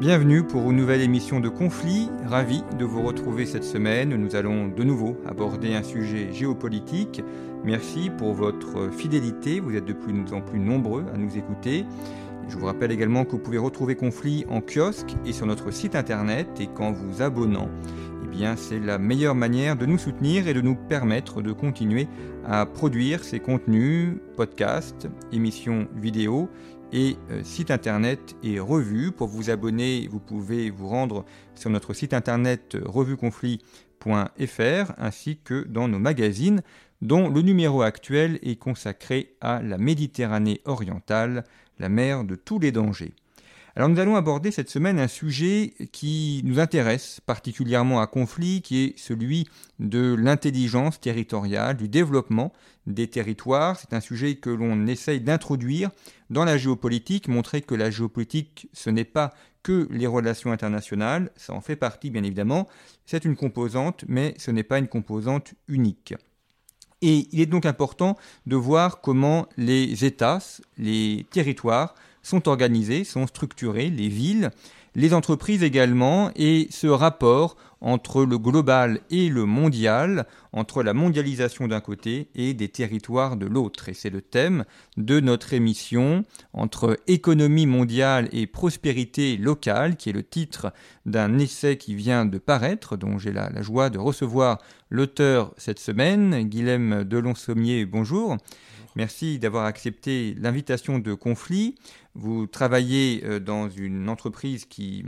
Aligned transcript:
Bienvenue 0.00 0.44
pour 0.44 0.70
une 0.70 0.76
nouvelle 0.76 1.00
émission 1.00 1.40
de 1.40 1.48
Conflit. 1.48 2.08
Ravi 2.24 2.62
de 2.78 2.84
vous 2.84 3.02
retrouver 3.02 3.46
cette 3.46 3.64
semaine. 3.64 4.14
Nous 4.14 4.36
allons 4.36 4.68
de 4.68 4.84
nouveau 4.84 5.16
aborder 5.26 5.74
un 5.74 5.82
sujet 5.82 6.32
géopolitique. 6.32 7.20
Merci 7.64 8.08
pour 8.16 8.32
votre 8.32 8.92
fidélité. 8.92 9.58
Vous 9.58 9.74
êtes 9.74 9.86
de 9.86 9.92
plus 9.92 10.14
en 10.32 10.40
plus 10.40 10.60
nombreux 10.60 11.04
à 11.12 11.16
nous 11.16 11.36
écouter. 11.36 11.84
Je 12.48 12.56
vous 12.56 12.66
rappelle 12.66 12.92
également 12.92 13.24
que 13.24 13.32
vous 13.32 13.40
pouvez 13.40 13.58
retrouver 13.58 13.96
Conflit 13.96 14.46
en 14.48 14.60
kiosque 14.60 15.16
et 15.26 15.32
sur 15.32 15.46
notre 15.46 15.72
site 15.72 15.96
internet 15.96 16.46
et 16.60 16.68
qu'en 16.68 16.92
vous 16.92 17.20
abonnant, 17.20 17.68
eh 18.22 18.28
bien 18.28 18.54
c'est 18.54 18.78
la 18.78 18.98
meilleure 18.98 19.34
manière 19.34 19.74
de 19.74 19.84
nous 19.84 19.98
soutenir 19.98 20.46
et 20.46 20.54
de 20.54 20.60
nous 20.60 20.76
permettre 20.76 21.42
de 21.42 21.50
continuer 21.50 22.06
à 22.46 22.66
produire 22.66 23.24
ces 23.24 23.40
contenus, 23.40 24.14
podcasts, 24.36 25.08
émissions 25.32 25.88
vidéo 25.96 26.48
et 26.92 27.16
euh, 27.30 27.42
site 27.44 27.70
internet 27.70 28.36
et 28.42 28.60
revues. 28.60 29.12
Pour 29.12 29.28
vous 29.28 29.50
abonner, 29.50 30.08
vous 30.10 30.20
pouvez 30.20 30.70
vous 30.70 30.88
rendre 30.88 31.24
sur 31.54 31.70
notre 31.70 31.94
site 31.94 32.14
internet 32.14 32.74
euh, 32.74 32.82
revueconflit.fr 32.84 34.92
ainsi 34.96 35.38
que 35.42 35.64
dans 35.64 35.88
nos 35.88 35.98
magazines 35.98 36.62
dont 37.00 37.28
le 37.28 37.42
numéro 37.42 37.82
actuel 37.82 38.38
est 38.42 38.56
consacré 38.56 39.36
à 39.40 39.62
la 39.62 39.78
Méditerranée 39.78 40.60
orientale, 40.64 41.44
la 41.78 41.88
mer 41.88 42.24
de 42.24 42.34
tous 42.34 42.58
les 42.58 42.72
dangers. 42.72 43.14
Alors 43.78 43.88
nous 43.90 44.00
allons 44.00 44.16
aborder 44.16 44.50
cette 44.50 44.70
semaine 44.70 44.98
un 44.98 45.06
sujet 45.06 45.72
qui 45.92 46.42
nous 46.44 46.58
intéresse 46.58 47.20
particulièrement 47.24 48.00
à 48.00 48.08
conflit, 48.08 48.60
qui 48.60 48.82
est 48.82 48.98
celui 48.98 49.46
de 49.78 50.16
l'intelligence 50.18 50.98
territoriale, 50.98 51.76
du 51.76 51.86
développement 51.86 52.52
des 52.88 53.06
territoires. 53.06 53.78
C'est 53.78 53.92
un 53.92 54.00
sujet 54.00 54.34
que 54.34 54.50
l'on 54.50 54.88
essaye 54.88 55.20
d'introduire 55.20 55.92
dans 56.28 56.44
la 56.44 56.58
géopolitique, 56.58 57.28
montrer 57.28 57.62
que 57.62 57.76
la 57.76 57.88
géopolitique, 57.88 58.68
ce 58.72 58.90
n'est 58.90 59.04
pas 59.04 59.32
que 59.62 59.86
les 59.92 60.08
relations 60.08 60.50
internationales, 60.50 61.30
ça 61.36 61.52
en 61.52 61.60
fait 61.60 61.76
partie 61.76 62.10
bien 62.10 62.24
évidemment, 62.24 62.66
c'est 63.06 63.24
une 63.24 63.36
composante, 63.36 64.04
mais 64.08 64.34
ce 64.38 64.50
n'est 64.50 64.64
pas 64.64 64.80
une 64.80 64.88
composante 64.88 65.54
unique. 65.68 66.14
Et 67.00 67.28
il 67.30 67.40
est 67.40 67.46
donc 67.46 67.64
important 67.64 68.16
de 68.48 68.56
voir 68.56 69.00
comment 69.00 69.46
les 69.56 70.04
États, 70.04 70.40
les 70.78 71.26
territoires, 71.30 71.94
sont 72.22 72.48
organisés, 72.48 73.04
sont 73.04 73.26
structurés, 73.26 73.90
les 73.90 74.08
villes, 74.08 74.50
les 74.94 75.14
entreprises 75.14 75.62
également, 75.62 76.30
et 76.34 76.66
ce 76.70 76.86
rapport 76.86 77.56
entre 77.80 78.24
le 78.24 78.38
global 78.38 79.00
et 79.10 79.28
le 79.28 79.44
mondial, 79.44 80.26
entre 80.52 80.82
la 80.82 80.94
mondialisation 80.94 81.68
d'un 81.68 81.80
côté 81.80 82.28
et 82.34 82.54
des 82.54 82.68
territoires 82.68 83.36
de 83.36 83.46
l'autre. 83.46 83.88
Et 83.88 83.94
c'est 83.94 84.10
le 84.10 84.20
thème 84.20 84.64
de 84.96 85.20
notre 85.20 85.52
émission 85.52 86.24
entre 86.52 86.98
économie 87.06 87.66
mondiale 87.66 88.28
et 88.32 88.46
prospérité 88.46 89.36
locale, 89.36 89.96
qui 89.96 90.10
est 90.10 90.14
le 90.14 90.24
titre 90.24 90.72
d'un 91.06 91.38
essai 91.38 91.76
qui 91.76 91.94
vient 91.94 92.24
de 92.24 92.38
paraître, 92.38 92.96
dont 92.96 93.18
j'ai 93.18 93.32
la, 93.32 93.62
joie 93.62 93.90
de 93.90 93.98
recevoir 93.98 94.58
l'auteur 94.90 95.54
cette 95.56 95.78
semaine, 95.78 96.42
Guilhem 96.42 97.04
Delon-Sommier, 97.04 97.86
bonjour. 97.86 98.36
Merci 98.96 99.38
d'avoir 99.38 99.66
accepté 99.66 100.34
l'invitation 100.40 100.98
de 100.98 101.14
Conflit. 101.14 101.76
Vous 102.20 102.48
travaillez 102.48 103.22
euh, 103.24 103.38
dans 103.38 103.68
une 103.68 104.08
entreprise 104.08 104.64
qui 104.64 105.04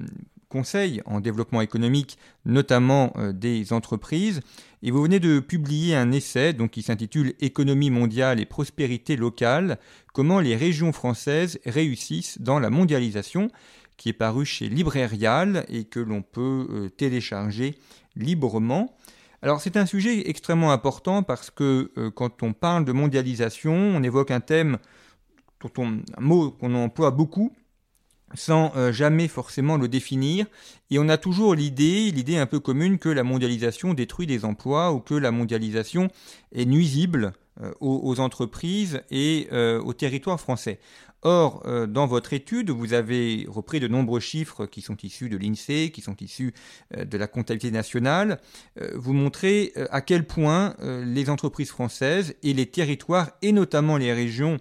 conseille 0.48 1.02
en 1.06 1.18
développement 1.18 1.60
économique, 1.60 2.18
notamment 2.44 3.12
euh, 3.16 3.32
des 3.32 3.72
entreprises, 3.72 4.42
et 4.84 4.92
vous 4.92 5.02
venez 5.02 5.18
de 5.18 5.40
publier 5.40 5.96
un 5.96 6.12
essai 6.12 6.52
donc, 6.52 6.70
qui 6.70 6.82
s'intitule 6.82 7.34
Économie 7.40 7.90
mondiale 7.90 8.38
et 8.38 8.46
prospérité 8.46 9.16
locale, 9.16 9.78
comment 10.14 10.38
les 10.38 10.54
régions 10.54 10.92
françaises 10.92 11.58
réussissent 11.66 12.40
dans 12.40 12.60
la 12.60 12.70
mondialisation, 12.70 13.50
qui 13.96 14.10
est 14.10 14.12
paru 14.12 14.46
chez 14.46 14.68
Librarial 14.68 15.66
et 15.68 15.84
que 15.84 15.98
l'on 15.98 16.22
peut 16.22 16.68
euh, 16.70 16.88
télécharger 16.90 17.76
librement. 18.14 18.94
Alors 19.42 19.60
c'est 19.60 19.76
un 19.76 19.86
sujet 19.86 20.30
extrêmement 20.30 20.70
important 20.70 21.24
parce 21.24 21.50
que 21.50 21.90
quand 22.14 22.42
on 22.42 22.52
parle 22.52 22.84
de 22.84 22.92
mondialisation, 22.92 23.72
on 23.72 24.02
évoque 24.02 24.30
un 24.30 24.40
thème, 24.40 24.76
un 25.78 26.20
mot 26.20 26.50
qu'on 26.50 26.74
emploie 26.74 27.10
beaucoup, 27.10 27.52
sans 28.34 28.72
euh, 28.76 28.92
jamais 28.92 29.28
forcément 29.28 29.76
le 29.76 29.88
définir. 29.88 30.46
Et 30.90 30.98
on 30.98 31.08
a 31.08 31.18
toujours 31.18 31.54
l'idée, 31.54 32.10
l'idée 32.10 32.36
un 32.36 32.46
peu 32.46 32.60
commune, 32.60 32.98
que 32.98 33.08
la 33.08 33.22
mondialisation 33.22 33.94
détruit 33.94 34.26
des 34.26 34.44
emplois 34.44 34.92
ou 34.92 35.00
que 35.00 35.14
la 35.14 35.30
mondialisation 35.30 36.08
est 36.52 36.66
nuisible 36.66 37.32
euh, 37.60 37.72
aux, 37.80 38.20
entreprises 38.20 39.02
et 39.10 39.48
aux 39.52 39.92
territoires 39.92 40.40
français. 40.40 40.78
Or, 41.22 41.62
euh, 41.66 41.86
dans 41.86 42.06
votre 42.06 42.32
étude, 42.32 42.70
vous 42.70 42.94
avez 42.94 43.46
repris 43.48 43.78
de 43.78 43.88
nombreux 43.88 44.20
chiffres 44.20 44.64
qui 44.64 44.80
sont 44.80 44.96
issus 45.02 45.28
de 45.28 45.36
l'INSEE, 45.36 45.90
qui 45.90 46.00
sont 46.00 46.16
issus 46.20 46.54
euh, 46.96 47.04
de 47.04 47.18
la 47.18 47.26
comptabilité 47.26 47.70
nationale. 47.70 48.40
Euh, 48.80 48.92
vous 48.94 49.12
montrez 49.12 49.72
à 49.90 50.00
quel 50.00 50.26
point 50.26 50.74
les 50.80 51.28
entreprises 51.30 51.70
françaises 51.70 52.34
et 52.42 52.54
les 52.54 52.66
territoires, 52.66 53.30
et 53.42 53.52
notamment 53.52 53.96
les 53.96 54.12
régions, 54.12 54.58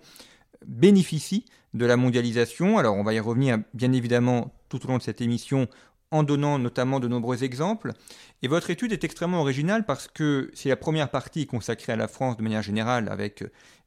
bénéficient 0.65 1.45
de 1.73 1.85
la 1.85 1.97
mondialisation. 1.97 2.77
Alors, 2.77 2.95
on 2.95 3.03
va 3.03 3.13
y 3.13 3.19
revenir 3.19 3.59
bien 3.73 3.91
évidemment 3.91 4.53
tout 4.69 4.83
au 4.85 4.87
long 4.87 4.97
de 4.97 5.03
cette 5.03 5.21
émission 5.21 5.67
en 6.11 6.23
donnant 6.23 6.57
notamment 6.57 6.99
de 6.99 7.07
nombreux 7.07 7.43
exemples. 7.43 7.93
Et 8.41 8.47
votre 8.47 8.69
étude 8.69 8.91
est 8.91 9.03
extrêmement 9.03 9.41
originale 9.41 9.85
parce 9.85 10.07
que 10.07 10.49
c'est 10.53 10.69
la 10.69 10.75
première 10.75 11.09
partie 11.09 11.45
consacrée 11.45 11.93
à 11.93 11.95
la 11.95 12.07
France 12.07 12.37
de 12.37 12.43
manière 12.43 12.63
générale 12.63 13.09
avec 13.09 13.43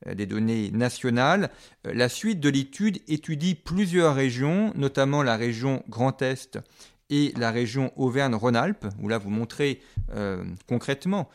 euh, 0.06 0.15
des 0.15 0.27
données 0.27 0.71
nationales. 0.71 1.50
Euh, 1.87 1.93
la 1.94 2.09
suite 2.09 2.38
de 2.38 2.49
l'étude 2.49 3.00
étudie 3.09 3.55
plusieurs 3.55 4.15
régions, 4.15 4.72
notamment 4.77 5.22
la 5.22 5.37
région 5.37 5.82
Grand 5.88 6.22
Est 6.22 6.59
et 7.12 7.33
la 7.37 7.53
région 7.53 7.93
Auvergne-Rhône-Alpes, 7.97 8.87
où 9.00 9.09
là 9.09 9.19
vous 9.19 9.31
montrez 9.31 9.81
euh, 10.15 10.43
concrètement 10.67 11.28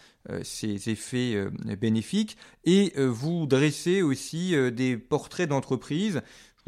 ces 0.43 0.89
effets 0.89 1.41
bénéfiques, 1.79 2.35
et 2.65 2.91
vous 2.97 3.45
dressez 3.45 4.01
aussi 4.01 4.53
des 4.73 4.97
portraits 4.97 5.47
d'entreprises 5.47 6.21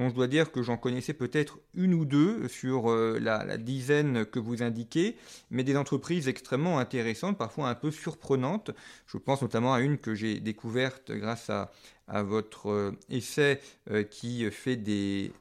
je 0.08 0.14
dois 0.14 0.28
dire 0.28 0.54
que 0.54 0.62
j'en 0.62 0.78
connaissais 0.78 1.14
peut-être 1.14 1.60
une 1.74 1.94
ou 1.94 2.06
deux 2.06 2.48
sur 2.48 2.90
euh, 2.90 3.20
la, 3.20 3.58
dizaine 3.58 4.26
que 4.26 4.40
vous 4.40 4.64
indiquez, 4.64 5.18
mais 5.52 5.64
des 5.64 5.76
entreprises 5.76 6.30
extrêmement 6.30 6.80
intéressantes, 6.80 7.38
parfois 7.38 7.68
un 7.68 7.76
peu 7.76 7.92
surprenantes. 7.92 8.72
Je 9.08 9.18
pense 9.18 9.42
notamment 9.42 9.74
à 9.74 9.82
une 9.82 9.98
que 9.98 10.16
j'ai 10.16 10.40
découverte 10.40 11.12
grâce 11.12 11.50
à, 11.50 11.72
à 12.10 12.24
votre 12.24 12.70
euh, 12.70 12.92
essai 13.10 13.60
euh, 13.92 14.04
qui 14.04 14.50
fait 14.52 14.76
des, 14.76 15.32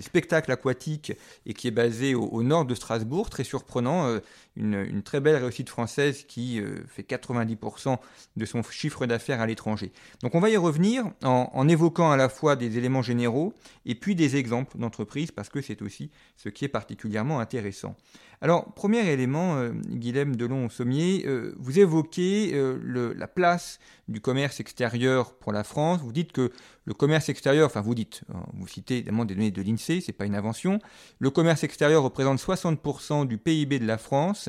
spectacles 0.00 0.52
aquatiques 0.52 1.12
et 1.46 1.54
qui 1.54 1.68
est 1.68 1.72
basé 1.72 2.14
au, 2.14 2.42
nord 2.42 2.64
de 2.64 2.74
Strasbourg, 2.74 3.28
très 3.28 3.44
surprenant, 3.44 4.06
euh, 4.06 4.20
une, 4.56 5.02
très 5.02 5.20
belle 5.20 5.36
réussite 5.42 5.68
française 5.68 6.24
qui 6.24 6.60
fait 6.86 7.02
90% 7.02 7.98
de 8.36 8.44
son 8.44 8.62
chiffre 8.62 9.06
d'affaires 9.06 9.40
à 9.40 9.46
l'étranger. 9.46 9.92
Donc 10.22 10.34
on 10.34 10.40
va 10.40 10.50
y 10.50 10.56
revenir 10.56 11.04
en, 11.24 11.50
en, 11.52 11.68
évoquant 11.68 12.10
à 12.10 12.16
la 12.16 12.28
fois 12.28 12.54
des 12.54 12.76
éléments 12.76 13.02
généraux 13.02 13.54
et 13.86 13.94
puis 13.94 14.14
des 14.14 14.36
exemples 14.36 14.76
d'entreprises 14.78 15.30
parce 15.30 15.48
que 15.48 15.62
c'est 15.62 15.80
aussi 15.80 16.10
ce 16.36 16.50
qui 16.50 16.66
est 16.66 16.68
particulièrement 16.68 17.40
intéressant. 17.40 17.96
Alors, 18.42 18.74
premier 18.74 19.08
élément, 19.08 19.54
euh, 19.54 19.70
Guilhem 19.70 20.34
Delon-Sommier, 20.34 21.22
euh, 21.26 21.54
vous 21.60 21.78
évoquez 21.78 22.50
euh, 22.54 23.14
la 23.16 23.28
place 23.28 23.78
du 24.08 24.20
commerce 24.20 24.58
extérieur 24.58 25.34
pour 25.34 25.52
la 25.52 25.62
France. 25.62 26.00
Vous 26.00 26.10
dites 26.10 26.32
que 26.32 26.50
le 26.84 26.92
commerce 26.92 27.28
extérieur, 27.28 27.66
enfin 27.66 27.82
vous 27.82 27.94
dites, 27.94 28.22
vous 28.54 28.66
citez 28.66 28.96
évidemment 28.96 29.24
des 29.24 29.36
données 29.36 29.52
de 29.52 29.62
l'INSEE, 29.62 30.00
ce 30.00 30.10
n'est 30.10 30.16
pas 30.16 30.26
une 30.26 30.34
invention, 30.34 30.80
le 31.20 31.30
commerce 31.30 31.62
extérieur 31.62 32.02
représente 32.02 32.40
60% 32.40 33.28
du 33.28 33.38
PIB 33.38 33.78
de 33.78 33.86
la 33.86 33.96
France 33.96 34.48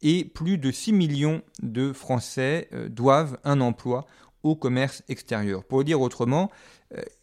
et 0.00 0.24
plus 0.24 0.56
de 0.56 0.70
6 0.70 0.94
millions 0.94 1.42
de 1.62 1.92
Français 1.92 2.70
doivent 2.88 3.38
un 3.44 3.60
emploi 3.60 4.06
au 4.42 4.56
commerce 4.56 5.02
extérieur. 5.08 5.64
Pour 5.64 5.84
dire 5.84 6.00
autrement, 6.00 6.50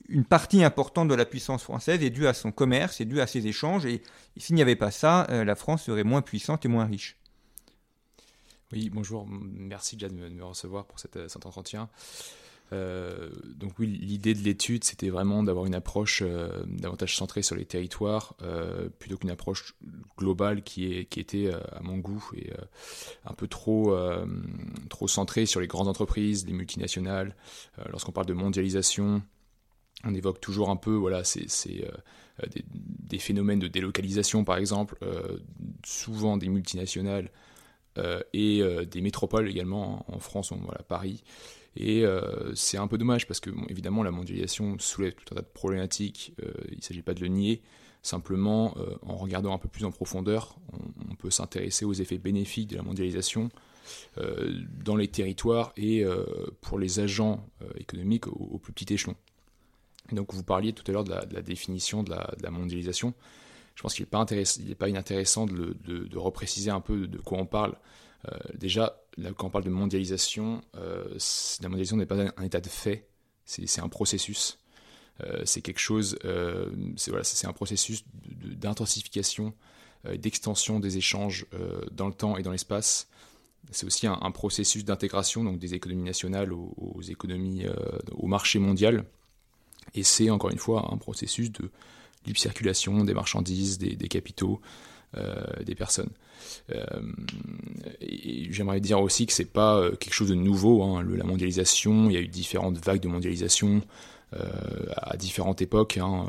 une 0.08 0.26
partie 0.26 0.64
importante 0.64 1.08
de 1.08 1.16
la 1.16 1.26
puissance 1.26 1.64
française 1.64 2.04
est 2.04 2.10
due 2.10 2.28
à 2.28 2.34
son 2.34 2.52
commerce, 2.52 3.02
est 3.02 3.06
due 3.06 3.22
à 3.22 3.28
ses 3.28 3.48
échanges, 3.48 3.86
et, 3.86 4.02
s'il 4.38 4.56
n'y 4.56 4.62
avait 4.62 4.76
pas 4.76 4.92
ça, 4.92 5.28
euh, 5.30 5.44
la 5.44 5.56
France 5.56 5.84
serait 5.84 6.04
moins 6.04 6.22
puissante 6.22 6.66
et 6.66 6.68
moins 6.68 6.86
riche. 6.86 7.18
Oui, 8.72 8.90
bonjour, 8.92 9.28
merci 9.28 9.96
déjà 9.96 10.10
de 10.10 10.16
me, 10.16 10.44
recevoir 10.44 10.86
pour 10.86 11.00
cette, 11.00 11.30
cet 11.30 11.46
entretien. 11.46 11.90
Euh, 12.72 13.30
donc 13.56 13.80
oui, 13.80 13.88
l'idée 13.88 14.34
de 14.34 14.44
l'étude, 14.44 14.84
c'était 14.84 15.10
vraiment 15.10 15.44
d'avoir 15.44 15.66
une 15.66 15.76
approche 15.76 16.22
euh, 16.24 16.50
davantage 16.68 17.16
centrée 17.16 17.42
sur 17.42 17.56
les 17.56 17.66
territoires, 17.66 18.36
euh, 18.42 18.90
plutôt 19.00 19.18
qu'une 19.18 19.32
approche 19.32 19.76
globale 20.18 20.64
qui, 20.64 20.94
est, 20.94 21.06
qui 21.06 21.20
était 21.20 21.52
à 21.52 21.82
mon 21.82 21.98
goût 21.98 22.24
et 22.36 22.52
un 23.26 23.34
peu 23.34 23.48
trop, 23.48 23.96
trop 24.90 25.08
centrée 25.08 25.46
sur 25.46 25.60
les 25.60 25.68
grandes 25.68 25.88
entreprises, 25.88 26.46
les 26.46 26.54
multinationales. 26.54 27.36
Lorsqu'on 27.90 28.12
parle 28.12 28.28
de 28.28 28.34
mondialisation, 28.34 29.22
on 30.04 30.14
évoque 30.14 30.40
toujours 30.40 30.70
un 30.70 30.76
peu 30.76 30.94
voilà, 30.94 31.24
c'est, 31.24 31.48
des, 31.68 32.64
des, 32.70 33.20
phénomènes 33.20 33.60
de 33.60 33.68
délocalisation, 33.68 34.44
par 34.44 34.58
exemple, 34.58 34.98
souvent 35.86 36.38
des 36.38 36.50
multinationales 36.50 37.32
et 38.34 38.64
des 38.90 39.02
métropoles 39.02 39.50
également, 39.50 40.06
en 40.08 40.20
France, 40.20 40.54
voilà, 40.54 40.84
Paris. 40.84 41.22
Et 41.76 42.04
euh, 42.06 42.54
c'est 42.56 42.78
un 42.78 42.88
peu 42.88 42.98
dommage 42.98 43.28
parce 43.28 43.40
que, 43.40 43.50
évidemment, 43.70 44.04
la 44.04 44.12
mondialisation 44.12 44.78
soulève 44.80 45.14
tout 45.14 45.34
un 45.34 45.36
tas 45.36 45.42
de 45.42 45.48
problématiques. 45.48 46.34
Euh, 46.44 46.52
il 46.72 46.78
ne 46.78 46.82
s'agit 46.82 47.02
pas 47.02 47.14
de 47.14 47.22
le 47.22 47.28
nier. 47.28 47.62
Simplement, 48.02 48.76
euh, 48.78 48.96
en 49.02 49.16
regardant 49.16 49.54
un 49.54 49.58
peu 49.58 49.70
plus 49.70 49.86
en 49.86 49.92
profondeur, 49.92 50.58
on, 51.10 51.16
peut 51.16 51.30
s'intéresser 51.30 51.84
aux 51.84 51.94
effets 51.94 52.18
bénéfiques 52.18 52.70
de 52.70 52.78
la 52.78 52.82
mondialisation 52.82 53.50
dans 54.86 54.96
les 54.96 55.08
territoires 55.08 55.74
et 55.76 56.06
pour 56.62 56.78
les 56.80 57.00
agents 57.00 57.46
économiques 57.76 58.28
au, 58.28 58.58
plus 58.58 58.72
petit 58.72 58.94
échelon. 58.94 59.16
Donc, 60.16 60.34
vous 60.34 60.44
parliez 60.44 60.74
tout 60.74 60.84
à 60.88 60.92
l'heure 60.92 61.04
de, 61.04 61.12
la, 61.12 61.42
définition 61.42 62.04
de 62.04 62.12
la, 62.12 62.52
mondialisation. 62.52 63.14
Je 63.76 63.82
pense 63.82 63.94
qu'il 63.94 64.04
n'est 64.04 64.10
pas, 64.10 64.26
pas, 64.26 64.90
inintéressant 64.90 65.46
de, 65.46 66.18
repréciser 66.18 66.72
un 66.72 66.82
peu 66.82 67.08
de 67.08 67.18
quoi 67.18 67.38
on 67.38 67.46
parle. 67.46 67.76
déjà, 68.54 69.00
quand 69.38 69.48
on 69.48 69.50
parle 69.50 69.64
de 69.64 69.70
mondialisation, 69.70 70.62
euh, 70.76 71.18
la 71.62 71.70
mondialisation 71.70 71.98
n'est 71.98 72.06
pas 72.06 72.32
un, 72.38 72.44
état 72.44 72.62
de 72.62 72.68
fait, 72.68 73.08
c'est 73.46 73.82
un 73.82 73.90
processus. 73.90 74.60
Euh, 75.22 75.42
c'est 75.46 75.62
quelque 75.62 75.80
chose, 75.80 76.18
euh, 76.24 76.70
c'est 76.96 77.48
un 77.48 77.54
processus 77.54 78.04
d'intensification, 78.14 79.54
d'extension 80.16 80.80
des 80.80 80.98
échanges 80.98 81.46
dans 81.92 82.08
le 82.08 82.14
temps 82.14 82.38
et 82.38 82.44
dans 82.44 82.52
l'espace. 82.52 83.10
C'est 83.72 83.86
aussi 83.86 84.08
un, 84.08 84.32
processus 84.32 84.86
d'intégration 84.86 85.44
des 85.54 85.74
économies 85.74 86.04
nationales 86.04 86.54
aux, 86.54 87.02
économies, 87.02 87.66
au 88.14 88.28
marché 88.28 88.60
mondial. 88.60 89.04
Et 89.96 90.04
c'est 90.04 90.30
encore 90.30 90.52
une 90.52 90.60
fois 90.60 90.90
un 90.92 90.98
processus 90.98 91.52
de 91.52 91.70
libre 92.26 92.40
circulation 92.40 93.04
des 93.04 93.14
marchandises, 93.14 93.78
des, 93.78 93.96
capitaux, 94.08 94.62
des 95.66 95.76
personnes. 95.76 96.12
Euh, 96.72 96.84
j'aimerais 98.50 98.80
dire 98.80 99.00
aussi 99.00 99.26
que 99.26 99.34
c'est 99.34 99.46
pas 99.46 99.78
euh, 99.78 99.96
quelque 99.96 100.14
chose 100.14 100.30
de 100.30 100.36
nouveau. 100.36 100.84
Hein, 100.84 101.04
la 101.04 101.24
mondialisation, 101.24 102.10
il 102.10 102.14
y 102.14 102.18
a 102.18 102.22
eu 102.22 102.28
différentes 102.28 102.84
vagues 102.84 103.02
de 103.02 103.08
mondialisation 103.08 103.82
euh, 104.34 104.46
à 104.96 105.18
différentes 105.18 105.62
époques. 105.62 105.98
Hein, 105.98 106.28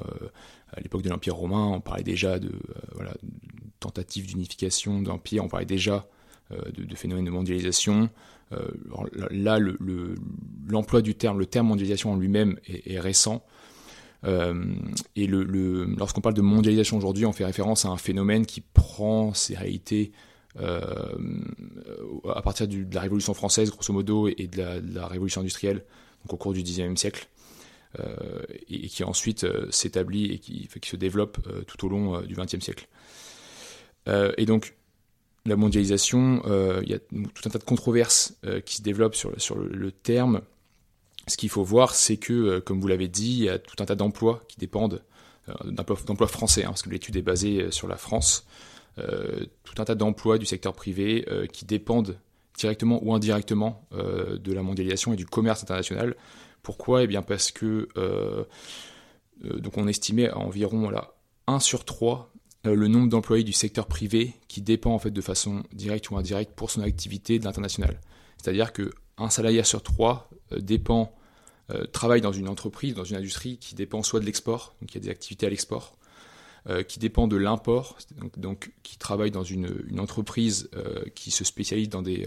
à 0.73 0.81
l'époque 0.81 1.03
de 1.03 1.09
l'Empire 1.09 1.35
romain, 1.35 1.67
on 1.67 1.81
parlait 1.81 2.05
déjà 2.05 2.39
de 2.39 2.53
voilà, 2.95 3.13
tentatives 3.81 4.27
d'unification 4.27 5.03
d'empire, 5.03 5.45
on 5.45 5.49
parlait 5.49 5.67
déjà 5.67 6.07
de, 6.51 6.95
phénomènes 6.95 7.25
de 7.25 7.31
mondialisation. 7.31 8.11
là, 9.31 9.59
l'emploi 10.69 11.03
du 11.03 11.15
terme, 11.15 11.39
le 11.39 11.47
terme 11.47 11.69
mondialisation 11.69 12.13
en 12.13 12.17
lui-même 12.17 12.59
est, 12.67 12.99
récent. 13.01 13.45
Euh, 14.25 14.75
et 15.17 15.27
lorsqu'on 15.27 16.21
parle 16.21 16.35
de 16.35 16.43
mondialisation 16.43 16.97
aujourd'hui, 16.97 17.27
on 17.27 17.33
fait 17.33 17.45
référence 17.45 17.85
à 17.85 17.89
un 17.89 17.97
phénomène 17.97 18.47
qui 18.47 18.61
prend 18.61 19.33
ses 19.35 19.57
réalités 19.57 20.13
euh, 20.61 20.81
à 22.35 22.43
partir 22.43 22.69
de 22.69 22.95
la 22.95 23.01
Révolution 23.01 23.35
française, 23.35 23.71
grosso 23.71 23.93
modo, 23.93 24.29
et 24.29 24.47
de 24.47 24.83
la, 24.95 25.07
Révolution 25.07 25.41
industrielle, 25.41 25.85
donc 26.25 26.35
au 26.35 26.37
cours 26.37 26.53
du 26.53 26.63
XIXe 26.63 27.01
siècle, 27.01 27.29
euh, 27.99 28.43
et, 28.69 28.89
qui 28.89 29.05
ensuite 29.05 29.47
s'établit 29.71 30.33
et 30.33 30.39
qui, 30.39 30.69
qui, 30.69 30.89
se 30.89 30.97
développe 30.97 31.39
tout 31.67 31.87
au 31.87 31.89
long 31.89 32.21
du 32.23 32.35
XXe 32.35 32.61
siècle. 32.61 32.89
et 34.07 34.45
donc, 34.45 34.75
la 35.47 35.57
mondialisation, 35.57 36.43
il 36.83 36.89
y 36.89 36.95
a 36.95 36.99
tout 36.99 37.43
un 37.47 37.51
tas 37.51 37.59
de 37.59 37.65
controverses 37.65 38.39
qui 38.67 38.77
se 38.77 38.83
développent 38.83 39.15
sur, 39.15 39.57
le 39.57 39.91
terme 39.91 40.43
ce 41.31 41.37
qu'il 41.37 41.49
faut 41.49 41.65
voir, 41.65 41.95
c'est 41.95 42.17
que, 42.17 42.33
euh, 42.33 42.61
comme 42.61 42.81
vous 42.81 42.89
l'avez 42.89 43.09
dit, 43.09 43.33
il 43.39 43.45
y 43.45 43.49
a 43.49 43.59
tout 43.59 43.77
un 43.81 43.87
tas 43.87 43.95
d'emplois 43.95 44.43
qui 44.49 44.59
dépendent 44.59 45.03
euh, 45.49 45.71
d'emplois 45.71 46.27
français, 46.27 46.65
hein, 46.65 46.69
parce 46.69 46.83
que 46.83 46.91
l'étude 46.91 47.17
est 47.17 47.23
basée 47.23 47.63
euh, 47.63 47.71
sur 47.71 47.89
la 47.89 47.97
France. 47.97 48.47
tout 49.65 49.75
un 49.79 49.85
tas 49.85 49.95
d'emplois 49.95 50.37
du 50.37 50.45
secteur 50.45 50.75
privé 50.75 51.25
qui 51.55 51.65
dépendent 51.65 52.19
directement 52.59 53.01
ou 53.03 53.15
indirectement 53.15 53.87
de 53.93 54.53
la 54.53 54.63
mondialisation 54.63 55.15
et 55.15 55.17
du 55.17 55.25
commerce 55.25 55.63
international. 55.63 56.17
Pourquoi? 56.63 57.05
Eh 57.05 57.07
bien 57.07 57.23
parce 57.23 57.51
que 57.51 57.89
donc 59.43 59.79
on 59.79 59.89
estimait 59.89 60.29
à 60.29 60.37
environ 60.37 60.81
voilà, 60.81 61.15
1 61.47 61.61
sur 61.61 61.87
3 61.87 62.30
le 62.65 62.89
nombre 62.89 63.09
d'employés 63.09 63.45
du 63.45 63.53
secteur 63.53 63.87
privé 63.87 64.35
qui 64.49 64.61
dépend 64.61 64.93
en 64.93 64.99
fait 64.99 65.11
de 65.11 65.21
façon 65.21 65.63
directe 65.73 66.11
ou 66.11 66.17
indirecte 66.17 66.53
pour 66.55 66.71
son 66.71 66.83
activité 66.83 67.39
de 67.39 67.45
l'international. 67.45 68.01
C'est-à-dire 68.37 68.73
que 68.73 68.91
un 69.17 69.31
salarié 69.31 69.63
sur 69.65 69.83
3 69.83 70.31
dépend 70.59 71.15
euh, 71.73 71.85
travaille 71.85 72.21
dans 72.21 72.33
une 72.33 72.49
entreprise, 72.49 72.95
dans 72.95 73.05
une 73.05 73.17
industrie 73.17 73.59
qui 73.59 73.75
dépend 73.75 74.03
soit 74.03 74.21
de 74.21 74.25
l'export, 74.25 74.75
donc 74.81 74.93
il 74.93 74.95
y 74.97 74.99
a 74.99 75.05
des 75.05 75.11
activités 75.11 75.47
à 75.47 75.51
l'export, 75.51 75.97
euh, 76.69 76.83
qui 76.83 76.99
dépend 76.99 77.29
de 77.29 77.37
l'import, 77.37 77.99
donc, 78.37 78.73
qui 78.83 78.99
travaille 78.99 79.31
dans 79.31 79.45
une, 79.45 80.01
entreprise 80.01 80.69
euh, 80.75 81.05
qui 81.15 81.31
se 81.31 81.45
spécialise 81.45 81.89
dans, 81.89 82.03
des, 82.03 82.27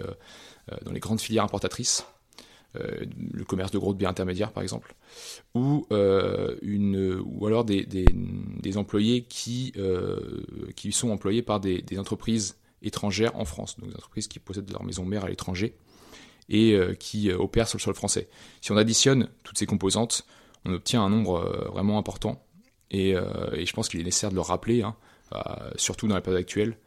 dans 0.86 0.92
les 0.92 1.00
grandes 1.00 1.20
filières 1.20 1.44
importatrices, 1.44 2.06
le 2.74 3.44
commerce 3.44 3.72
de 3.72 3.78
gros 3.78 3.94
de 3.94 4.00
biens 4.00 4.10
intermédiaires 4.10 4.52
par 4.52 4.64
exemple, 4.64 4.96
ou, 5.54 5.86
une, 6.62 7.22
ou 7.24 7.46
alors 7.46 7.66
des, 7.66 7.86
des, 7.86 8.78
employés 8.78 9.24
qui, 9.24 9.74
qui 10.76 10.92
sont 10.92 11.12
employés 11.12 11.42
par 11.42 11.60
des, 11.60 11.84
entreprises 11.98 12.58
étrangères 12.84 13.36
en 13.38 13.46
France, 13.46 13.80
donc 13.80 13.90
des 13.90 13.96
entreprises 13.96 14.28
qui 14.28 14.40
possèdent 14.40 14.70
leur 14.72 14.84
maison 14.84 15.06
mère 15.06 15.26
à 15.26 15.30
l'étranger 15.30 15.76
et 16.50 16.74
euh, 16.74 16.94
qui 16.94 17.32
euh, 17.32 17.38
opèrent 17.38 17.68
sur 17.68 17.78
le 17.78 17.84
sol 17.84 17.96
français. 17.96 18.30
Si 18.62 18.72
on 18.72 18.78
additionne 18.78 19.30
toutes 19.44 19.58
ces 19.58 19.66
composantes, 19.66 20.26
on 20.66 20.74
obtient 20.74 21.02
un 21.02 21.10
nombre 21.10 21.38
euh, 21.38 21.70
vraiment 21.70 21.98
important. 21.98 22.46
Et, 22.92 23.16
je 23.16 23.74
pense 23.74 23.90
qu'il 23.90 24.00
est 24.00 24.04
nécessaire 24.04 24.30
de 24.30 24.36
le 24.36 24.42
rappeler, 24.42 24.84
hein, 24.84 24.96
surtout 25.78 26.08
dans 26.08 26.14
la 26.14 26.22
période 26.22 26.40
actuelle 26.40 26.78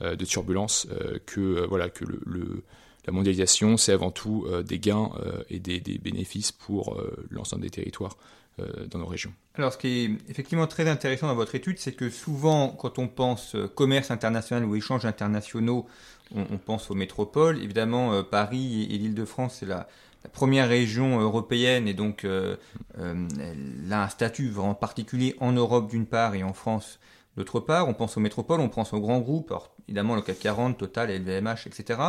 de 0.00 0.24
turbulence, 0.24 0.88
que, 1.24 1.64
voilà, 1.68 1.88
que 1.88 2.04
le, 2.04 2.64
la 3.06 3.12
mondialisation, 3.12 3.76
c'est 3.76 3.92
avant 3.92 4.10
tout 4.10 4.46
des 4.64 4.78
gains 4.78 5.10
et 5.50 5.58
des, 5.58 5.80
bénéfices 5.80 6.52
pour 6.52 7.02
l'ensemble 7.30 7.62
des 7.62 7.70
territoires 7.70 8.16
dans 8.58 8.98
nos 8.98 9.06
régions. 9.06 9.32
Alors 9.56 9.72
ce 9.72 9.78
qui 9.78 9.88
est 9.88 10.10
effectivement 10.30 10.66
très 10.68 10.88
intéressant 10.88 11.26
dans 11.26 11.34
votre 11.34 11.54
étude, 11.54 11.78
c'est 11.78 11.92
que 11.92 12.10
souvent 12.10 12.68
quand 12.68 13.00
on 13.00 13.08
pense 13.08 13.56
commerce 13.74 14.10
international 14.10 14.64
ou 14.64 14.76
échanges 14.76 15.04
internationaux, 15.04 15.86
on, 16.34 16.58
pense 16.58 16.90
aux 16.90 16.94
métropoles. 16.94 17.58
Évidemment, 17.62 18.12
euh, 18.12 18.22
Paris 18.22 18.86
et, 18.90 18.98
l'Île-de-France, 18.98 19.58
c'est 19.60 19.66
la, 19.66 19.88
première 20.32 20.68
région 20.68 21.18
européenne 21.18 21.88
et 21.88 21.94
donc 21.94 22.24
euh, 22.24 22.54
euh, 23.00 23.26
elle 23.40 23.92
a 23.92 24.04
un 24.04 24.08
statut 24.08 24.50
vraiment 24.50 24.76
particulier 24.76 25.34
en 25.40 25.50
Europe 25.50 25.90
d'une 25.90 26.06
part 26.06 26.36
et 26.36 26.44
en 26.44 26.52
France 26.52 27.00
d'autre 27.36 27.58
part. 27.58 27.88
On 27.88 27.94
pense 27.94 28.16
aux 28.16 28.20
métropoles, 28.20 28.60
on 28.60 28.68
pense 28.68 28.92
aux 28.92 29.00
grands 29.00 29.18
groupes, 29.18 29.52
évidemment 29.88 30.14
le 30.14 30.22
CAC 30.22 30.38
40, 30.38 30.78
Total, 30.78 31.10
LVMH, 31.10 31.66
etc. 31.66 32.00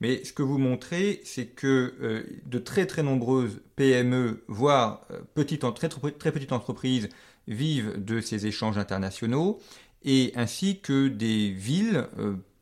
Mais 0.00 0.24
ce 0.24 0.32
que 0.32 0.42
vous 0.42 0.58
montrez, 0.58 1.20
c'est 1.24 1.46
que 1.46 2.26
de 2.44 2.58
très 2.58 2.86
très 2.86 3.02
nombreuses 3.02 3.60
PME, 3.76 4.44
voire 4.46 5.06
petites, 5.34 5.64
très, 5.74 5.88
très 5.88 6.32
petites 6.32 6.52
entreprises, 6.52 7.08
vivent 7.48 7.94
de 8.04 8.20
ces 8.20 8.46
échanges 8.46 8.76
internationaux, 8.76 9.58
et 10.04 10.32
ainsi 10.34 10.80
que 10.80 11.08
des 11.08 11.50
villes 11.50 12.06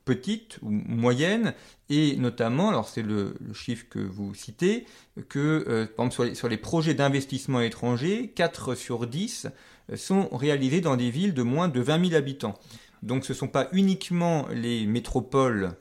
petites 0.05 0.59
ou 0.63 0.71
moyennes, 0.71 1.55
et 1.91 2.17
notamment, 2.17 2.69
alors 2.69 2.89
c'est 2.89 3.03
le, 3.03 3.35
chiffre 3.53 3.87
que 3.89 3.99
vous 3.99 4.35
citez, 4.35 4.87
que 5.29 5.65
euh, 5.69 6.33
sur 6.35 6.49
les, 6.49 6.57
projets 6.57 6.95
d'investissement 6.95 7.61
étrangers, 7.61 8.33
4 8.35 8.75
sur 8.75 9.07
10 9.07 9.49
euh, 9.91 9.97
sont 9.97 10.29
réalisés 10.29 10.81
dans 10.81 10.97
des 10.97 11.11
villes 11.11 11.35
de 11.35 11.43
moins 11.43 11.69
de 11.69 11.81
20 11.81 12.09
000 12.09 12.15
habitants. 12.17 12.55
Donc 13.03 13.25
ce 13.25 13.33
ne 13.33 13.39
sont 13.39 13.49
pas 13.49 13.69
uniquement 13.73 14.47
les 14.51 14.87
métropoles 14.87 15.77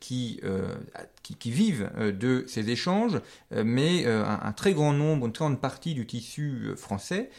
qui, 0.00 0.40
euh, 0.44 0.74
qui, 1.22 1.50
vivent 1.50 1.90
de 1.98 2.44
ces 2.46 2.70
échanges, 2.70 3.20
mais 3.50 4.06
un, 4.06 4.52
très 4.52 4.72
grand 4.72 4.92
nombre, 4.92 5.26
une 5.26 5.32
très 5.32 5.44
grande 5.44 5.60
partie 5.60 5.94
du 5.94 6.06
tissu 6.06 6.70
français 6.76 7.30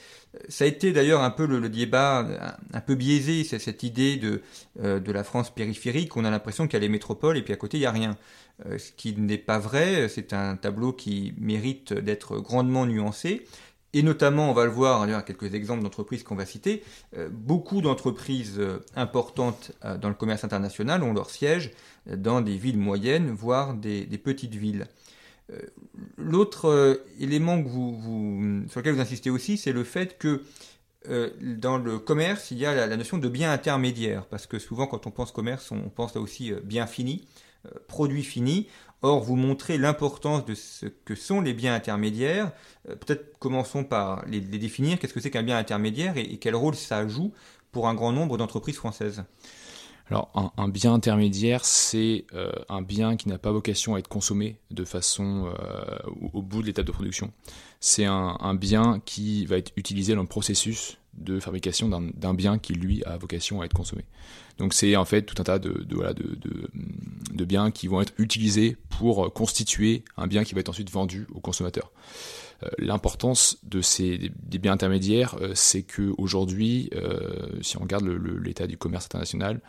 ça 0.47 0.63
a 0.63 0.67
été 0.67 0.91
d'ailleurs 0.91 1.21
un 1.21 1.31
peu 1.31 1.45
le, 1.45 1.69
débat, 1.69 2.27
un, 2.73 2.81
peu 2.81 2.95
biaisé, 2.95 3.43
c'est 3.43 3.59
cette 3.59 3.83
idée 3.83 4.17
de, 4.17 4.41
euh, 4.81 4.99
de 4.99 5.11
la 5.11 5.23
France 5.23 5.53
périphérique. 5.53 6.15
On 6.17 6.25
a 6.25 6.29
l'impression 6.29 6.67
qu'il 6.67 6.73
y 6.73 6.77
a 6.77 6.81
les 6.81 6.89
métropoles 6.89 7.37
et 7.37 7.41
puis 7.41 7.53
à 7.53 7.55
côté 7.55 7.77
il 7.77 7.81
n'y 7.81 7.85
a 7.85 7.91
rien. 7.91 8.17
Euh, 8.65 8.77
ce 8.77 8.91
qui 8.91 9.15
n'est 9.15 9.37
pas 9.37 9.57
vrai. 9.57 10.07
C'est 10.09 10.33
un 10.33 10.55
tableau 10.55 10.93
qui 10.93 11.33
mérite 11.37 11.93
d'être 11.93 12.37
grandement 12.39 12.85
nuancé. 12.85 13.45
Et 13.93 14.03
notamment, 14.03 14.51
on 14.51 14.53
va 14.53 14.65
le 14.65 14.71
voir, 14.71 15.07
il 15.07 15.11
y 15.11 15.13
a 15.15 15.21
quelques 15.23 15.55
exemples 15.55 15.81
d'entreprises 15.81 16.21
qu'on 16.21 16.35
va 16.35 16.45
citer, 16.45 16.83
euh, 17.17 17.27
beaucoup 17.31 17.81
d'entreprises 17.81 18.61
importantes 18.95 19.71
dans 19.99 20.09
le 20.09 20.13
commerce 20.13 20.43
international 20.43 21.01
ont 21.01 21.11
leur 21.11 21.31
siège 21.31 21.71
dans 22.15 22.41
des 22.41 22.57
villes 22.57 22.77
moyennes, 22.77 23.31
voire 23.31 23.73
des 23.73 24.05
petites 24.23 24.55
villes. 24.55 24.87
L'autre 26.17 27.03
élément 27.19 27.61
que 27.61 27.67
vous, 27.67 28.63
sur 28.69 28.79
lequel 28.79 28.93
vous 28.93 29.01
insistez 29.01 29.29
aussi, 29.29 29.57
c'est 29.57 29.71
le 29.71 29.83
fait 29.83 30.17
que 30.17 30.43
dans 31.41 31.77
le 31.77 31.97
commerce, 31.97 32.51
il 32.51 32.59
y 32.59 32.65
a 32.65 32.87
la, 32.87 32.97
notion 32.97 33.17
de 33.17 33.27
bien 33.29 33.51
intermédiaire, 33.51 34.25
parce 34.25 34.45
que 34.45 34.59
souvent 34.59 34.85
quand 34.85 35.07
on 35.07 35.11
pense 35.11 35.31
commerce, 35.31 35.71
on 35.71 35.89
pense 35.89 36.13
là 36.13 36.21
aussi 36.21 36.53
bien 36.63 36.85
fini, 36.87 37.25
produit 37.87 38.23
fini. 38.23 38.67
Or, 39.01 39.23
vous 39.23 39.37
montrez 39.37 39.77
l'importance 39.77 40.45
de 40.45 40.55
ce 40.55 40.85
que 40.85 41.15
sont 41.15 41.39
les 41.39 41.53
biens 41.53 41.73
intermédiaires. 41.73 42.51
Peut-être 42.83 43.37
commençons 43.39 43.85
par 43.85 44.25
les, 44.25 44.41
définir. 44.41 44.99
Qu'est-ce 44.99 45.13
que 45.13 45.21
c'est 45.21 45.31
qu'un 45.31 45.43
bien 45.43 45.57
intermédiaire 45.57 46.17
et, 46.17 46.37
quel 46.37 46.55
rôle 46.55 46.75
ça 46.75 47.07
joue 47.07 47.31
pour 47.71 47.87
un 47.87 47.93
grand 47.93 48.11
nombre 48.11 48.37
d'entreprises 48.37 48.75
françaises? 48.75 49.23
Alors 50.09 50.53
un, 50.57 50.67
bien 50.69 50.93
intermédiaire, 50.93 51.65
c'est 51.65 52.25
euh, 52.33 52.51
un 52.67 52.81
bien 52.81 53.15
qui 53.15 53.29
n'a 53.29 53.37
pas 53.37 53.51
vocation 53.51 53.93
à 53.93 53.99
être 53.99 54.07
consommé 54.07 54.57
de 54.71 54.83
façon 54.83 55.51
euh, 55.59 55.97
au, 56.33 56.41
bout 56.41 56.61
de 56.61 56.67
l'étape 56.67 56.85
de 56.85 56.91
production. 56.91 57.31
C'est 57.79 58.05
un, 58.05 58.55
bien 58.55 59.01
qui 59.05 59.45
va 59.45 59.57
être 59.57 59.71
utilisé 59.75 60.15
dans 60.15 60.21
le 60.21 60.27
processus 60.27 60.97
de 61.13 61.39
fabrication 61.39 61.89
d'un 61.89 62.33
bien 62.33 62.57
qui 62.57 62.73
lui 62.73 63.03
a 63.03 63.17
vocation 63.17 63.61
à 63.61 63.65
être 63.65 63.73
consommé. 63.73 64.03
Donc 64.57 64.73
c'est 64.73 64.95
en 64.95 65.05
fait 65.05 65.23
tout 65.23 65.35
un 65.39 65.43
tas 65.43 65.59
de, 65.59 65.85
de, 65.85 67.45
biens 67.45 67.71
qui 67.71 67.87
vont 67.87 68.01
être 68.01 68.13
utilisés 68.17 68.77
pour 68.89 69.31
constituer 69.33 70.03
un 70.17 70.27
bien 70.27 70.43
qui 70.43 70.53
va 70.55 70.61
être 70.61 70.69
ensuite 70.69 70.91
vendu 70.91 71.27
au 71.33 71.39
consommateur. 71.39 71.91
Euh, 72.63 72.67
l'importance 72.77 73.57
de 73.63 73.81
ces 73.81 74.31
des 74.41 74.59
biens 74.59 74.73
intermédiaires, 74.73 75.35
euh, 75.41 75.51
c'est 75.55 75.83
que 75.83 76.13
aujourd'hui, 76.17 76.89
euh, 76.95 77.47
si 77.61 77.77
on 77.77 77.81
regarde 77.81 78.05
l'état 78.05 78.67
du 78.67 78.77
commerce 78.77 79.05
international, 79.05 79.61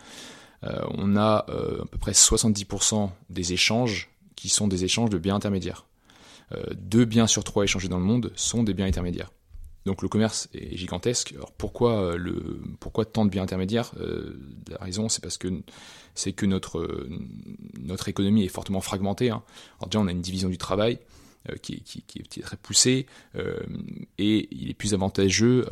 on 0.63 1.17
a 1.17 1.37
à 1.39 1.87
peu 1.91 1.97
près 1.99 2.13
70% 2.13 3.11
des 3.31 3.55
échanges 3.55 4.11
qui 4.37 4.51
sont 4.51 4.69
des 4.69 4.85
échanges 4.85 5.09
de 5.09 5.17
biens 5.17 5.37
intermédiaires. 5.37 5.87
deux 6.75 7.07
biens 7.07 7.27
sur 7.27 7.45
trois 7.45 7.65
échangés 7.65 7.89
dans 7.89 7.99
le 7.99 8.05
monde 8.05 8.31
sont 8.35 8.63
des 8.63 8.75
biens 8.75 8.85
intermédiaires. 8.85 9.33
Donc 9.87 10.03
le 10.03 10.09
commerce 10.09 10.51
est 10.53 10.77
gigantesque. 10.77 11.33
Alors 11.35 11.51
pourquoi 11.53 12.15
tant 13.11 13.25
de 13.25 13.31
biens 13.31 13.45
intermédiaires 13.45 13.93
La 14.69 14.77
raison 14.85 15.09
c'est 15.09 15.23
parce 15.23 15.39
que 15.39 15.49
c'est 16.15 16.35
que 16.35 16.45
notre 16.45 17.09
notre 17.79 18.11
économie 18.11 18.45
est 18.45 18.49
fortement 18.49 18.83
fragmentée. 18.83 19.31
Hein. 19.31 19.43
Alors 19.79 19.89
déjà 19.89 20.01
on 20.01 20.09
a 20.09 20.13
une 20.13 20.21
division 20.21 20.51
du 20.51 20.59
travail. 20.59 20.99
Euh, 21.49 21.57
qui, 21.57 21.83
est 22.17 22.43
très 22.43 22.59
poussé 22.59 23.07
euh, 23.35 23.61
et 24.19 24.47
il 24.51 24.69
est 24.69 24.75
plus 24.75 24.93
avantageux. 24.93 25.65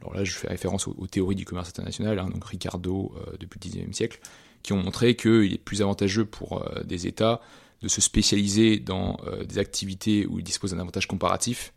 Alors, 0.00 0.16
là, 0.16 0.24
je 0.24 0.32
fais 0.32 0.48
référence 0.48 0.88
aux, 0.88 1.06
théories 1.06 1.36
du 1.36 1.44
commerce 1.44 1.68
international, 1.68 2.18
hein, 2.18 2.28
donc 2.28 2.44
Ricardo 2.44 3.14
euh, 3.16 3.36
depuis 3.38 3.60
le 3.62 3.70
XIXe 3.70 3.96
siècle, 3.96 4.18
qui 4.64 4.72
ont 4.72 4.82
montré 4.82 5.14
qu'il 5.14 5.52
est 5.52 5.62
plus 5.62 5.80
avantageux 5.80 6.24
pour 6.24 6.68
des 6.84 7.06
États 7.06 7.40
de 7.82 7.88
se 7.88 8.00
spécialiser 8.00 8.80
dans 8.80 9.20
des 9.44 9.58
activités 9.58 10.26
où 10.26 10.40
ils 10.40 10.44
disposent 10.44 10.72
d'un 10.72 10.80
avantage 10.80 11.06
comparatif 11.06 11.72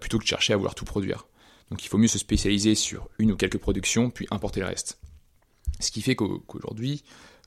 plutôt 0.00 0.18
que 0.18 0.24
de 0.24 0.28
chercher 0.28 0.52
à 0.52 0.56
vouloir 0.56 0.74
tout 0.74 0.84
produire. 0.84 1.26
Donc 1.70 1.84
il 1.84 1.88
faut 1.88 1.98
mieux 1.98 2.08
se 2.08 2.18
spécialiser 2.18 2.76
sur 2.76 3.08
une 3.18 3.32
ou 3.32 3.36
quelques 3.36 3.58
productions, 3.58 4.10
puis 4.10 4.26
importer 4.30 4.60
le 4.60 4.66
reste. 4.66 5.00
Ce 5.82 5.90
qui 5.90 6.02
fait 6.02 6.16
qu'aujourd'hui, 6.16 7.02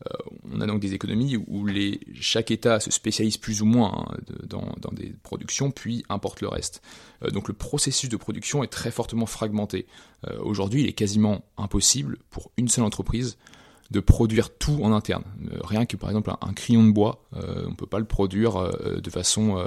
euh, 0.05 0.17
on 0.51 0.61
a 0.61 0.67
donc 0.67 0.81
des 0.81 0.93
économies 0.93 1.37
où 1.37 1.67
chaque 2.19 2.51
État 2.51 2.79
se 2.79 2.91
spécialise 2.91 3.37
plus 3.37 3.61
ou 3.61 3.65
moins 3.65 4.05
hein, 4.09 4.17
dans, 4.47 4.91
des 4.91 5.13
productions, 5.23 5.71
puis 5.71 6.03
importe 6.09 6.41
le 6.41 6.49
reste. 6.49 6.81
Euh, 7.23 7.29
donc 7.29 7.47
le 7.47 7.53
processus 7.53 8.09
de 8.09 8.17
production 8.17 8.63
est 8.63 8.67
très 8.67 8.91
fortement 8.91 9.25
fragmenté. 9.25 9.87
Euh, 10.27 10.37
aujourd'hui, 10.41 10.81
il 10.81 10.87
est 10.87 10.93
quasiment 10.93 11.45
impossible 11.57 12.17
pour 12.29 12.51
une 12.57 12.67
seule 12.67 12.83
entreprise 12.83 13.37
de 13.91 13.99
produire 13.99 14.49
tout 14.49 14.79
en 14.81 14.91
interne. 14.91 15.23
rien 15.63 15.85
que 15.85 15.95
par 15.95 16.09
exemple 16.09 16.31
un, 16.41 16.53
crayon 16.53 16.83
de 16.83 16.91
bois, 16.91 17.23
on 17.33 17.69
ne 17.69 17.75
peut 17.75 17.85
pas 17.85 17.99
le 17.99 18.05
produire 18.05 18.71
de 18.83 19.09
façon 19.11 19.63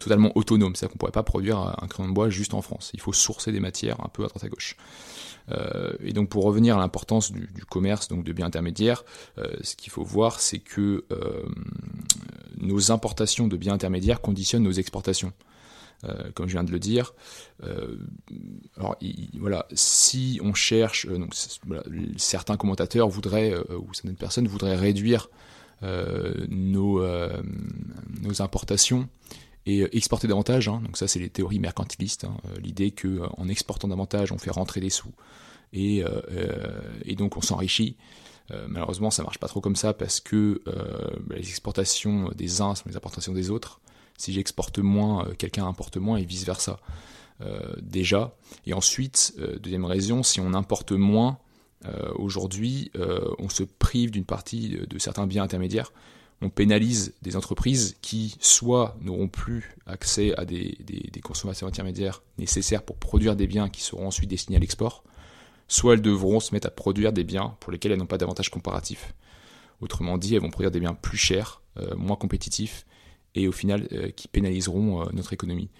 totalement 0.00 0.32
autonome. 0.34 0.74
C'est-à-dire 0.74 0.92
qu'on 0.92 0.98
pourrait 0.98 1.12
pas 1.12 1.22
produire 1.22 1.58
un 1.58 1.86
crayon 1.88 2.08
de 2.08 2.14
bois 2.14 2.30
juste 2.30 2.54
en 2.54 2.62
France. 2.62 2.90
Il 2.94 3.00
faut 3.00 3.12
sourcer 3.12 3.52
des 3.52 3.60
matières 3.60 4.00
un 4.02 4.08
peu 4.08 4.24
à 4.24 4.28
droite 4.28 4.44
à 4.44 4.48
gauche. 4.48 4.76
Euh, 5.50 5.92
et 6.00 6.12
donc 6.12 6.28
pour 6.28 6.44
revenir 6.44 6.76
à 6.76 6.78
l'importance 6.78 7.32
du, 7.32 7.48
commerce, 7.68 8.08
donc 8.08 8.24
de 8.24 8.32
biens 8.32 8.46
intermédiaires, 8.46 9.04
euh, 9.38 9.56
ce 9.62 9.76
qu'il 9.76 9.90
faut 9.90 10.04
voir, 10.04 10.40
c'est 10.40 10.58
que 10.58 11.04
euh, 11.10 11.42
nos 12.58 12.90
importations 12.90 13.48
de 13.48 13.56
biens 13.56 13.74
intermédiaires 13.74 14.20
conditionnent 14.20 14.64
nos 14.64 14.72
exportations. 14.72 15.32
comme 16.34 16.46
je 16.46 16.52
viens 16.52 16.64
de 16.64 16.70
le 16.70 16.78
dire. 16.78 17.12
alors, 18.76 18.96
voilà, 19.34 19.66
si 19.72 20.40
on 20.44 20.54
cherche, 20.54 21.06
donc, 21.08 21.34
certains 22.16 22.56
commentateurs 22.56 23.08
voudraient, 23.08 23.52
ou 23.70 23.92
certaines 23.94 24.16
personnes 24.16 24.46
voudraient 24.46 24.76
réduire 24.76 25.28
nos, 25.82 27.02
nos 28.22 28.42
importations 28.42 29.08
et 29.68 29.96
exporter 29.96 30.26
davantage. 30.26 30.68
Hein. 30.68 30.80
donc 30.84 30.96
ça, 30.96 31.06
c'est 31.06 31.18
les 31.18 31.30
théories 31.30 31.58
mercantilistes. 31.58 32.24
Hein. 32.24 32.36
L'idée 32.62 32.90
que 32.90 33.20
en 33.36 33.48
exportant 33.48 33.88
davantage, 33.88 34.32
on 34.32 34.38
fait 34.38 34.50
rentrer 34.50 34.80
des 34.80 34.90
sous 34.90 35.12
et, 35.72 36.02
euh, 36.02 36.20
euh, 36.30 37.14
donc 37.14 37.36
on 37.36 37.40
s'enrichit. 37.40 37.96
Euh, 38.50 38.66
malheureusement, 38.68 39.10
ça 39.10 39.22
marche 39.22 39.38
pas 39.38 39.48
trop 39.48 39.60
comme 39.60 39.76
ça 39.76 39.92
parce 39.92 40.20
que 40.20 40.62
bah, 40.64 41.36
les 41.36 41.48
exportations 41.48 42.30
des 42.34 42.60
uns 42.60 42.74
sont 42.74 42.88
les 42.88 42.96
importations 42.96 43.32
des 43.32 43.50
autres. 43.50 43.80
Si 44.16 44.32
j'exporte 44.32 44.78
moins, 44.78 45.28
quelqu'un 45.36 45.66
importe 45.66 45.96
moins 45.96 46.16
et 46.16 46.24
vice 46.24 46.44
versa. 46.44 46.80
déjà. 47.80 48.34
Et 48.66 48.74
ensuite, 48.74 49.34
deuxième 49.60 49.84
raison, 49.84 50.24
si 50.24 50.40
on 50.40 50.54
importe 50.54 50.90
moins, 50.90 51.38
aujourd'hui, 52.16 52.90
on 53.38 53.48
se 53.48 53.62
prive 53.62 54.10
d'une 54.10 54.24
partie 54.24 54.70
de, 54.70 54.98
certains 54.98 55.28
biens 55.28 55.44
intermédiaires 55.44 55.92
on 56.40 56.50
pénalise 56.50 57.14
des 57.22 57.36
entreprises 57.36 57.96
qui 58.00 58.36
soit 58.40 58.96
n'auront 59.00 59.28
plus 59.28 59.76
accès 59.86 60.34
à 60.36 60.44
des, 60.44 60.78
des, 60.80 61.10
intermédiaires 61.62 62.22
nécessaires 62.38 62.82
pour 62.82 62.96
produire 62.96 63.34
des 63.36 63.46
biens 63.46 63.68
qui 63.68 63.82
seront 63.82 64.06
ensuite 64.06 64.30
destinés 64.30 64.56
à 64.56 64.60
l'export, 64.60 65.02
soit 65.66 65.94
elles 65.94 66.02
devront 66.02 66.40
se 66.40 66.54
mettre 66.54 66.68
à 66.68 66.70
produire 66.70 67.12
des 67.12 67.24
biens 67.24 67.56
pour 67.60 67.72
lesquels 67.72 67.92
elles 67.92 67.98
n'ont 67.98 68.06
pas 68.06 68.18
d'avantage 68.18 68.50
comparatif. 68.50 69.14
Autrement 69.80 70.16
dit, 70.18 70.34
elles 70.34 70.40
vont 70.40 70.50
produire 70.50 70.70
des 70.70 70.80
biens 70.80 70.94
plus 70.94 71.18
chers, 71.18 71.62
euh, 71.78 71.94
moins 71.96 72.16
compétitifs, 72.16 72.86
et 73.34 73.46
au 73.46 73.52
final 73.52 73.86
euh, 73.92 74.10
qui 74.10 74.28
pénaliseront 74.28 75.02
euh, 75.02 75.06
notre 75.12 75.32
économie. 75.32 75.70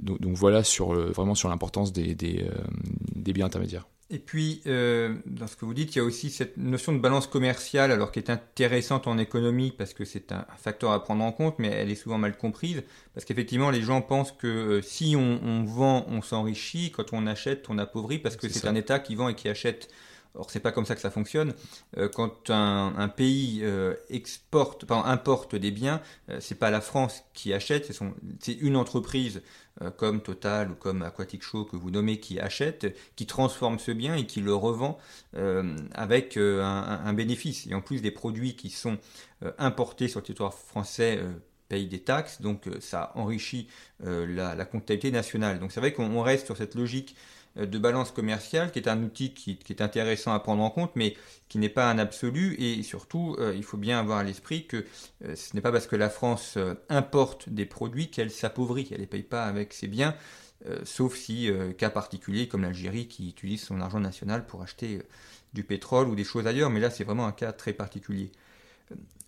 Donc, 0.00 0.34
voilà 0.34 0.64
sur, 0.64 0.94
vraiment 0.94 1.34
sur 1.34 1.50
l'importance 1.50 1.92
des, 1.92 2.14
biens 2.14 3.44
intermédiaires. 3.44 3.86
Et 4.12 4.18
puis, 4.18 4.60
dans 4.66 5.46
ce 5.46 5.56
que 5.56 5.64
vous 5.64 5.72
dites, 5.72 5.96
il 5.96 5.98
y 5.98 6.00
a 6.02 6.04
aussi 6.04 6.28
cette 6.28 6.58
notion 6.58 6.92
de 6.92 6.98
balance 6.98 7.26
commerciale, 7.26 7.90
alors 7.90 8.12
qui 8.12 8.18
est 8.18 8.28
intéressante 8.28 9.06
en 9.06 9.16
économie 9.16 9.72
parce 9.76 9.94
que 9.94 10.04
c'est 10.04 10.32
un, 10.32 10.44
facteur 10.58 10.92
à 10.92 11.02
prendre 11.02 11.24
en 11.24 11.32
compte, 11.32 11.58
mais 11.58 11.68
elle 11.68 11.90
est 11.90 11.94
souvent 11.94 12.18
mal 12.18 12.36
comprise. 12.36 12.82
Parce 13.14 13.24
qu'effectivement, 13.24 13.70
les 13.70 13.80
gens 13.80 14.02
pensent 14.02 14.32
que 14.32 14.46
euh, 14.46 14.82
si 14.82 15.16
on, 15.16 15.64
vend, 15.64 16.04
on 16.08 16.20
s'enrichit, 16.20 16.90
quand 16.90 17.14
on 17.14 17.26
achète, 17.26 17.70
on 17.70 17.78
appauvrit, 17.78 18.18
parce 18.18 18.36
que 18.36 18.50
c'est 18.50 18.68
un 18.68 18.74
État 18.74 18.98
qui 18.98 19.14
vend 19.14 19.30
et 19.30 19.34
qui 19.34 19.48
achète. 19.48 19.88
Or, 20.34 20.50
c'est 20.50 20.60
pas 20.60 20.72
comme 20.72 20.86
ça 20.86 20.94
que 20.94 21.00
ça 21.00 21.10
fonctionne. 21.10 21.54
Euh, 21.98 22.08
quand 22.08 22.50
un, 22.50 23.08
pays 23.08 23.60
euh, 23.62 23.94
exporte, 24.08 24.84
importe 24.90 25.56
des 25.56 25.70
biens, 25.70 26.00
c'est 26.40 26.58
pas 26.58 26.70
la 26.70 26.80
France 26.80 27.24
qui 27.34 27.52
achète, 27.52 27.90
c'est 28.40 28.52
une 28.52 28.76
entreprise 28.76 29.42
comme 29.96 30.22
Total 30.22 30.70
ou 30.70 30.74
comme 30.74 31.02
Aquatic 31.02 31.42
Show 31.42 31.64
que 31.64 31.76
vous 31.76 31.90
nommez 31.90 32.20
qui 32.20 32.38
achète, 32.38 32.96
qui 33.16 33.26
transforme 33.26 33.78
ce 33.78 33.92
bien 33.92 34.14
et 34.16 34.26
qui 34.26 34.40
le 34.40 34.54
revend 34.54 34.98
avec 35.94 36.36
un, 36.36 37.00
un, 37.04 37.12
bénéfice. 37.12 37.66
Et 37.66 37.74
en 37.74 37.80
plus 37.80 38.02
des 38.02 38.10
produits 38.10 38.54
qui 38.54 38.70
sont 38.70 38.98
importés 39.58 40.08
sur 40.08 40.20
le 40.20 40.24
territoire 40.24 40.54
français 40.54 41.20
paye 41.72 41.86
des 41.86 42.00
taxes, 42.00 42.42
donc 42.42 42.66
euh, 42.66 42.80
ça 42.80 43.12
enrichit 43.14 43.66
euh, 44.04 44.26
la, 44.26 44.64
comptabilité 44.66 45.10
nationale. 45.10 45.58
Donc 45.58 45.72
c'est 45.72 45.80
vrai 45.80 45.94
qu'on 45.94 46.20
reste 46.20 46.44
sur 46.44 46.56
cette 46.58 46.74
logique 46.74 47.16
euh, 47.16 47.41
de 47.56 47.78
balance 47.78 48.10
commerciale, 48.10 48.70
qui 48.72 48.78
est 48.78 48.88
un 48.88 49.02
outil 49.02 49.34
qui, 49.34 49.58
est 49.68 49.80
intéressant 49.80 50.32
à 50.32 50.40
prendre 50.40 50.62
en 50.62 50.70
compte, 50.70 50.92
mais 50.94 51.16
qui 51.48 51.58
n'est 51.58 51.68
pas 51.68 51.90
un 51.90 51.98
absolu. 51.98 52.54
Et 52.58 52.82
surtout, 52.82 53.36
il 53.54 53.62
faut 53.62 53.76
bien 53.76 53.98
avoir 53.98 54.18
à 54.18 54.24
l'esprit 54.24 54.66
que 54.66 54.84
ce 55.34 55.54
n'est 55.54 55.60
pas 55.60 55.72
parce 55.72 55.86
que 55.86 55.96
la 55.96 56.08
France 56.08 56.56
importe 56.88 57.48
des 57.48 57.66
produits 57.66 58.10
qu'elle 58.10 58.30
s'appauvrit. 58.30 58.88
Elle 58.90 58.98
ne 58.98 59.02
les 59.02 59.06
paye 59.06 59.22
pas 59.22 59.44
avec 59.44 59.74
ses 59.74 59.86
biens, 59.86 60.14
sauf 60.84 61.14
si, 61.14 61.50
cas 61.76 61.90
particulier, 61.90 62.48
comme 62.48 62.62
l'Algérie, 62.62 63.06
qui 63.06 63.28
utilise 63.28 63.62
son 63.62 63.80
argent 63.80 64.00
national 64.00 64.46
pour 64.46 64.62
acheter 64.62 65.02
du 65.52 65.64
pétrole 65.64 66.08
ou 66.08 66.14
des 66.14 66.24
choses 66.24 66.46
ailleurs. 66.46 66.70
Mais 66.70 66.80
là, 66.80 66.90
c'est 66.90 67.04
vraiment 67.04 67.26
un 67.26 67.32
cas 67.32 67.52
très 67.52 67.74
particulier. 67.74 68.32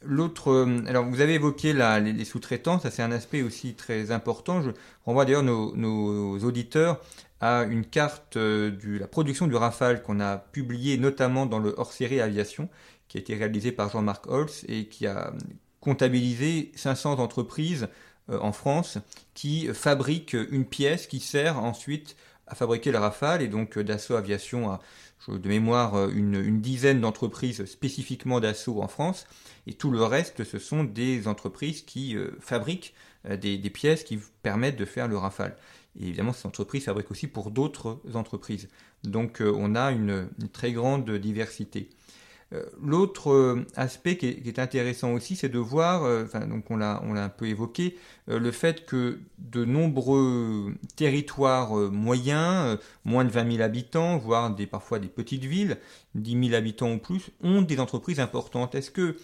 L'autre, 0.06 0.50
euh, 0.50 0.84
alors 0.86 1.06
vous 1.06 1.20
avez 1.20 1.34
évoqué 1.34 1.72
les, 1.72 2.24
sous-traitants, 2.24 2.78
ça 2.78 2.90
c'est 2.90 3.02
un 3.02 3.12
aspect 3.12 3.42
aussi 3.42 3.74
très 3.74 4.10
important. 4.10 4.62
Je 4.62 4.70
renvoie 5.06 5.24
d'ailleurs 5.24 5.42
nos, 5.42 6.38
auditeurs 6.40 7.00
à 7.40 7.62
une 7.62 7.84
carte 7.84 8.36
euh, 8.36 8.70
de 8.70 8.98
la 8.98 9.06
production 9.06 9.46
du 9.46 9.54
Rafale 9.54 10.02
qu'on 10.02 10.20
a 10.20 10.36
publiée 10.36 10.98
notamment 10.98 11.46
dans 11.46 11.58
le 11.58 11.74
hors-série 11.76 12.20
aviation, 12.20 12.68
qui 13.08 13.16
a 13.18 13.20
été 13.20 13.34
réalisé 13.34 13.72
par 13.72 13.90
Jean-Marc 13.90 14.26
Holtz 14.26 14.64
et 14.68 14.86
qui 14.86 15.06
a 15.06 15.32
comptabilisé 15.80 16.72
500 16.74 17.18
entreprises 17.18 17.88
euh, 18.30 18.38
en 18.40 18.52
France 18.52 18.98
qui 19.34 19.68
fabriquent 19.68 20.36
une 20.50 20.64
pièce 20.66 21.06
qui 21.06 21.20
sert 21.20 21.58
ensuite 21.58 22.16
à 22.46 22.54
fabriquer 22.54 22.92
le 22.92 22.98
Rafale 22.98 23.42
et 23.42 23.48
donc 23.48 23.78
Dassault 23.78 24.16
Aviation 24.16 24.70
a 24.70 24.80
de 25.28 25.48
mémoire 25.48 26.10
une, 26.10 26.60
dizaine 26.60 27.00
d'entreprises 27.00 27.64
spécifiquement 27.64 28.40
d'assaut 28.40 28.82
en 28.82 28.88
France 28.88 29.26
et 29.66 29.72
tout 29.72 29.90
le 29.90 30.02
reste 30.04 30.44
ce 30.44 30.58
sont 30.58 30.84
des 30.84 31.28
entreprises 31.28 31.82
qui 31.82 32.14
fabriquent 32.40 32.94
des, 33.28 33.58
pièces 33.70 34.04
qui 34.04 34.18
permettent 34.42 34.76
de 34.76 34.84
faire 34.84 35.08
le 35.08 35.16
Rafale. 35.16 35.56
Et 35.98 36.08
évidemment, 36.08 36.32
ces 36.32 36.46
entreprises 36.46 36.84
fabriquent 36.84 37.10
aussi 37.10 37.26
pour 37.26 37.50
d'autres 37.50 38.00
entreprises. 38.14 38.68
Donc 39.02 39.40
on 39.40 39.74
a 39.74 39.92
une 39.92 40.28
très 40.52 40.72
grande 40.72 41.10
diversité. 41.10 41.88
Euh, 42.54 42.62
l'autre 42.82 43.30
euh, 43.30 43.66
aspect 43.74 44.16
qui 44.16 44.26
est, 44.26 44.58
intéressant 44.58 45.12
aussi, 45.12 45.36
c'est 45.36 45.48
de 45.48 45.58
voir, 45.58 46.04
euh, 46.04 46.24
donc 46.48 46.70
on 46.70 46.76
l'a, 46.76 47.02
un 47.02 47.28
peu 47.28 47.46
évoqué, 47.46 47.96
le 48.26 48.50
fait 48.50 48.86
que 48.86 49.18
de 49.38 49.64
nombreux 49.64 50.74
territoires 50.96 51.74
moyens, 51.74 52.78
moins 53.04 53.24
de 53.24 53.30
20 53.30 53.52
000 53.52 53.62
habitants, 53.62 54.18
voire 54.18 54.54
des, 54.54 54.66
parfois 54.66 54.98
des 54.98 55.08
petites 55.08 55.44
villes, 55.44 55.78
10 56.14 56.48
000 56.48 56.54
habitants 56.54 56.92
ou 56.92 56.98
plus, 56.98 57.30
ont 57.42 57.62
des 57.62 57.80
entreprises 57.80 58.20
importantes. 58.20 58.74
Est-ce 58.74 58.90
que 58.90 59.16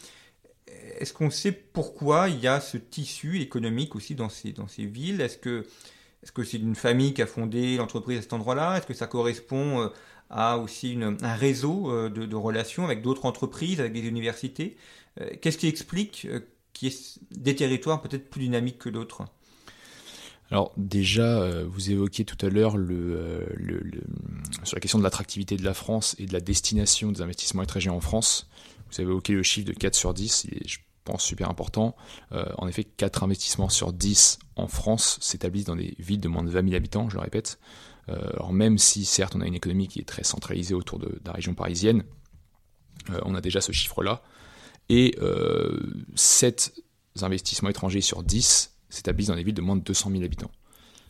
est-ce 0.99 1.13
qu'on 1.13 1.31
sait 1.31 1.53
pourquoi 1.53 2.29
il 2.29 2.41
y 2.41 2.47
a 2.47 2.61
ce 2.61 2.77
tissu 2.77 3.41
économique 3.41 3.97
aussi 3.97 4.15
dans 4.15 4.29
ces, 4.29 4.53
dans 4.53 4.69
ces 4.69 4.85
villes? 4.85 5.21
Est-ce 5.21 5.39
que 5.39 5.67
est-ce 6.23 6.33
que 6.33 6.45
c'est 6.45 6.59
une 6.59 6.75
famille 6.75 7.15
qui 7.15 7.23
a 7.23 7.27
fondé 7.27 7.77
l'entreprise 7.77 8.19
à 8.19 8.23
cet 8.23 8.33
endroit-là? 8.33 8.77
Est-ce 8.77 8.87
que 8.87 8.95
ça 8.95 9.07
correspond 9.07 9.91
a 10.31 10.59
aussi 10.59 10.99
un 11.03 11.35
réseau 11.35 11.91
euh, 11.91 12.09
de, 12.09 12.37
relations 12.37 12.85
avec 12.85 13.03
d'autres 13.03 13.27
entreprises, 13.27 13.81
avec 13.81 13.93
des 13.93 14.07
universités? 14.07 14.77
Euh, 15.21 15.29
qu'est-ce 15.41 15.59
qui 15.59 15.67
explique 15.67 16.27
euh, 16.27 16.41
qu'il 16.73 16.89
y 16.89 16.93
ait 16.93 16.97
des 17.33 17.57
territoires 17.57 18.01
peut-être 18.01 18.31
plus 18.31 18.41
dynamiques 18.41 18.79
que 18.79 18.89
d'autres? 18.89 19.25
Alors 20.53 20.73
déjà, 20.77 21.63
vous 21.63 21.93
évoquiez 21.93 22.25
tout 22.25 22.45
à 22.45 22.49
l'heure 22.49 22.73
sur 22.73 24.75
la 24.75 24.81
question 24.81 24.99
de 24.99 25.05
l'attractivité 25.05 25.57
de 25.57 25.65
la 25.65 25.75
France 25.75 26.17
et 26.19 26.27
de 26.27 26.33
la 26.33 26.41
destination 26.41 27.13
des 27.13 27.23
investissements 27.23 27.63
étrangers 27.63 27.91
en 27.91 28.01
France. 28.01 28.51
Vous 28.91 29.01
avez 29.01 29.09
évoqué 29.09 29.33
le 29.33 29.45
chiffre 29.45 29.69
de 29.69 29.73
4 29.73 29.95
sur 29.95 30.13
10, 30.13 30.47
et 30.51 30.67
je 30.67 30.79
super 31.19 31.51
important. 31.51 31.97
en 32.31 32.69
effet, 32.69 32.85
4 32.85 33.25
investissements 33.25 33.69
sur 33.69 33.93
10 33.93 34.39
en 34.57 34.69
France 34.69 35.19
s'établissent 35.21 35.65
dans 35.65 35.77
des 35.77 35.95
villes 35.99 36.21
de 36.21 36.29
moins 36.29 36.43
de 36.43 36.51
20 36.51 36.63
000 36.65 36.75
habitants, 36.75 37.09
je 37.09 37.17
le 37.17 37.23
répète. 37.23 37.59
Euh, 38.11 38.31
alors 38.35 38.53
même 38.53 38.79
si 38.79 39.05
certes 39.05 39.35
on 39.37 39.41
a 39.41 39.47
une 39.47 39.55
économie 39.55 39.89
qui 39.89 40.01
est 40.01 40.09
très 40.09 40.25
centralisée 40.25 40.75
autour 40.75 40.99
de, 40.99 41.21
la 41.25 41.33
région 41.33 41.55
parisienne, 41.55 42.05
euh, 43.11 43.21
on 43.25 43.35
a 43.35 43.41
déjà 43.41 43.61
ce 43.61 43.73
chiffre-là. 43.73 44.23
Et 44.89 45.17
7 46.17 46.73
euh, 46.77 47.25
investissements 47.25 47.71
étrangers 47.71 48.01
sur 48.01 48.23
10 48.23 48.75
s'établissent 48.89 49.29
dans 49.29 49.37
des 49.37 49.45
villes 49.45 49.55
de 49.55 49.63
moins 49.63 49.77
de 49.77 49.83
200 49.83 50.11
000 50.11 50.25
habitants. 50.25 50.51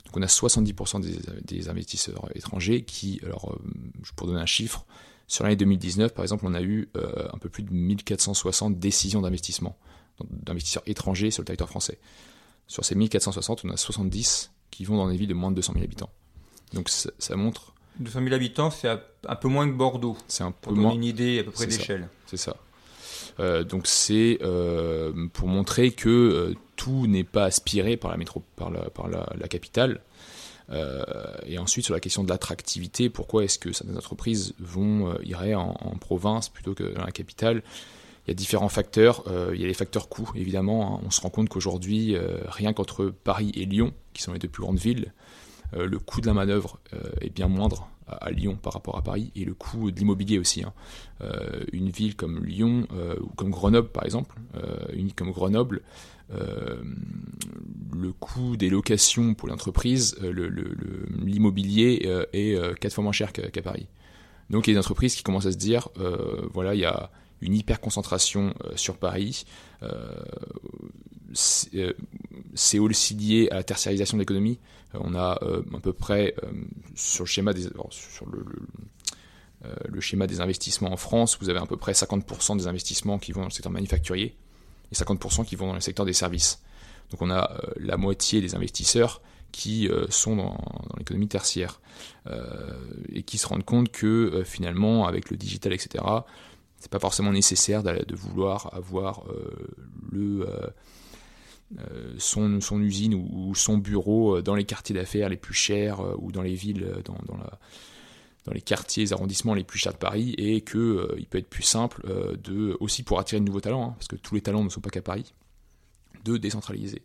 Donc 0.04 0.16
on 0.16 0.22
a 0.22 0.26
70% 0.26 1.00
des, 1.44 1.68
investisseurs 1.68 2.28
étrangers 2.34 2.82
qui, 2.82 3.20
alors 3.24 3.56
pour 4.16 4.26
donner 4.26 4.40
un 4.40 4.46
chiffre, 4.46 4.84
sur 5.30 5.44
l'année 5.44 5.56
2019 5.56 6.14
par 6.14 6.24
exemple, 6.24 6.44
on 6.46 6.54
a 6.54 6.62
eu 6.62 6.88
un 6.94 7.38
peu 7.38 7.48
plus 7.48 7.62
de 7.62 7.72
1460 7.72 8.78
décisions 8.78 9.20
d'investissement, 9.20 9.78
d'investisseurs 10.28 10.82
étrangers 10.86 11.30
sur 11.30 11.42
le 11.42 11.46
territoire 11.46 11.70
français. 11.70 11.98
Sur 12.66 12.84
ces 12.84 12.94
1460, 12.94 13.64
on 13.64 13.70
a 13.70 13.76
70 13.76 14.52
qui 14.70 14.84
vont 14.84 14.96
dans 14.96 15.08
des 15.08 15.16
villes 15.16 15.28
de 15.28 15.34
moins 15.34 15.50
de 15.50 15.56
200 15.56 15.72
000 15.74 15.84
habitants. 15.84 16.10
Donc 16.72 16.88
ça, 16.88 17.36
montre. 17.36 17.74
200 17.98 18.22
000 18.22 18.34
habitants, 18.34 18.70
c'est 18.70 18.88
un 18.88 19.36
peu 19.36 19.48
moins 19.48 19.68
que 19.68 19.74
Bordeaux. 19.74 20.16
C'est 20.28 20.44
un 20.44 20.52
peu 20.52 20.68
pour 20.68 20.76
moins. 20.76 20.94
une 20.94 21.04
idée 21.04 21.40
à 21.40 21.44
peu 21.44 21.50
près 21.50 21.66
d'échelle. 21.66 22.08
C'est 22.26 22.36
ça. 22.36 22.56
Euh, 23.38 23.64
donc 23.64 23.86
c'est 23.86 24.38
euh, 24.42 25.26
pour 25.32 25.48
montrer 25.48 25.92
que 25.92 26.08
euh, 26.08 26.54
tout 26.76 27.06
n'est 27.06 27.24
pas 27.24 27.44
aspiré 27.44 27.96
par 27.96 28.10
la, 28.10 28.16
métro, 28.16 28.42
par 28.56 28.70
la, 28.70 28.90
par 28.90 29.08
la, 29.08 29.48
capitale. 29.48 30.00
Et 31.46 31.58
ensuite 31.58 31.84
sur 31.84 31.94
la 31.94 32.00
question 32.00 32.22
de 32.22 32.28
l'attractivité, 32.28 33.10
pourquoi 33.10 33.44
est-ce 33.44 33.58
que 33.58 33.72
certaines 33.72 33.96
entreprises 33.96 34.54
vont 34.60 35.14
iraient 35.22 35.54
en, 35.54 35.74
province 36.00 36.48
plutôt 36.48 36.74
que 36.74 36.94
dans 36.94 37.04
la 37.04 37.10
capitale? 37.10 37.62
Il 38.26 38.30
y 38.30 38.32
a 38.32 38.34
différents 38.34 38.68
facteurs. 38.68 39.24
il 39.52 39.60
y 39.60 39.64
a 39.64 39.66
les 39.66 39.74
facteurs 39.74 40.08
coûts, 40.08 40.30
évidemment. 40.36 40.94
Hein. 40.94 41.00
On 41.04 41.10
se 41.10 41.20
rend 41.20 41.30
compte 41.30 41.48
qu'aujourd'hui, 41.48 42.14
rien 42.46 42.72
qu'entre 42.72 43.06
Paris 43.06 43.50
et 43.54 43.64
Lyon, 43.64 43.92
qui 44.12 44.22
sont 44.22 44.32
les 44.32 44.38
deux 44.38 44.48
plus 44.48 44.62
grandes 44.62 44.78
villes, 44.78 45.12
euh, 45.74 45.86
le 45.86 45.98
coût 45.98 46.20
de 46.20 46.26
la 46.26 46.34
manœuvre 46.34 46.78
euh, 46.94 46.98
est 47.20 47.30
bien 47.30 47.48
moindre 47.48 47.88
à, 48.06 48.30
Lyon 48.30 48.58
par 48.60 48.72
rapport 48.72 48.96
à 48.96 49.02
Paris 49.02 49.30
et 49.36 49.44
le 49.44 49.54
coût 49.54 49.90
de 49.90 49.98
l'immobilier 49.98 50.38
aussi. 50.38 50.64
Hein. 50.64 50.72
Euh, 51.20 51.64
une 51.72 51.90
ville 51.90 52.16
comme 52.16 52.44
Lyon 52.44 52.88
ou 53.20 53.28
comme 53.36 53.50
Grenoble 53.50 53.88
par 53.88 54.04
exemple, 54.04 54.36
une 54.92 55.12
comme 55.12 55.30
Grenoble, 55.30 55.82
le 56.32 58.12
coût 58.12 58.56
des 58.56 58.70
locations 58.70 59.34
pour 59.34 59.48
l'entreprise, 59.48 60.16
l'immobilier 60.20 62.08
est 62.32 62.80
quatre 62.80 62.94
fois 62.94 63.04
moins 63.04 63.12
cher 63.12 63.32
qu'à 63.32 63.62
Paris. 63.62 63.86
Donc 64.48 64.66
il 64.66 64.70
y 64.70 64.72
a 64.72 64.74
des 64.74 64.80
entreprises 64.80 65.14
qui 65.14 65.22
commencent 65.22 65.46
à 65.46 65.52
se 65.52 65.58
dire, 65.58 65.88
voilà, 66.52 66.74
il 66.74 66.80
y 66.80 66.84
a 66.84 67.10
une 67.40 67.54
hyper 67.54 67.80
concentration 67.80 68.54
sur 68.76 68.96
Paris. 68.96 69.44
c'est 71.34 72.78
aussi 72.78 73.14
lié 73.14 73.48
à 73.50 73.56
la 73.56 73.64
tertiarisation 73.64 74.16
de 74.16 74.22
l'économie. 74.22 74.58
Euh, 74.94 74.98
on 75.02 75.14
a 75.14 75.38
euh, 75.42 75.62
à 75.74 75.80
peu 75.80 75.92
près 75.92 76.34
euh, 76.42 76.50
sur 76.94 77.24
le 77.24 77.28
schéma 77.28 77.52
des 77.52 77.68
le, 79.88 80.00
schéma 80.00 80.26
des 80.26 80.40
investissements 80.40 80.92
en 80.92 80.96
France, 80.96 81.36
vous 81.40 81.50
avez 81.50 81.58
à 81.58 81.66
peu 81.66 81.76
près 81.76 81.92
50% 81.92 82.56
des 82.56 82.66
investissements 82.66 83.18
qui 83.18 83.32
vont 83.32 83.42
dans 83.42 83.48
le 83.48 83.52
secteur 83.52 83.70
manufacturier 83.70 84.34
et 84.92 84.94
50% 84.94 85.44
qui 85.44 85.56
vont 85.56 85.68
dans 85.68 85.74
le 85.74 85.80
secteur 85.80 86.06
des 86.06 86.12
services. 86.12 86.62
Donc 87.10 87.22
on 87.22 87.30
a 87.30 87.60
la 87.76 87.96
moitié 87.96 88.40
des 88.40 88.54
investisseurs 88.54 89.20
qui 89.52 89.88
sont 90.10 90.36
dans, 90.36 90.56
l'économie 90.96 91.26
tertiaire 91.26 91.80
et 93.12 93.24
qui 93.24 93.36
se 93.36 93.48
rendent 93.48 93.64
compte 93.64 93.90
que 93.90 94.44
finalement 94.44 95.08
avec 95.08 95.28
le 95.28 95.36
digital 95.36 95.72
etc 95.72 96.04
c'est 96.78 96.90
pas 96.90 97.00
forcément 97.00 97.32
nécessaire 97.32 97.82
de, 97.82 98.14
vouloir 98.14 98.72
avoir 98.72 99.24
le 100.12 100.46
euh, 101.78 102.14
son, 102.18 102.60
son, 102.60 102.80
usine 102.80 103.14
ou, 103.14 103.54
son 103.54 103.78
bureau 103.78 104.38
euh, 104.38 104.42
dans 104.42 104.56
les 104.56 104.64
quartiers 104.64 104.92
d'affaires 104.94 105.28
les 105.28 105.36
plus 105.36 105.54
chers 105.54 106.00
euh, 106.00 106.16
ou 106.18 106.32
dans 106.32 106.42
les 106.42 106.54
villes, 106.54 106.84
dans, 107.04 107.36
la, 107.36 107.60
dans, 108.44 108.52
les 108.52 108.60
quartiers, 108.60 109.12
arrondissements 109.12 109.54
les 109.54 109.64
plus 109.64 109.78
chers 109.78 109.92
de 109.92 109.98
Paris, 109.98 110.34
et 110.38 110.62
qu'il 110.62 111.06
il 111.18 111.26
peut 111.26 111.38
être 111.38 111.48
plus 111.48 111.62
simple 111.62 112.02
de, 112.42 112.76
aussi 112.80 113.02
pour 113.02 113.18
attirer 113.18 113.40
de 113.40 113.46
nouveaux 113.46 113.60
talents, 113.60 113.90
hein, 113.90 113.94
parce 113.96 114.08
que 114.08 114.16
tous 114.16 114.34
les 114.34 114.40
talents 114.40 114.64
ne 114.64 114.68
sont 114.68 114.80
pas 114.80 114.90
qu'à 114.90 115.02
Paris, 115.02 115.34
de 116.24 116.36
décentraliser. 116.36 117.02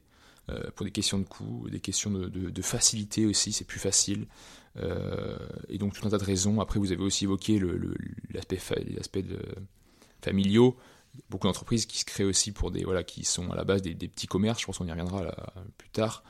pour 0.75 0.85
des 0.85 0.91
questions 0.91 1.19
de 1.19 1.23
coûts, 1.23 1.67
des 1.69 1.79
questions 1.79 2.11
de, 2.11 2.61
facilité 2.61 3.25
aussi, 3.25 3.53
c'est 3.53 3.65
plus 3.65 3.79
facile. 3.79 4.27
et 5.69 5.77
donc 5.77 5.93
tout 5.93 6.05
un 6.07 6.09
tas 6.09 6.17
de 6.17 6.23
raisons. 6.23 6.59
Après, 6.61 6.79
vous 6.79 6.91
avez 6.91 7.03
aussi 7.03 7.25
évoqué 7.25 7.59
l'aspect 8.33 9.21
le, 9.21 9.39
familiaux 10.21 10.75
beaucoup 11.29 11.47
d'entreprises 11.47 11.85
qui 11.85 11.99
se 11.99 12.05
créent 12.05 12.23
aussi 12.23 12.51
pour 12.51 12.71
des 12.71 12.83
voilà 12.83 13.03
qui 13.03 13.23
sont 13.23 13.49
à 13.51 13.55
la 13.55 13.63
base 13.63 13.81
des, 13.81 13.95
petits 13.95 14.27
commerces, 14.27 14.61
je 14.61 14.65
pense 14.65 14.77
qu'on 14.77 14.87
y 14.87 14.91
reviendra 14.91 15.33
plus 15.77 15.89
tard, 15.89 16.23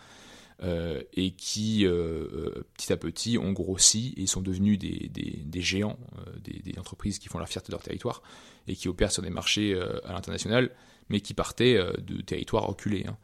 euh, 0.64 1.02
et 1.12 1.32
qui 1.32 1.86
euh, 1.86 1.92
euh, 1.92 2.66
petit 2.78 2.94
à 2.94 2.98
petit 2.98 3.38
ont 3.38 3.52
grossi 3.52 4.14
et 4.16 4.26
sont 4.26 4.42
devenus 4.42 4.80
des, 4.80 5.12
des, 5.12 5.62
géants, 5.62 6.00
des, 6.42 6.60
des, 6.60 6.80
entreprises 6.80 7.20
qui 7.20 7.28
font 7.28 7.40
la 7.40 7.46
fierté 7.46 7.68
de 7.68 7.72
leur 7.74 7.84
territoire 7.84 8.24
et 8.70 8.76
qui 8.76 8.88
opèrent 8.88 9.12
sur 9.12 9.22
des 9.22 9.30
marchés 9.30 9.78
à 10.06 10.14
l'international 10.14 10.72
mais 11.10 11.20
qui 11.20 11.36
partaient 11.36 11.78
de 12.00 12.20
territoires 12.22 12.64
reculés 12.64 13.06
hein, 13.08 13.18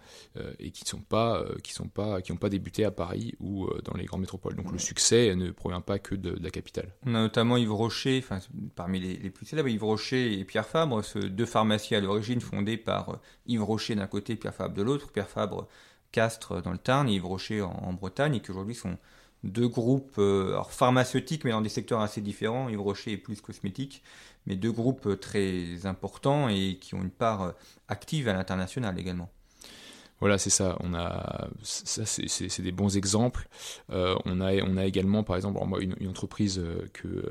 et 0.59 0.69
qui 0.69 0.85
sont 0.85 0.99
pas, 0.99 1.43
qui 1.63 1.73
sont 1.73 1.87
pas, 1.87 2.21
qui 2.21 2.31
n'ont 2.31 2.37
pas 2.37 2.49
débuté 2.49 2.85
à 2.85 2.91
Paris 2.91 3.33
ou 3.39 3.67
dans 3.85 3.95
les 3.97 4.05
grandes 4.05 4.21
métropoles. 4.21 4.55
Donc 4.55 4.71
le 4.71 4.77
succès 4.77 5.33
ne 5.35 5.49
provient 5.49 5.81
pas 5.81 5.97
que 5.97 6.13
de, 6.13 6.37
la 6.43 6.51
capitale. 6.51 6.93
On 7.07 7.15
a 7.15 7.21
notamment 7.21 7.57
Yves 7.57 7.73
Rocher, 7.73 8.23
enfin 8.23 8.37
parmi 8.75 8.99
les, 8.99 9.31
plus 9.31 9.47
célèbres, 9.47 9.69
Yves 9.69 9.83
Rocher 9.83 10.39
et 10.39 10.45
Pierre 10.45 10.67
Fabre, 10.67 11.01
deux 11.15 11.47
pharmacies 11.47 11.95
à 11.95 12.01
l'origine 12.01 12.39
fondées 12.39 12.77
par 12.77 13.19
Yves 13.47 13.63
Rocher 13.63 13.95
d'un 13.95 14.05
côté, 14.05 14.35
Pierre 14.35 14.53
Fabre 14.53 14.75
de 14.75 14.83
l'autre. 14.83 15.11
Pierre 15.11 15.29
Fabre 15.29 15.67
Castres 16.11 16.61
dans 16.61 16.71
le 16.71 16.77
Tarn 16.77 17.07
et 17.07 17.13
Yves 17.13 17.25
Rocher 17.25 17.61
en, 17.61 17.93
Bretagne 17.93 18.35
et 18.35 18.41
qui 18.41 18.51
aujourd'hui 18.51 18.75
sont 18.75 18.97
deux 19.43 19.67
groupes 19.67 20.21
pharmaceutiques 20.69 21.45
mais 21.45 21.51
dans 21.51 21.61
des 21.61 21.69
secteurs 21.69 22.01
assez 22.01 22.21
différents. 22.21 22.69
Yves 22.69 22.81
Rocher 22.81 23.13
est 23.13 23.17
plus 23.17 23.41
cosmétique 23.41 24.03
mais 24.45 24.55
deux 24.55 24.71
groupes 24.71 25.07
euh, 25.07 25.17
très 25.17 25.85
importants 25.85 26.49
et 26.49 26.77
qui 26.79 26.95
ont 26.95 27.01
une 27.01 27.11
part 27.11 27.41
euh, 27.41 27.51
active 27.87 28.27
à 28.27 28.33
l'international 28.33 28.99
également. 28.99 29.29
Voilà, 30.19 30.37
c'est 30.37 30.51
ça. 30.51 30.77
On 30.81 30.93
a, 30.93 31.47
ça, 31.63 32.05
c'est 32.05 32.61
des 32.61 32.71
bons 32.71 32.95
exemples. 32.95 33.47
Euh, 33.89 34.15
on 34.25 34.39
a, 34.39 34.53
on 34.63 34.77
a 34.77 34.85
également, 34.85 35.23
par 35.23 35.35
exemple, 35.35 35.59
moi, 35.65 35.81
une, 35.81 36.07
entreprise 36.07 36.63
que, 36.93 37.25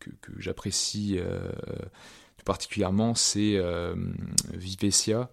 que, 0.00 0.32
j'apprécie 0.36 1.20
particulièrement, 2.44 3.14
c'est 3.14 3.62
Vivesia. 4.52 5.30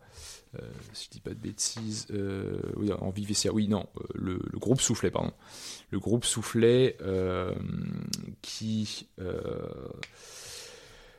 Si 0.93 1.05
je 1.05 1.09
dis 1.11 1.19
pas 1.19 1.31
de 1.31 1.35
bêtises, 1.35 2.07
oui, 2.75 2.91
en 2.91 3.09
Vivesia, 3.09 3.51
oui, 3.53 3.67
non, 3.67 3.85
le, 4.13 4.39
le, 4.51 4.59
groupe 4.59 4.81
Soufflet, 4.81 5.11
pardon. 5.11 5.31
Le 5.91 5.99
groupe 5.99 6.25
Soufflet 6.25 6.97
qui 8.41 9.07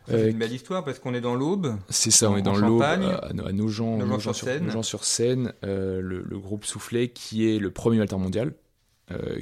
c'est 0.08 0.30
une 0.30 0.38
belle 0.38 0.52
histoire 0.52 0.84
parce 0.84 0.98
qu'on 0.98 1.14
est 1.14 1.20
dans 1.20 1.34
l'Aube. 1.34 1.76
C'est 1.88 2.10
ça, 2.10 2.30
on 2.30 2.36
est 2.36 2.42
dans 2.42 2.56
l'Aube, 2.56 2.82
à, 2.82 2.92
à, 2.92 3.52
Nogent, 3.52 3.98
sur. 4.82 5.02
Euh, 5.64 6.00
le, 6.00 6.38
groupe 6.38 6.64
Soufflet 6.64 7.08
qui 7.08 7.48
est 7.48 7.58
le 7.58 7.70
premier 7.70 8.00
alter 8.00 8.16
mondial. 8.16 8.52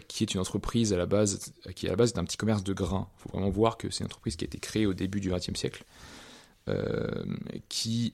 qui 0.09 0.25
est 0.25 0.35
une 0.35 0.41
entreprise 0.41 0.93
à 0.93 0.97
la 0.97 1.07
base, 1.07 1.53
qui 1.75 1.87
à 1.87 1.91
la 1.91 1.97
base 1.97 2.13
est 2.13 2.19
un 2.19 2.25
petit 2.25 2.37
commerce 2.37 2.65
de 2.65 2.73
grains. 2.73 3.09
Il 3.19 3.23
faut 3.23 3.29
vraiment 3.31 3.51
voir 3.51 3.77
que 3.77 3.91
c'est 3.91 4.01
une 4.01 4.07
entreprise 4.07 4.37
qui 4.37 4.45
a 4.45 4.47
été 4.47 4.59
créée 4.59 4.87
au 4.87 4.95
début 4.95 5.21
du 5.21 5.31
XXe 5.31 5.55
siècle, 5.55 5.85
qui, 7.69 8.13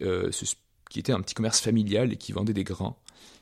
qui 0.92 0.98
était 0.98 1.12
un 1.12 1.22
petit 1.22 1.34
commerce 1.34 1.58
familial 1.58 2.12
et 2.12 2.16
qui 2.16 2.32
vendait 2.32 2.52
des 2.52 2.64
grains, 2.64 2.96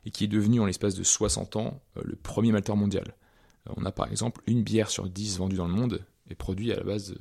et 0.07 0.13
qui 0.13 0.23
est 0.23 0.29
devenu 0.29 0.61
en 0.61 0.67
l'espace 0.67 0.95
de 0.95 1.03
60 1.03 1.57
ans 1.57 1.83
le 2.01 2.15
premier 2.15 2.53
malteur 2.53 2.77
mondial. 2.77 3.17
on 3.77 3.85
a 3.85 3.91
par 3.91 4.09
exemple 4.09 4.41
une 4.47 4.63
bière 4.63 4.89
sur 4.89 5.09
10 5.09 5.39
vendue 5.39 5.57
dans 5.57 5.67
le 5.67 5.75
monde 5.75 6.07
est 6.31 6.37
produite 6.37 6.71
à 6.71 6.77
la 6.77 6.85
base 6.85 7.17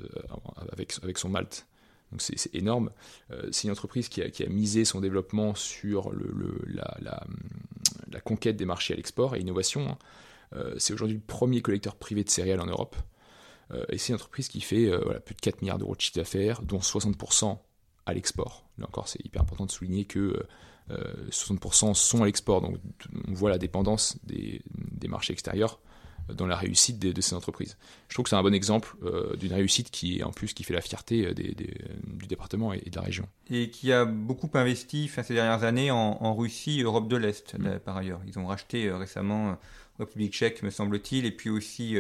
avec, 0.72 0.94
avec 1.02 1.18
son 1.18 1.30
malt. 1.30 1.66
Donc 2.12 2.22
c'est 2.22 2.54
énorme. 2.56 2.92
Euh, 3.32 3.50
c'est 3.52 3.64
une 3.64 3.72
entreprise 3.72 4.08
qui 4.08 4.22
a, 4.22 4.50
misé 4.50 4.86
son 4.86 5.02
développement 5.02 5.56
sur 5.56 6.12
la, 6.14 7.26
conquête 8.24 8.56
des 8.56 8.66
marchés 8.66 8.94
à 8.94 8.98
l'export 8.98 9.36
et 9.36 9.40
l'innovation. 9.40 9.90
Hein. 9.90 9.98
Euh, 10.54 10.76
c'est 10.78 10.94
aujourd'hui 10.94 11.18
le 11.18 11.24
premier 11.24 11.64
collecteur 11.64 11.96
privé 11.96 12.24
de 12.24 12.30
céréales 12.30 12.62
en 12.62 12.68
Europe. 12.68 12.96
Euh, 13.72 13.84
et 13.90 13.98
c'est 13.98 14.10
une 14.10 14.16
entreprise 14.16 14.48
qui 14.48 14.62
fait 14.62 14.92
plus 15.26 15.34
de 15.34 15.42
4 15.42 15.62
milliards 15.62 15.80
d'euros 15.80 15.96
de 15.96 16.02
chiffre 16.02 16.18
d'affaires, 16.18 16.62
dont 16.62 16.80
60% 16.80 17.58
à 18.06 18.14
l'export. 18.14 18.66
Là 18.78 18.86
encore, 18.88 19.08
c'est 19.08 19.24
hyper 19.26 19.42
important 19.42 19.66
de 19.66 19.72
souligner 19.72 20.06
que 20.06 20.46
60% 21.30 21.94
sont 21.94 22.24
à 22.24 22.26
l'export. 22.26 22.62
Donc 22.62 22.78
on 23.28 23.34
voit 23.34 23.50
la 23.50 23.60
dépendance 23.60 24.18
des 24.24 24.62
marchés 25.08 25.34
extérieurs 25.34 25.80
dans 26.34 26.48
la 26.48 26.56
réussite 26.56 27.00
de, 27.00 27.22
ces 27.22 27.36
entreprises. 27.36 27.78
Je 28.08 28.16
trouve 28.16 28.24
que 28.24 28.30
c'est 28.30 28.36
un 28.36 28.44
bon 28.44 28.54
exemple 28.54 28.96
euh, 29.04 29.36
d'une 29.36 29.54
réussite 29.54 29.92
qui, 29.92 30.24
en 30.24 30.32
plus, 30.32 30.54
qui 30.54 30.64
fait 30.64 30.74
la 30.74 30.82
fierté 30.82 31.26
euh, 31.26 31.34
du 31.34 32.28
département 32.28 32.74
et, 32.74 32.80
de 32.80 32.96
la 32.96 33.02
région. 33.02 33.28
Et 33.50 33.70
qui 33.70 33.92
a 33.92 34.06
beaucoup 34.06 34.50
investi 34.54 35.10
ces 35.10 35.34
dernières 35.34 35.64
années 35.64 35.92
en, 35.92 36.36
Russie, 36.36 36.82
Europe 36.82 37.08
de 37.08 37.18
l'Est, 37.18 37.58
mm. 37.58 37.80
par 37.80 37.98
ailleurs. 37.98 38.22
Ils 38.28 38.38
ont 38.40 38.46
racheté 38.46 38.88
euh, 38.88 38.98
récemment 38.98 39.58
République 39.98 40.34
tchèque, 40.34 40.64
me 40.64 40.70
semble-t-il, 40.70 41.26
et 41.26 41.32
puis 41.32 41.50
aussi 41.50 41.98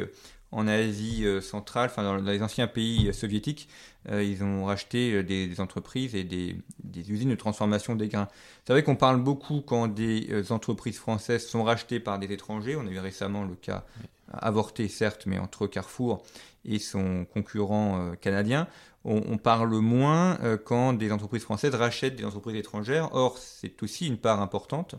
en 0.52 0.68
Asie 0.68 1.26
centrale, 1.42 1.90
enfin 1.92 2.04
dans, 2.04 2.16
les 2.16 2.42
anciens 2.42 2.68
pays 2.68 3.14
soviétiques, 3.14 3.70
ils 4.12 4.44
ont 4.44 4.66
racheté 4.66 5.22
des, 5.22 5.62
entreprises 5.62 6.16
et 6.16 6.24
des, 6.24 6.56
usines 7.08 7.30
de 7.30 7.36
transformation 7.36 7.96
des 7.96 8.08
grains. 8.08 8.28
C'est 8.66 8.74
vrai 8.74 8.82
qu'on 8.82 8.96
parle 8.96 9.22
beaucoup 9.22 9.62
quand 9.62 9.88
des 9.88 10.52
entreprises 10.52 10.98
françaises 10.98 11.46
sont 11.46 11.64
rachetées 11.64 12.00
par 12.00 12.18
des 12.18 12.32
étrangers. 12.32 12.76
On 12.76 12.88
a 12.88 12.90
eu 12.90 12.98
récemment 12.98 13.44
le 13.44 13.56
cas 13.56 13.86
avorté 14.32 14.88
certes, 14.88 15.26
mais 15.26 15.40
entre 15.40 15.68
Carrefour 15.68 16.24
et 16.66 16.80
son 16.80 17.26
concurrent 17.26 18.00
euh, 18.00 18.16
canadien. 18.16 18.68
On, 19.06 19.38
parle 19.38 19.74
moins 19.76 20.38
euh, 20.42 20.58
quand 20.58 20.92
des 20.92 21.12
entreprises 21.14 21.44
françaises 21.44 21.74
rachètent 21.74 22.18
des 22.18 22.26
entreprises 22.26 22.58
étrangères. 22.58 23.10
Or, 23.16 23.38
c'est 23.38 23.82
aussi 23.82 24.08
une 24.08 24.18
part 24.18 24.42
importante 24.42 24.96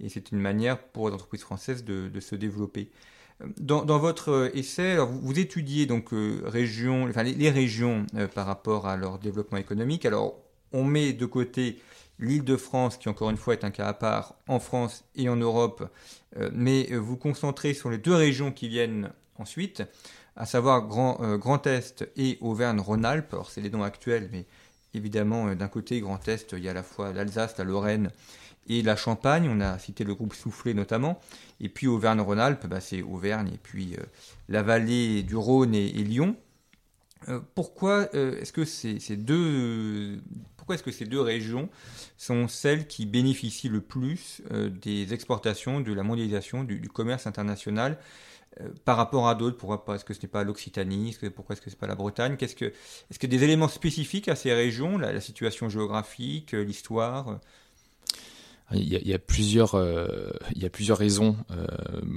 et 0.00 0.08
c'est 0.08 0.32
une 0.32 0.38
manière 0.38 0.78
pour 0.78 1.08
les 1.08 1.14
entreprises 1.14 1.42
françaises 1.42 1.84
de, 1.84 2.20
se 2.20 2.34
développer. 2.34 2.90
Dans, 3.58 3.98
votre 3.98 4.50
essai, 4.54 4.96
vous, 4.96 5.38
étudiez 5.38 5.86
donc 5.86 6.12
euh, 6.12 6.42
enfin, 6.46 7.22
les, 7.24 7.50
régions 7.50 8.06
par 8.34 8.46
rapport 8.46 8.86
à 8.86 8.96
leur 8.96 9.18
développement 9.18 9.58
économique. 9.58 10.06
Alors, 10.06 10.38
on 10.72 10.84
met 10.84 11.12
de 11.12 11.26
côté 11.26 11.78
l'Île-de-France, 12.18 12.96
qui 12.96 13.08
encore 13.08 13.30
une 13.30 13.36
fois 13.36 13.54
est 13.54 13.64
un 13.64 13.70
cas 13.70 13.86
à 13.86 13.94
part 13.94 14.34
en 14.48 14.60
France 14.60 15.04
et 15.16 15.28
en 15.28 15.36
Europe, 15.36 15.88
euh, 16.36 16.50
mais 16.52 16.88
euh, 16.92 16.98
vous 16.98 17.16
concentrez 17.16 17.74
sur 17.74 17.90
les 17.90 17.98
deux 17.98 18.14
régions 18.14 18.52
qui 18.52 18.68
viennent 18.68 19.10
ensuite, 19.38 19.82
à 20.36 20.46
savoir 20.46 20.86
Grand, 20.86 21.18
euh, 21.22 21.36
Grand 21.38 21.66
Est 21.66 22.08
et 22.16 22.38
Auvergne-Rhône-Alpes. 22.40 23.32
Alors 23.32 23.50
c'est 23.50 23.60
les 23.60 23.70
noms 23.70 23.82
actuels, 23.82 24.28
mais 24.32 24.46
évidemment 24.94 25.54
d'un 25.54 25.68
côté 25.68 26.00
Grand 26.00 26.26
Est, 26.28 26.52
il 26.52 26.60
y 26.60 26.68
a 26.68 26.70
à 26.70 26.74
la 26.74 26.82
fois 26.82 27.12
l'Alsace, 27.12 27.56
la 27.58 27.64
Lorraine 27.64 28.10
et 28.68 28.82
la 28.82 28.96
Champagne. 28.96 29.48
On 29.50 29.60
a 29.60 29.78
cité 29.78 30.04
le 30.04 30.14
groupe 30.14 30.34
Soufflé 30.34 30.74
notamment. 30.74 31.20
Et 31.60 31.68
puis 31.68 31.86
Auvergne-Rhône-Alpes, 31.86 32.66
bah, 32.66 32.80
c'est 32.80 33.02
Auvergne 33.02 33.50
et 33.52 33.58
puis 33.62 33.96
la 34.48 34.62
vallée 34.62 35.22
du 35.22 35.36
Rhône 35.36 35.74
et, 35.74 35.88
Lyon. 35.90 36.36
pourquoi 37.54 38.12
est-ce 38.14 38.52
que 38.52 38.64
ces, 38.64 39.16
deux 39.16 40.20
pourquoi 40.64 40.76
est-ce 40.76 40.82
que 40.82 40.92
ces 40.92 41.04
deux 41.04 41.20
régions 41.20 41.68
sont 42.16 42.48
celles 42.48 42.86
qui 42.86 43.04
bénéficient 43.04 43.68
le 43.68 43.82
plus 43.82 44.40
euh, 44.50 44.70
des 44.70 45.12
exportations, 45.12 45.82
de 45.82 45.92
la 45.92 46.02
mondialisation, 46.02 46.64
du, 46.64 46.88
commerce 46.88 47.26
international 47.26 47.98
euh, 48.62 48.70
par 48.86 48.96
rapport 48.96 49.28
à 49.28 49.34
d'autres? 49.34 49.58
Pourquoi 49.58 49.94
est-ce 49.94 50.06
que 50.06 50.14
ce 50.14 50.22
n'est 50.22 50.28
pas 50.28 50.42
l'Occitanie? 50.42 51.18
Pourquoi 51.36 51.52
est-ce 51.52 51.60
que 51.60 51.68
ce 51.68 51.76
n'est 51.76 51.80
pas 51.80 51.86
la 51.86 51.96
Bretagne? 51.96 52.38
Est-ce 52.40 52.56
que, 52.56 52.64
est 52.64 53.18
qu'il 53.18 53.30
y 53.30 53.36
a 53.36 53.38
des 53.38 53.44
éléments 53.44 53.68
spécifiques 53.68 54.26
à 54.28 54.36
ces 54.36 54.54
régions, 54.54 54.96
la, 54.96 55.20
situation 55.20 55.68
géographique, 55.68 56.54
euh, 56.54 56.64
l'histoire 56.64 57.40
il 58.72 58.88
y, 58.88 59.14
a, 59.14 59.18
plusieurs, 59.18 59.76
il 60.54 60.62
y 60.62 60.64
a 60.64 60.70
plusieurs 60.70 60.98
raisons 60.98 61.36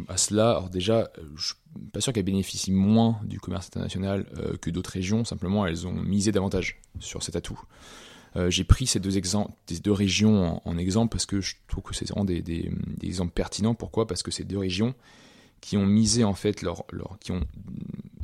à 0.08 0.18
cela. 0.18 0.52
Alors 0.52 0.70
déjà, 0.70 1.12
je 1.36 1.48
suis 1.48 1.56
pas 1.92 2.00
sûr 2.00 2.14
qu'elles 2.14 2.24
bénéficient 2.24 2.72
moins 2.72 3.20
du 3.26 3.40
commerce 3.40 3.68
international 3.68 4.26
que 4.62 4.70
d'autres 4.70 4.92
régions. 4.92 5.26
Simplement, 5.26 5.66
elles 5.66 5.86
ont 5.86 5.94
misé 5.94 6.32
davantage 6.32 6.80
sur 7.00 7.22
cet 7.22 7.36
atout. 7.36 7.60
Euh, 8.38 8.50
j'ai 8.50 8.64
pris 8.64 8.88
ces 8.88 9.00
deux, 9.00 9.18
exemples, 9.18 9.52
ces 9.68 9.80
deux 9.80 9.92
régions 9.92 10.62
en, 10.64 10.78
exemple 10.78 11.12
parce 11.12 11.26
que 11.26 11.42
je 11.42 11.56
trouve 11.68 11.84
que 11.84 11.96
c'est 11.96 12.08
vraiment 12.10 12.26
des, 12.26 12.72
exemples 13.02 13.32
pertinents. 13.32 13.74
Pourquoi? 13.74 14.06
Parce 14.06 14.22
que 14.22 14.32
ces 14.32 14.44
deux 14.44 14.58
régions 14.58 14.94
qui 15.60 15.76
ont 15.76 15.86
misé 15.86 16.24
en 16.24 16.36
fait 16.36 16.62
leur, 16.62 16.86
qui 17.20 17.32
ont 17.32 17.42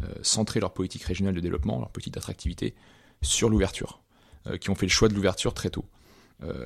euh, 0.04 0.08
centré 0.22 0.60
leur 0.60 0.74
politique 0.74 1.04
régionale 1.04 1.34
de 1.34 1.40
développement, 1.40 1.80
leur 1.80 1.90
politique 1.90 2.14
d'attractivité 2.14 2.76
sur 3.22 3.50
l'ouverture, 3.50 4.02
euh, 4.48 4.58
qui 4.58 4.70
ont 4.70 4.76
fait 4.76 4.86
le 4.86 4.92
choix 4.92 5.10
de 5.10 5.16
l'ouverture 5.16 5.54
très 5.54 5.70
tôt. 5.70 5.86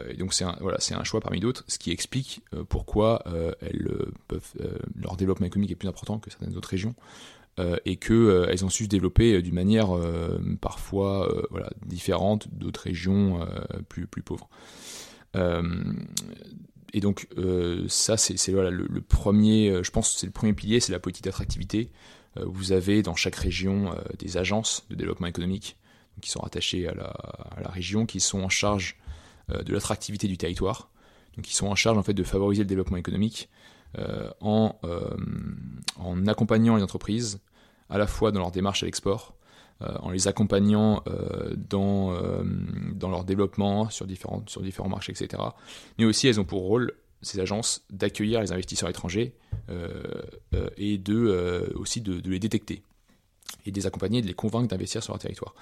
Et 0.09 0.15
donc 0.15 0.33
c'est 0.33 0.43
un, 0.43 1.03
choix 1.03 1.21
parmi 1.21 1.39
d'autres, 1.39 1.63
ce 1.67 1.77
qui 1.77 1.91
explique 1.91 2.41
pourquoi 2.67 3.23
elles 3.61 3.89
peuvent, 4.27 4.53
leur 4.95 5.17
développement 5.17 5.45
économique 5.45 5.71
est 5.71 5.75
plus 5.75 5.87
important 5.87 6.17
que 6.17 6.31
certaines 6.31 6.57
autres 6.57 6.69
régions. 6.69 6.95
Euh, 7.59 7.77
et 7.85 7.95
qu'elles 7.95 8.15
euh, 8.15 8.63
ont 8.63 8.69
su 8.69 8.83
se 8.83 8.89
développer 8.89 9.33
euh, 9.33 9.41
d'une 9.41 9.55
manière 9.55 9.89
parfois 10.61 11.27
différente 11.85 12.47
d'autres 12.51 12.81
régions 12.81 13.47
plus, 13.89 14.07
pauvres. 14.21 14.47
et 16.93 16.99
donc 16.99 17.27
ça, 17.87 18.17
c'est 18.17 18.51
le, 18.51 19.01
premier, 19.01 19.83
je 19.83 19.91
pense, 19.91 20.17
c'est 20.17 20.27
le 20.27 20.31
premier 20.31 20.53
pilier, 20.53 20.79
c'est 20.79 20.91
la 20.91 20.99
politique 20.99 21.23
d'attractivité. 21.23 21.91
vous 22.35 22.71
avez 22.71 23.01
dans 23.01 23.15
chaque 23.15 23.35
région 23.35 23.95
des 24.19 24.37
agences 24.37 24.85
de 24.89 24.95
développement 24.95 25.27
économique 25.27 25.77
qui 26.21 26.29
sont 26.29 26.41
rattachées 26.41 26.87
à 26.87 26.93
la, 26.93 27.69
région, 27.69 28.05
qui 28.05 28.19
sont 28.19 28.41
en 28.41 28.49
charge 28.49 28.97
de 29.49 29.73
l'attractivité 29.73 30.27
du 30.27 30.37
territoire, 30.37 30.89
donc 31.35 31.45
qui 31.45 31.55
sont 31.55 31.67
en 31.67 31.75
charge 31.75 31.97
en 31.97 32.03
fait 32.03 32.13
de 32.13 32.23
favoriser 32.23 32.63
le 32.63 32.67
développement 32.67 32.97
économique 32.97 33.49
euh, 33.97 34.29
en, 34.41 34.75
euh, 34.83 35.15
en 35.95 36.27
accompagnant 36.27 36.75
les 36.75 36.83
entreprises 36.83 37.39
à 37.89 37.97
la 37.97 38.05
fois 38.05 38.31
dans 38.31 38.41
leur 38.41 38.51
démarche 38.51 38.83
à 38.83 38.85
l'export, 38.85 39.33
euh, 39.81 39.95
en 40.01 40.11
les 40.11 40.27
accompagnant 40.27 41.03
dans, 41.55 42.13
dans 42.93 43.09
leur 43.09 43.23
développement 43.23 43.89
sur 43.89 44.05
différents, 44.05 44.43
sur 44.47 44.61
différents 44.61 44.89
marchés, 44.89 45.13
etc. 45.13 45.41
Mais 45.97 46.05
aussi, 46.05 46.27
elles 46.27 46.39
ont 46.39 46.45
pour 46.45 46.63
rôle, 46.63 46.93
ces 47.21 47.39
agences, 47.39 47.85
d'accueillir 47.89 48.41
les 48.41 48.51
investisseurs 48.51 48.89
étrangers 48.89 49.33
et 50.77 50.97
de, 50.97 51.71
aussi 51.75 52.01
de, 52.01 52.19
de, 52.19 52.29
les 52.29 52.39
détecter 52.39 52.83
et 53.65 53.71
de 53.71 53.75
les 53.75 53.87
accompagner 53.87 54.19
et 54.19 54.21
de 54.21 54.27
les 54.27 54.33
convaincre 54.33 54.67
d'investir 54.67 55.01
sur 55.01 55.13
leur 55.13 55.19
territoire. 55.19 55.55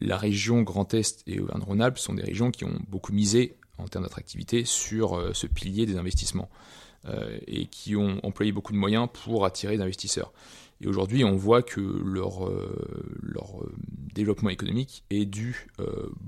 La 0.00 0.16
région 0.16 0.62
Grand 0.62 0.94
Est 0.94 1.22
et 1.26 1.40
Auvergne-Rhône-Alpes 1.40 1.98
sont 1.98 2.14
des 2.14 2.22
régions 2.22 2.50
qui 2.50 2.64
ont 2.64 2.78
beaucoup 2.88 3.12
misé 3.12 3.56
en 3.78 3.88
termes 3.88 4.04
d'attractivité 4.04 4.64
sur 4.64 5.30
ce 5.34 5.46
pilier 5.46 5.86
des 5.86 5.96
investissements. 5.96 6.50
Euh, 7.06 7.38
et 7.46 7.64
qui 7.64 7.96
ont 7.96 8.20
employé 8.26 8.52
beaucoup 8.52 8.74
de 8.74 8.76
moyens 8.76 9.08
pour 9.10 9.46
attirer 9.46 9.78
des 9.78 9.82
investisseurs. 9.82 10.34
Et 10.82 10.86
aujourd'hui, 10.86 11.24
on 11.24 11.34
voit 11.34 11.62
que 11.62 11.80
leur, 11.80 12.46
euh, 12.46 12.76
euh, 13.36 13.72
développement 14.12 14.50
économique 14.50 15.02
est 15.08 15.24
dû 15.24 15.68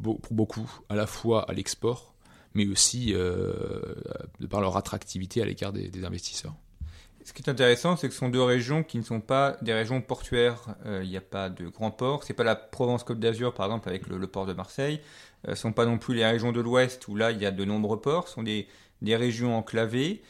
pour 0.02 0.18
beaucoup 0.30 0.70
à 0.88 0.94
la 0.94 1.06
fois 1.06 1.42
à 1.42 1.52
l'export, 1.52 2.14
mais 2.54 2.66
aussi 2.68 3.12
de 3.12 4.46
par 4.48 4.62
leur 4.62 4.78
attractivité 4.78 5.42
à 5.42 5.44
l'égard 5.44 5.74
des, 5.74 6.04
investisseurs. 6.04 6.54
Ce 7.24 7.32
qui 7.32 7.42
est 7.42 7.48
intéressant, 7.48 7.96
c'est 7.96 8.08
que 8.08 8.14
ce 8.14 8.20
sont 8.20 8.28
deux 8.28 8.42
régions 8.42 8.82
qui 8.82 8.98
ne 8.98 9.02
sont 9.04 9.20
pas 9.20 9.56
des 9.62 9.72
régions 9.72 10.00
portuaires. 10.00 10.74
Il 10.84 11.08
n'y 11.08 11.16
a 11.16 11.20
pas 11.20 11.50
de 11.50 11.68
grands 11.68 11.90
ports. 11.90 12.24
C'est 12.24 12.34
pas 12.34 12.44
la 12.44 12.56
Provence-Côte 12.56 13.20
d'Azur, 13.20 13.54
par 13.54 13.66
exemple, 13.66 13.88
avec 13.88 14.08
le, 14.08 14.26
port 14.26 14.46
de 14.46 14.52
Marseille. 14.52 15.00
Ce 15.44 15.50
ne 15.50 15.54
sont 15.54 15.72
pas 15.72 15.86
non 15.86 15.98
plus 15.98 16.14
les 16.14 16.26
régions 16.26 16.52
de 16.52 16.60
l'Ouest 16.60 17.06
où 17.06 17.14
là, 17.14 17.30
il 17.30 17.40
y 17.40 17.46
a 17.46 17.52
de 17.52 17.64
nombreux 17.64 18.00
ports. 18.00 18.28
Ce 18.28 18.34
sont 18.34 18.42
des, 18.42 18.66
régions 19.02 19.56
enclavées 19.56 20.22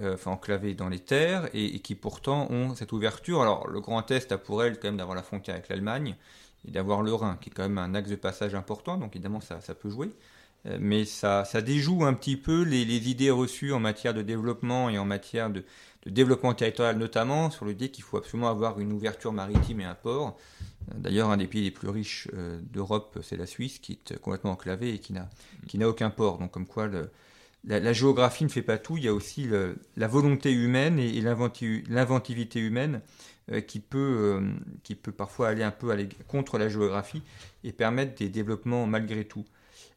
euh, 0.00 0.14
enfin 0.14 0.32
enclavées 0.32 0.74
dans 0.74 0.88
les 0.88 0.98
terres, 0.98 1.48
et, 1.54 1.80
qui 1.80 1.94
pourtant 1.94 2.50
ont 2.50 2.74
cette 2.74 2.92
ouverture. 2.92 3.40
Alors 3.40 3.66
le 3.66 3.80
Grand 3.80 4.10
Est 4.10 4.30
a 4.30 4.38
pour 4.38 4.62
elle 4.62 4.78
quand 4.78 4.88
même 4.88 4.98
d'avoir 4.98 5.16
la 5.16 5.22
frontière 5.22 5.56
avec 5.56 5.68
l'Allemagne, 5.68 6.16
et 6.68 6.70
d'avoir 6.70 7.02
le 7.02 7.14
Rhin, 7.14 7.38
qui 7.40 7.48
est 7.48 7.52
quand 7.52 7.62
même 7.62 7.78
un 7.78 7.94
axe 7.94 8.10
de 8.10 8.16
passage 8.16 8.54
important, 8.54 8.98
donc 8.98 9.16
évidemment 9.16 9.40
ça 9.40 9.74
peut 9.74 9.88
jouer. 9.88 10.10
Euh, 10.66 10.78
mais 10.80 11.04
ça, 11.04 11.44
ça, 11.44 11.62
déjoue 11.62 12.04
un 12.04 12.14
petit 12.14 12.36
peu 12.36 12.62
les, 12.62 12.84
les, 12.84 13.08
idées 13.08 13.30
reçues 13.30 13.72
en 13.72 13.80
matière 13.80 14.14
de 14.14 14.22
développement 14.22 14.88
et 14.88 14.98
en 14.98 15.04
matière 15.04 15.50
de, 15.50 15.64
développement 16.06 16.54
territorial 16.54 16.96
notamment, 16.98 17.50
sur 17.50 17.66
l'idée 17.66 17.90
qu'il 17.90 18.04
faut 18.04 18.16
absolument 18.16 18.48
avoir 18.48 18.78
une 18.78 18.92
ouverture 18.92 19.32
maritime 19.32 19.80
et 19.80 19.84
un 19.84 19.94
port. 19.94 20.38
Euh, 20.90 20.94
d'ailleurs, 20.98 21.30
un 21.30 21.36
des 21.36 21.46
pays 21.46 21.62
les 21.62 21.70
plus 21.70 21.88
riches 21.88 22.28
d'Europe, 22.72 23.18
c'est 23.22 23.36
la 23.36 23.46
Suisse, 23.46 23.78
qui 23.78 23.92
est 23.92 24.18
complètement 24.18 24.52
enclavée 24.52 24.94
et 24.94 24.98
qui 24.98 25.12
n'a, 25.12 25.88
aucun 25.88 26.10
port. 26.10 26.38
Donc, 26.38 26.52
comme 26.52 26.66
quoi, 26.66 26.88
la, 27.64 27.92
géographie 27.92 28.44
ne 28.44 28.48
fait 28.48 28.62
pas 28.62 28.78
tout, 28.78 28.96
il 28.96 29.04
y 29.04 29.08
a 29.08 29.14
aussi 29.14 29.48
la 29.96 30.08
volonté 30.08 30.52
humaine 30.52 30.98
et, 30.98 31.20
l'inventivité 31.20 32.60
humaine 32.60 33.00
qui, 33.66 33.80
peut, 33.80 34.40
qui 34.84 34.94
peut 34.94 35.12
parfois 35.12 35.48
aller 35.48 35.64
un 35.64 35.72
peu 35.72 35.96
contre 36.28 36.58
la 36.58 36.68
géographie 36.68 37.22
et 37.64 37.72
permettre 37.72 38.14
des 38.16 38.28
développements 38.28 38.86
malgré 38.86 39.24
tout. 39.24 39.44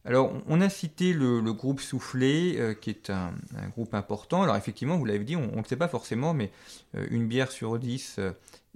Alors, 0.04 0.32
on 0.48 0.60
a 0.60 0.68
cité 0.68 1.12
le, 1.12 1.40
groupe 1.52 1.80
Soufflé, 1.80 2.76
qui 2.80 2.90
est 2.90 3.10
un, 3.10 3.32
groupe 3.72 3.94
important. 3.94 4.42
Alors, 4.42 4.56
effectivement, 4.56 4.96
vous 4.96 5.04
l'avez 5.04 5.24
dit, 5.24 5.36
on 5.36 5.50
ne 5.50 5.56
le 5.56 5.64
sait 5.64 5.76
pas 5.76 5.88
forcément, 5.88 6.32
mais 6.32 6.50
une 7.10 7.26
bière 7.28 7.52
sur 7.52 7.78
dix 7.78 8.18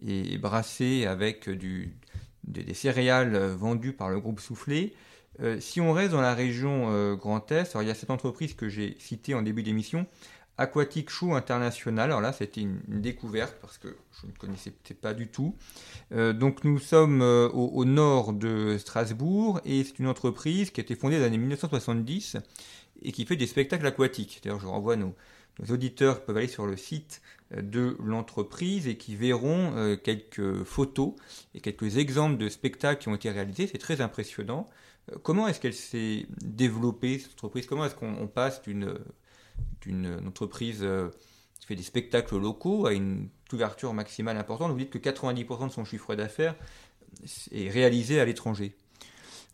est 0.06 0.38
brassée 0.38 1.06
avec 1.06 1.48
du, 1.48 1.94
des, 2.46 2.74
céréales 2.74 3.34
euh, 3.34 3.56
vendues 3.56 3.92
par 3.92 4.10
le 4.10 4.20
groupe 4.20 4.40
Soufflé. 4.40 4.94
Euh, 5.40 5.58
si 5.60 5.80
on 5.80 5.92
reste 5.92 6.12
dans 6.12 6.20
la 6.20 6.34
région 6.34 6.87
euh, 6.90 7.16
Grand 7.16 7.50
Est, 7.50 7.76
il 7.80 7.88
y 7.88 7.90
a 7.90 7.94
cette 7.94 8.10
entreprise 8.10 8.54
que 8.54 8.68
j'ai 8.68 8.96
citée 8.98 9.34
en 9.34 9.42
début 9.42 9.62
d'émission, 9.62 10.06
Aquatic 10.59 11.11
Chou 11.11 11.35
International. 11.35 12.11
Alors 12.11 12.21
là, 12.21 12.33
c'était 12.33 12.61
une, 12.61 12.81
découverte 12.88 13.57
parce 13.61 13.79
que 13.79 13.97
je 14.21 14.27
ne 14.27 14.33
connaissais 14.33 14.73
pas 15.01 15.14
du 15.14 15.29
tout. 15.29 15.57
donc 16.12 16.64
nous 16.64 16.79
sommes 16.79 17.23
au, 17.23 17.85
nord 17.85 18.33
de 18.33 18.79
Strasbourg 18.79 19.61
et 19.64 19.83
c'est 19.85 19.99
une 19.99 20.07
entreprise 20.07 20.71
qui 20.71 20.81
a 20.81 20.85
été 20.85 20.95
fondée 20.95 21.17
dans 21.17 21.23
les 21.23 21.27
années 21.27 21.38
1970 21.38 22.37
et 23.03 23.12
qui 23.12 23.25
fait 23.27 23.37
des 23.37 23.47
spectacles 23.47 23.87
aquatiques. 23.87 24.40
D'ailleurs, 24.43 24.61
je 24.61 24.67
renvoie 24.67 24.97
nos, 24.97 25.14
nos 25.61 25.73
auditeurs 25.73 26.25
peuvent 26.25 26.37
aller 26.37 26.49
sur 26.49 26.67
le 26.67 26.77
site 26.77 27.23
euh, 27.53 27.62
de 27.62 27.97
l'entreprise 28.03 28.88
et 28.88 28.97
qui 28.97 29.17
verront 29.17 29.77
euh, 29.77 29.97
quelques 29.97 30.64
photos 30.64 31.14
et 31.55 31.61
quelques 31.61 31.97
exemples 31.97 32.37
de 32.38 32.49
spectacles 32.49 33.03
qui 33.03 33.09
ont 33.09 33.14
été 33.14 33.31
réalisés. 33.31 33.67
C'est 33.67 33.79
très 33.79 34.01
impressionnant. 34.01 34.69
Euh, 35.12 35.17
comment 35.23 35.47
est-ce 35.47 35.61
qu'elle 35.61 35.75
s'est 35.75 36.27
développée, 36.45 37.19
cette 37.19 37.33
entreprise? 37.35 37.67
Comment 37.67 37.87
est-ce 37.87 37.95
qu'on 37.95 38.27
passe 38.27 38.62
d'une, 38.62 38.99
d'une 39.83 40.21
entreprise 40.27 40.87
qui 41.61 41.67
fait 41.67 41.77
des 41.77 41.83
spectacles 41.83 42.38
locaux 42.38 42.87
à 42.87 42.93
une 42.93 43.29
ouverture 43.53 43.93
maximale 43.93 44.37
importante 44.37 44.71
Vous 44.73 44.79
dites 44.79 44.90
que 44.90 44.99
90% 44.99 45.69
de 45.69 45.73
son 45.73 45.85
chiffre 45.85 46.14
d'affaires 46.14 46.55
est 47.53 47.71
réalisé 47.71 48.21
à 48.21 48.25
l'étranger. 48.25 48.75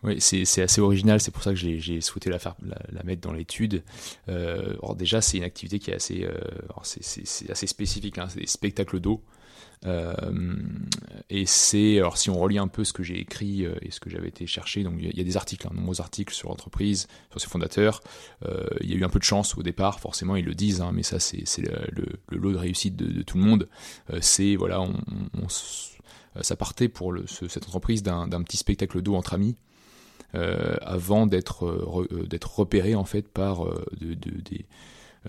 Oui, 0.02 0.18
c'est 0.20 0.62
assez 0.62 0.80
original, 0.80 1.20
c'est 1.20 1.30
pour 1.30 1.42
ça 1.42 1.50
que 1.50 1.56
j'ai 1.56 2.00
souhaité 2.00 2.30
la, 2.30 3.02
mettre 3.04 3.20
dans 3.20 3.34
l'étude. 3.34 3.82
Euh, 4.28 4.74
déjà, 4.96 5.20
c'est 5.20 5.36
une 5.36 5.44
activité 5.44 5.78
qui 5.78 5.90
est 5.90 5.94
assez, 5.94 6.24
euh, 6.24 6.40
assez 6.78 7.66
spécifique, 7.66 8.16
hein, 8.16 8.26
c'est 8.30 8.40
des 8.40 8.46
spectacles 8.46 8.98
d'eau. 8.98 9.22
Euh, 9.86 10.14
et 11.30 11.46
c'est, 11.46 11.96
alors 11.98 12.18
si 12.18 12.28
on 12.28 12.38
relit 12.38 12.58
un 12.58 12.68
peu 12.68 12.84
ce 12.84 12.92
que 12.92 13.02
j'ai 13.02 13.18
écrit 13.18 13.64
euh, 13.64 13.74
et 13.80 13.90
ce 13.90 13.98
que 14.00 14.10
j'avais 14.10 14.28
été 14.28 14.46
chercher, 14.46 14.82
donc 14.82 14.94
il 14.98 15.16
y, 15.16 15.20
a 15.20 15.24
des 15.24 15.36
articles, 15.36 15.66
hein, 15.66 15.72
nombreux 15.74 16.00
articles 16.00 16.34
sur 16.34 16.50
l'entreprise, 16.50 17.08
sur 17.30 17.40
ses 17.40 17.48
fondateurs. 17.48 18.02
Euh, 18.44 18.66
il 18.82 18.90
y 18.90 18.94
a 18.94 18.96
eu 18.96 19.04
un 19.04 19.08
peu 19.08 19.18
de 19.18 19.24
chance 19.24 19.56
au 19.56 19.62
départ, 19.62 20.00
forcément 20.00 20.36
ils 20.36 20.44
le 20.44 20.54
disent, 20.54 20.80
hein, 20.80 20.90
mais 20.92 21.02
ça 21.02 21.18
c'est 21.18 21.44
le, 21.92 22.06
lot 22.30 22.52
de 22.52 22.58
réussite 22.58 22.96
de, 22.96 23.22
tout 23.22 23.38
le 23.38 23.44
monde. 23.44 23.68
c'est 24.20 24.56
voilà, 24.56 24.84
ça 26.42 26.56
partait 26.56 26.88
pour 26.88 27.14
cette 27.26 27.66
entreprise 27.66 28.02
d'un 28.02 28.42
petit 28.42 28.56
spectacle 28.56 29.00
d'eau 29.02 29.14
entre 29.14 29.34
amis. 29.34 29.56
Avant 30.32 31.26
d'être 31.26 31.66
euh, 31.66 31.84
repéré 32.44 32.94
en 32.94 33.04
fait 33.04 33.26
par 33.26 33.64
de, 34.00 34.14
des 34.14 34.66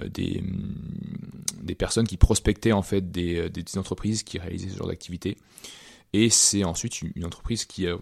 des, 0.06 0.42
mm, 0.42 1.64
des, 1.64 1.76
personnes 1.76 2.08
qui 2.08 2.18
prospectaient 2.18 2.72
en 2.72 2.82
fait 2.82 3.12
des, 3.12 3.50
des 3.50 3.78
entreprises 3.78 4.24
qui 4.24 4.40
réalisaient 4.40 4.70
ce 4.70 4.78
genre 4.78 4.88
d'activité. 4.88 5.38
Et 6.14 6.30
c'est 6.30 6.66
ensuite 6.66 7.02
une, 7.02 7.26
entreprise 7.26 7.66
qui 7.66 7.88
a, 7.88 7.98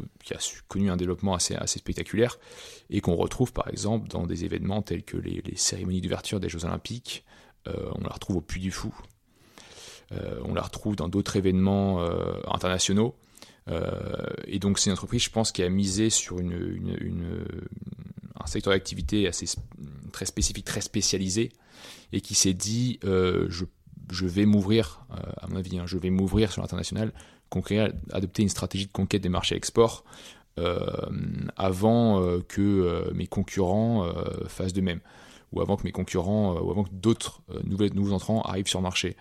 connu 0.68 0.90
un 0.90 0.98
développement 0.98 1.36
assez, 1.36 1.56
spectaculaire 1.68 2.40
et 2.90 3.02
qu'on 3.02 3.16
retrouve 3.16 3.54
par 3.54 3.68
exemple 3.68 4.08
dans 4.08 4.26
des 4.26 4.46
événements 4.46 4.82
tels 4.82 5.04
que 5.04 5.18
les, 5.18 5.44
cérémonies 5.56 6.02
d'ouverture 6.02 6.40
des 6.40 6.50
Jeux 6.50 6.66
Olympiques. 6.66 7.24
on 7.68 8.02
la 8.02 8.10
retrouve 8.10 8.38
au 8.38 8.42
Puy 8.42 8.62
du 8.62 8.72
Fou. 8.72 8.92
on 10.12 10.56
la 10.56 10.64
retrouve 10.64 10.96
dans 10.96 11.08
d'autres 11.08 11.36
événements 11.36 12.02
internationaux. 12.48 13.16
Euh, 13.72 13.92
et 14.46 14.60
donc 14.60 14.80
c'est 14.80 14.90
une 14.90 14.94
entreprise, 14.94 15.24
je 15.24 15.30
pense, 15.30 15.52
qui 15.52 15.64
a 15.64 15.70
misé 15.70 16.10
sur 16.10 16.40
une, 16.40 17.46
un 18.40 18.48
secteur 18.48 18.74
d'activité 18.74 19.28
assez 19.28 19.46
très 20.12 20.26
spécifique, 20.26 20.66
très 20.66 20.82
spécialisé, 20.82 21.52
et 22.12 22.22
qui 22.22 22.36
s'est 22.36 22.54
dit 22.54 23.00
euh, 23.04 23.48
je, 23.50 23.66
je, 24.12 24.26
vais 24.26 24.46
m'ouvrir, 24.46 25.06
euh, 25.12 25.16
à 25.38 25.48
mon 25.48 25.58
avis, 25.58 25.78
hein, 25.80 25.86
je 25.86 25.98
vais 25.98 26.10
m'ouvrir 26.10 26.52
sur 26.52 26.62
l'international, 26.62 27.14
adopter 28.12 28.44
une 28.44 28.50
stratégie 28.50 28.86
de 28.86 28.92
conquête 28.92 29.22
des 29.22 29.30
marchés 29.30 29.56
export 29.56 30.04
avant 31.56 32.22
que 32.50 33.12
mes 33.14 33.28
concurrents 33.28 34.12
fassent 34.48 34.74
de 34.74 34.82
même, 34.82 35.00
ou 35.54 35.62
avant 35.62 35.78
que 35.78 35.84
mes 35.84 35.94
concurrents, 35.94 36.60
ou 36.60 36.70
avant 36.70 36.84
que 36.84 36.92
d'autres 36.92 37.42
nouveaux 37.64 38.12
entrants 38.12 38.42
arrivent 38.42 38.68
sur 38.68 38.80
le 38.80 38.84
marché. 38.84 39.16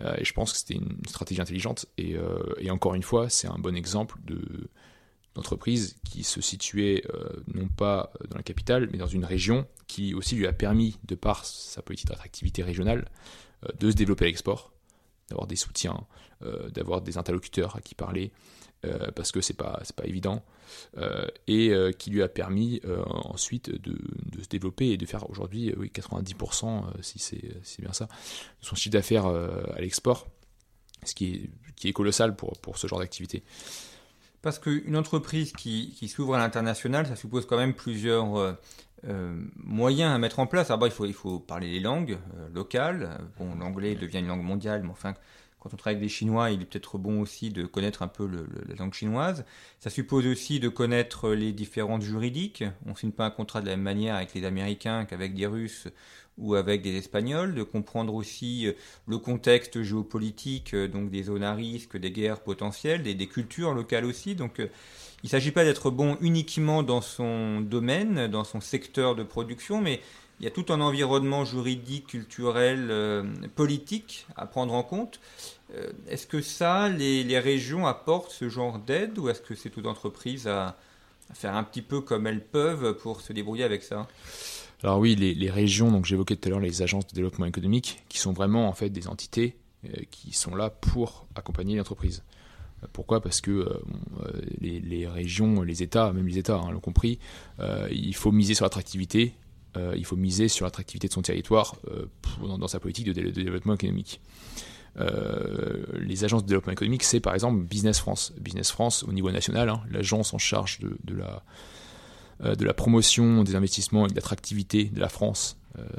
Euh, 0.00 0.14
et 0.18 0.24
je 0.24 0.32
pense 0.32 0.52
que 0.52 0.58
c'était 0.58 0.74
une 0.74 0.98
stratégie 1.06 1.40
intelligente. 1.40 1.86
Euh, 2.00 2.54
et, 2.58 2.70
encore 2.70 2.94
une 2.94 3.02
fois, 3.02 3.28
c'est 3.28 3.48
un 3.48 3.58
bon 3.58 3.76
exemple 3.76 4.16
de 4.24 4.68
d'entreprise 5.34 5.96
qui 6.04 6.24
se 6.24 6.40
situait 6.40 7.04
euh, 7.14 7.42
non 7.54 7.68
pas 7.68 8.12
dans 8.28 8.36
la 8.36 8.42
capitale, 8.42 8.88
mais 8.92 8.98
dans 8.98 9.06
une 9.06 9.24
région 9.24 9.66
qui 9.86 10.14
aussi 10.14 10.36
lui 10.36 10.46
a 10.46 10.52
permis, 10.52 10.98
de 11.04 11.14
par 11.14 11.44
sa 11.44 11.82
politique 11.82 12.08
d'attractivité 12.08 12.62
régionale, 12.62 13.08
de 13.78 13.90
se 13.90 13.96
développer 13.96 14.24
à 14.24 14.28
l'export, 14.28 14.72
d'avoir 15.28 15.46
des 15.46 15.56
soutiens, 15.56 16.06
d'avoir 16.74 17.00
des 17.00 17.16
interlocuteurs 17.16 17.76
à 17.76 17.80
qui 17.80 17.94
parler, 17.94 18.32
euh, 18.84 19.12
parce 19.14 19.30
que 19.30 19.40
c'est 19.40 19.54
pas 19.54 19.80
pas 19.94 20.06
évident 20.06 20.44
euh, 20.96 21.28
et 21.46 21.70
euh, 21.70 21.92
qui 21.92 22.10
lui 22.10 22.20
a 22.20 22.28
permis 22.28 22.80
ensuite 23.06 23.70
de, 23.70 23.92
de, 23.92 24.42
se 24.42 24.48
développer 24.48 24.88
et 24.88 24.96
de 24.96 25.06
faire 25.06 25.30
aujourd'hui 25.30 25.72
oui 25.76 25.92
90% 25.94 26.82
si 27.00 27.20
c'est 27.20 27.80
bien 27.80 27.92
ça 27.92 28.06
de 28.06 28.66
son 28.66 28.74
chiffre 28.74 28.92
d'affaires 28.92 29.26
à 29.26 29.80
l'export 29.80 30.26
ce 31.04 31.14
qui 31.14 31.32
est 31.32 31.50
qui 31.76 31.88
est 31.88 31.92
colossal 31.92 32.34
pour 32.34 32.58
pour 32.58 32.76
ce 32.76 32.88
genre 32.88 32.98
d'activité 32.98 33.44
parce 34.42 34.58
qu'une 34.58 34.96
entreprise 34.96 35.52
qui, 35.52 35.94
qui 35.96 36.08
s'ouvre 36.08 36.34
à 36.34 36.38
l'international 36.38 37.06
ça 37.06 37.16
suppose 37.16 37.46
quand 37.46 37.56
même 37.56 37.74
plusieurs 37.74 38.56
moyens 39.56 40.14
à 40.14 40.18
mettre 40.18 40.38
en 40.38 40.46
place. 40.46 40.68
D'abord, 40.68 40.86
il 40.88 40.92
faut, 40.92 41.06
il 41.06 41.12
faut 41.12 41.40
parler 41.40 41.70
les 41.70 41.80
langues 41.80 42.18
locales. 42.54 43.18
Bon, 43.38 43.54
l'anglais 43.56 43.94
devient 43.94 44.18
une 44.18 44.28
langue 44.28 44.44
mondiale, 44.44 44.82
mais 44.84 44.90
enfin, 44.90 45.14
quand 45.62 45.72
on 45.72 45.76
travaille 45.76 45.96
avec 45.96 46.04
des 46.04 46.12
Chinois, 46.12 46.50
il 46.50 46.62
est 46.62 46.64
peut-être 46.64 46.98
bon 46.98 47.20
aussi 47.20 47.50
de 47.50 47.66
connaître 47.66 48.02
un 48.02 48.08
peu 48.08 48.28
la 48.28 48.74
langue 48.74 48.94
chinoise. 48.94 49.44
Ça 49.78 49.90
suppose 49.90 50.26
aussi 50.26 50.58
de 50.58 50.68
connaître 50.68 51.30
les 51.30 51.52
différentes 51.52 52.02
juridiques. 52.02 52.64
On 52.84 52.90
ne 52.90 52.94
signe 52.96 53.12
pas 53.12 53.26
un 53.26 53.30
contrat 53.30 53.60
de 53.60 53.66
la 53.66 53.72
même 53.72 53.82
manière 53.82 54.16
avec 54.16 54.34
les 54.34 54.44
Américains 54.44 55.04
qu'avec 55.04 55.34
des 55.34 55.46
Russes 55.46 55.86
ou 56.38 56.54
avec 56.54 56.82
des 56.82 56.96
Espagnols, 56.96 57.54
de 57.54 57.62
comprendre 57.62 58.14
aussi 58.14 58.66
euh, 58.66 58.72
le 59.06 59.18
contexte 59.18 59.82
géopolitique, 59.82 60.74
euh, 60.74 60.88
donc 60.88 61.10
des 61.10 61.24
zones 61.24 61.42
à 61.42 61.54
risque, 61.54 61.96
des 61.96 62.10
guerres 62.10 62.40
potentielles, 62.40 63.02
des, 63.02 63.14
des 63.14 63.26
cultures 63.26 63.74
locales 63.74 64.04
aussi. 64.04 64.34
Donc 64.34 64.60
euh, 64.60 64.68
il 65.22 65.26
ne 65.26 65.30
s'agit 65.30 65.52
pas 65.52 65.64
d'être 65.64 65.90
bon 65.90 66.16
uniquement 66.20 66.82
dans 66.82 67.00
son 67.00 67.60
domaine, 67.60 68.28
dans 68.28 68.44
son 68.44 68.60
secteur 68.60 69.14
de 69.14 69.22
production, 69.22 69.80
mais 69.80 70.00
il 70.40 70.44
y 70.44 70.48
a 70.48 70.50
tout 70.50 70.66
un 70.70 70.80
environnement 70.80 71.44
juridique, 71.44 72.08
culturel, 72.08 73.24
politique 73.54 74.26
à 74.34 74.44
prendre 74.46 74.74
en 74.74 74.82
compte. 74.82 75.20
Est-ce 76.08 76.26
que 76.26 76.40
ça, 76.40 76.88
les, 76.88 77.38
régions 77.38 77.86
apportent 77.86 78.32
ce 78.32 78.48
genre 78.48 78.80
d'aide 78.80 79.16
ou 79.18 79.28
est-ce 79.28 79.40
que 79.40 79.54
c'est 79.54 79.70
toute 79.70 79.86
entreprise 79.86 80.48
à, 80.48 80.76
faire 81.34 81.54
un 81.54 81.62
petit 81.62 81.82
peu 81.82 82.00
comme 82.00 82.26
elles 82.26 82.44
peuvent 82.44 82.94
pour 82.94 83.20
se 83.20 83.32
débrouiller 83.32 83.62
avec 83.62 83.84
ça? 83.84 84.08
Alors 84.82 84.98
oui, 84.98 85.14
les, 85.14 85.50
régions, 85.50 85.90
donc 85.90 86.06
j'évoquais 86.06 86.36
tout 86.36 86.48
à 86.48 86.50
l'heure 86.50 86.60
les 86.60 86.82
agences 86.82 87.06
de 87.06 87.14
développement 87.14 87.46
économique, 87.46 88.02
qui 88.08 88.18
sont 88.18 88.32
vraiment 88.32 88.68
en 88.68 88.72
fait 88.72 88.90
des 88.90 89.08
entités 89.08 89.56
euh, 89.84 89.90
qui 90.10 90.32
sont 90.32 90.54
là 90.54 90.70
pour 90.70 91.26
accompagner 91.34 91.76
l'entreprise. 91.76 92.22
Pourquoi? 92.92 93.20
Parce 93.20 93.40
que 93.40 93.80
les, 94.60 95.06
régions, 95.06 95.62
les 95.62 95.84
États, 95.84 96.12
même 96.12 96.26
les 96.26 96.38
États 96.38 96.56
hein, 96.56 96.72
l'ont 96.72 96.80
compris, 96.80 97.20
il 97.92 98.14
faut 98.16 98.32
miser 98.32 98.54
sur 98.54 98.64
l'attractivité 98.64 99.34
euh, 99.76 99.94
il 99.96 100.04
faut 100.04 100.16
miser 100.16 100.48
sur 100.48 100.66
l'attractivité 100.66 101.08
de 101.08 101.12
son 101.12 101.22
territoire 101.22 101.76
euh, 101.90 102.06
dans, 102.46 102.68
sa 102.68 102.78
politique 102.78 103.06
de, 103.06 103.30
développement 103.30 103.74
économique. 103.74 104.20
Euh, 104.98 105.84
les 105.94 106.24
agences 106.24 106.42
de 106.42 106.48
développement 106.48 106.72
économique, 106.72 107.02
c'est 107.02 107.20
par 107.20 107.34
exemple 107.34 107.62
Business 107.62 107.98
France. 107.98 108.34
Business 108.38 108.70
France, 108.70 109.04
au 109.04 109.12
niveau 109.12 109.30
national, 109.30 109.70
hein, 109.70 109.82
l'agence 109.90 110.34
en 110.34 110.38
charge 110.38 110.80
de, 110.80 111.14
la, 111.14 111.42
de 112.42 112.64
la 112.64 112.74
promotion 112.74 113.44
des 113.44 113.54
investissements 113.54 114.06
et 114.06 114.10
de 114.10 114.14
l'attractivité 114.14 114.84
de 114.84 115.00
la 115.00 115.08
France 115.08 115.56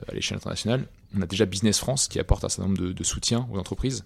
à 0.07 0.13
l'échelle 0.13 0.37
internationale. 0.37 0.87
On 1.17 1.21
a 1.21 1.25
déjà 1.25 1.45
Business 1.45 1.79
France 1.79 2.07
qui 2.07 2.19
apporte 2.19 2.43
un 2.43 2.49
certain 2.49 2.67
nombre 2.67 2.93
de, 2.93 3.03
soutiens 3.03 3.47
aux 3.51 3.57
entreprises. 3.57 4.05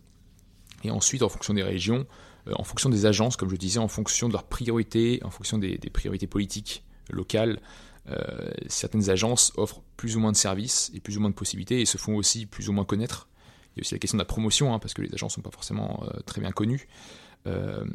Et 0.84 0.91
ensuite, 0.91 1.23
en 1.23 1.30
fonction 1.30 1.54
des 1.54 1.63
régions, 1.63 2.06
en 2.54 2.63
fonction 2.63 2.89
des 2.89 3.06
agences, 3.06 3.38
comme 3.38 3.50
je 3.50 3.56
disais, 3.56 3.80
en 3.80 3.88
fonction 3.88 4.28
de 4.28 4.34
leurs 4.34 4.43
priorités, 4.43 5.19
en 5.23 5.32
fonction 5.32 5.58
des 5.58 5.78
priorités 5.91 6.28
politiques 6.28 6.84
locales, 7.10 7.60
euh, 8.10 8.52
certaines 8.67 9.10
agences 9.10 9.52
offrent 9.58 9.82
plus 9.97 10.15
ou 10.15 10.19
moins 10.19 10.32
de 10.32 10.38
services 10.38 10.91
et 10.93 11.02
plus 11.02 11.17
ou 11.17 11.19
moins 11.19 11.30
de 11.30 11.36
possibilités 11.36 11.82
et 11.82 11.86
se 11.86 11.97
font 11.97 12.15
aussi 12.15 12.45
plus 12.45 12.69
ou 12.69 12.73
moins 12.73 12.86
connaître. 12.86 13.28
Il 13.76 13.80
y 13.80 13.82
a 13.82 13.82
aussi 13.82 13.95
la 13.95 14.00
question 14.00 14.17
de 14.17 14.21
la 14.21 14.26
promotion, 14.26 14.73
hein, 14.73 14.80
parce 14.80 14.93
que 14.93 15.02
les 15.02 15.13
agences 15.13 15.34
ne 15.34 15.43
sont 15.43 15.50
pas 15.50 15.52
forcément 15.52 16.04
euh, 16.04 16.19
très 16.26 16.41
bien 16.41 16.52
connues. 16.52 16.88
Euh, 17.45 17.86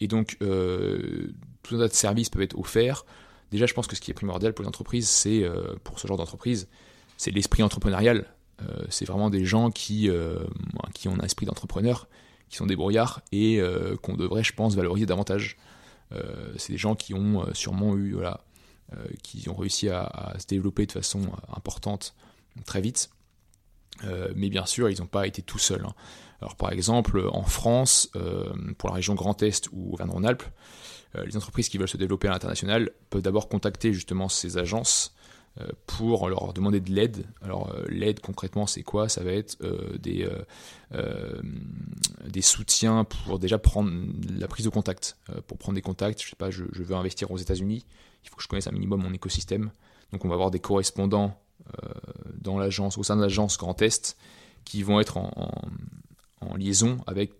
et 0.00 0.08
donc, 0.08 0.36
tout 0.38 1.74
un 1.74 1.78
tas 1.78 1.88
de 1.88 1.92
services 1.92 2.28
peuvent 2.28 2.42
être 2.42 2.58
offerts. 2.58 3.04
Déjà, 3.52 3.66
je 3.66 3.74
pense 3.74 3.86
que 3.86 3.94
ce 3.94 4.00
qui 4.00 4.10
est 4.10 4.14
primordial 4.14 4.54
pour 4.54 4.64
les 4.64 4.68
entreprises, 4.68 5.08
c'est, 5.08 5.44
pour 5.84 6.00
ce 6.00 6.08
genre 6.08 6.16
d'entreprise, 6.16 6.68
c'est 7.16 7.30
l'esprit 7.30 7.62
entrepreneurial. 7.62 8.26
c'est 8.88 9.04
vraiment 9.04 9.30
des 9.30 9.44
gens 9.44 9.70
qui, 9.70 10.10
qui 10.94 11.08
ont 11.08 11.14
un 11.14 11.24
esprit 11.24 11.46
d'entrepreneur, 11.46 12.08
qui 12.48 12.56
sont 12.56 12.66
débrouillards 12.66 13.20
et 13.30 13.60
qu'on 14.00 14.16
devrait, 14.16 14.42
je 14.42 14.54
pense, 14.54 14.74
valoriser 14.74 15.04
davantage. 15.04 15.58
c'est 16.56 16.72
des 16.72 16.78
gens 16.78 16.94
qui 16.94 17.12
ont 17.12 17.44
sûrement 17.52 17.94
eu, 17.94 18.14
voilà, 18.14 18.40
qui 19.22 19.46
ont 19.50 19.54
réussi 19.54 19.90
à, 19.90 20.34
se 20.38 20.46
développer 20.46 20.86
de 20.86 20.92
façon 20.92 21.20
importante 21.54 22.14
très 22.64 22.80
vite. 22.80 23.10
mais 24.34 24.48
bien 24.48 24.64
sûr, 24.64 24.88
ils 24.88 24.98
n'ont 25.00 25.06
pas 25.06 25.26
été 25.26 25.42
tout 25.42 25.58
seuls. 25.58 25.84
Hein. 25.86 25.94
Alors 26.42 26.56
par 26.56 26.72
exemple, 26.72 27.24
en 27.32 27.44
France, 27.44 28.10
pour 28.76 28.88
la 28.90 28.96
région 28.96 29.14
Grand 29.14 29.42
Est 29.42 29.68
ou 29.72 29.94
Auvergne-Rhône-Alpes, 29.94 30.42
euh, 31.16 31.24
les 31.24 31.36
entreprises 31.36 31.68
qui 31.68 31.78
veulent 31.78 31.88
se 31.88 31.96
développer 31.96 32.28
à 32.28 32.32
l'international 32.32 32.90
peuvent 33.10 33.22
d'abord 33.22 33.48
contacter 33.48 33.92
justement 33.92 34.28
ces 34.28 34.58
agences 34.58 35.14
euh, 35.60 35.66
pour 35.86 36.28
leur 36.28 36.52
demander 36.52 36.80
de 36.80 36.90
l'aide. 36.90 37.26
Alors 37.42 37.72
euh, 37.72 37.84
l'aide 37.88 38.20
concrètement 38.20 38.66
c'est 38.66 38.82
quoi? 38.82 39.08
Ça 39.08 39.22
va 39.22 39.32
être 39.32 39.58
des, 39.98 40.26
soutiens 42.40 43.04
pour 43.04 43.38
déjà 43.38 43.58
prendre 43.58 43.90
la 44.38 44.48
prise 44.48 44.64
de 44.64 44.70
contact. 44.70 45.16
pour 45.46 45.58
prendre 45.58 45.76
des 45.76 45.82
contacts, 45.82 46.22
je 46.22 46.30
sais 46.30 46.36
pas, 46.36 46.50
je, 46.50 46.64
veux 46.64 46.94
investir 46.94 47.30
aux 47.30 47.38
États-Unis, 47.38 47.84
il 48.24 48.30
faut 48.30 48.36
que 48.36 48.42
je 48.42 48.48
connaisse 48.48 48.66
un 48.66 48.72
minimum 48.72 49.02
mon 49.02 49.12
écosystème. 49.12 49.70
Donc 50.12 50.24
on 50.24 50.28
va 50.28 50.34
avoir 50.34 50.50
des 50.50 50.60
correspondants 50.60 51.38
dans 52.40 52.58
l'agence, 52.58 52.98
au 52.98 53.02
sein 53.02 53.16
de 53.16 53.22
l'agence 53.22 53.56
Grand 53.56 53.80
Est, 53.82 54.16
qui 54.64 54.82
vont 54.82 55.00
être 55.00 55.16
en 55.16 55.30
liaison 56.56 56.98
avec 57.06 57.32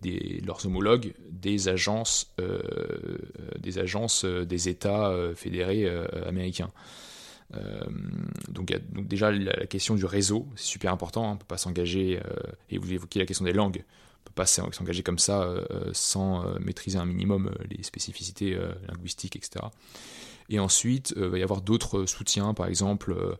leurs 0.45 0.65
homologues 0.65 1.13
des 1.29 1.67
agences, 1.67 2.33
euh, 2.39 2.59
des, 3.59 3.79
agences 3.79 4.25
euh, 4.25 4.45
des 4.45 4.69
États 4.69 5.09
euh, 5.09 5.35
fédérés 5.35 5.89
américains. 6.25 6.71
Donc, 8.47 8.73
déjà 8.95 9.31
la, 9.31 9.67
question 9.67 9.93
du 9.93 10.05
réseau, 10.05 10.47
c'est 10.55 10.65
super 10.65 10.91
important, 10.91 11.25
hein. 11.25 11.31
on 11.31 11.33
ne 11.33 11.37
peut 11.37 11.45
pas 11.47 11.57
s'engager, 11.57 12.19
et 12.71 12.79
vous 12.79 12.91
évoquez 12.91 13.19
la 13.19 13.27
question 13.27 13.45
des 13.45 13.53
langues, 13.53 13.83
on 13.85 14.21
ne 14.21 14.25
peut 14.25 14.33
pas 14.33 14.47
s'engager 14.47 15.03
comme 15.03 15.19
ça 15.19 15.47
sans 15.91 16.43
maîtriser 16.59 16.97
un 16.97 17.05
minimum 17.05 17.53
les 17.69 17.83
spécificités 17.83 18.57
linguistiques, 18.87 19.35
etc. 19.35 19.65
Et 20.49 20.57
ensuite, 20.57 21.13
il 21.15 21.25
va 21.25 21.37
y 21.37 21.43
avoir 21.43 21.61
d'autres 21.61 22.07
soutiens, 22.07 22.55
par 22.55 22.65
exemple 22.65 23.37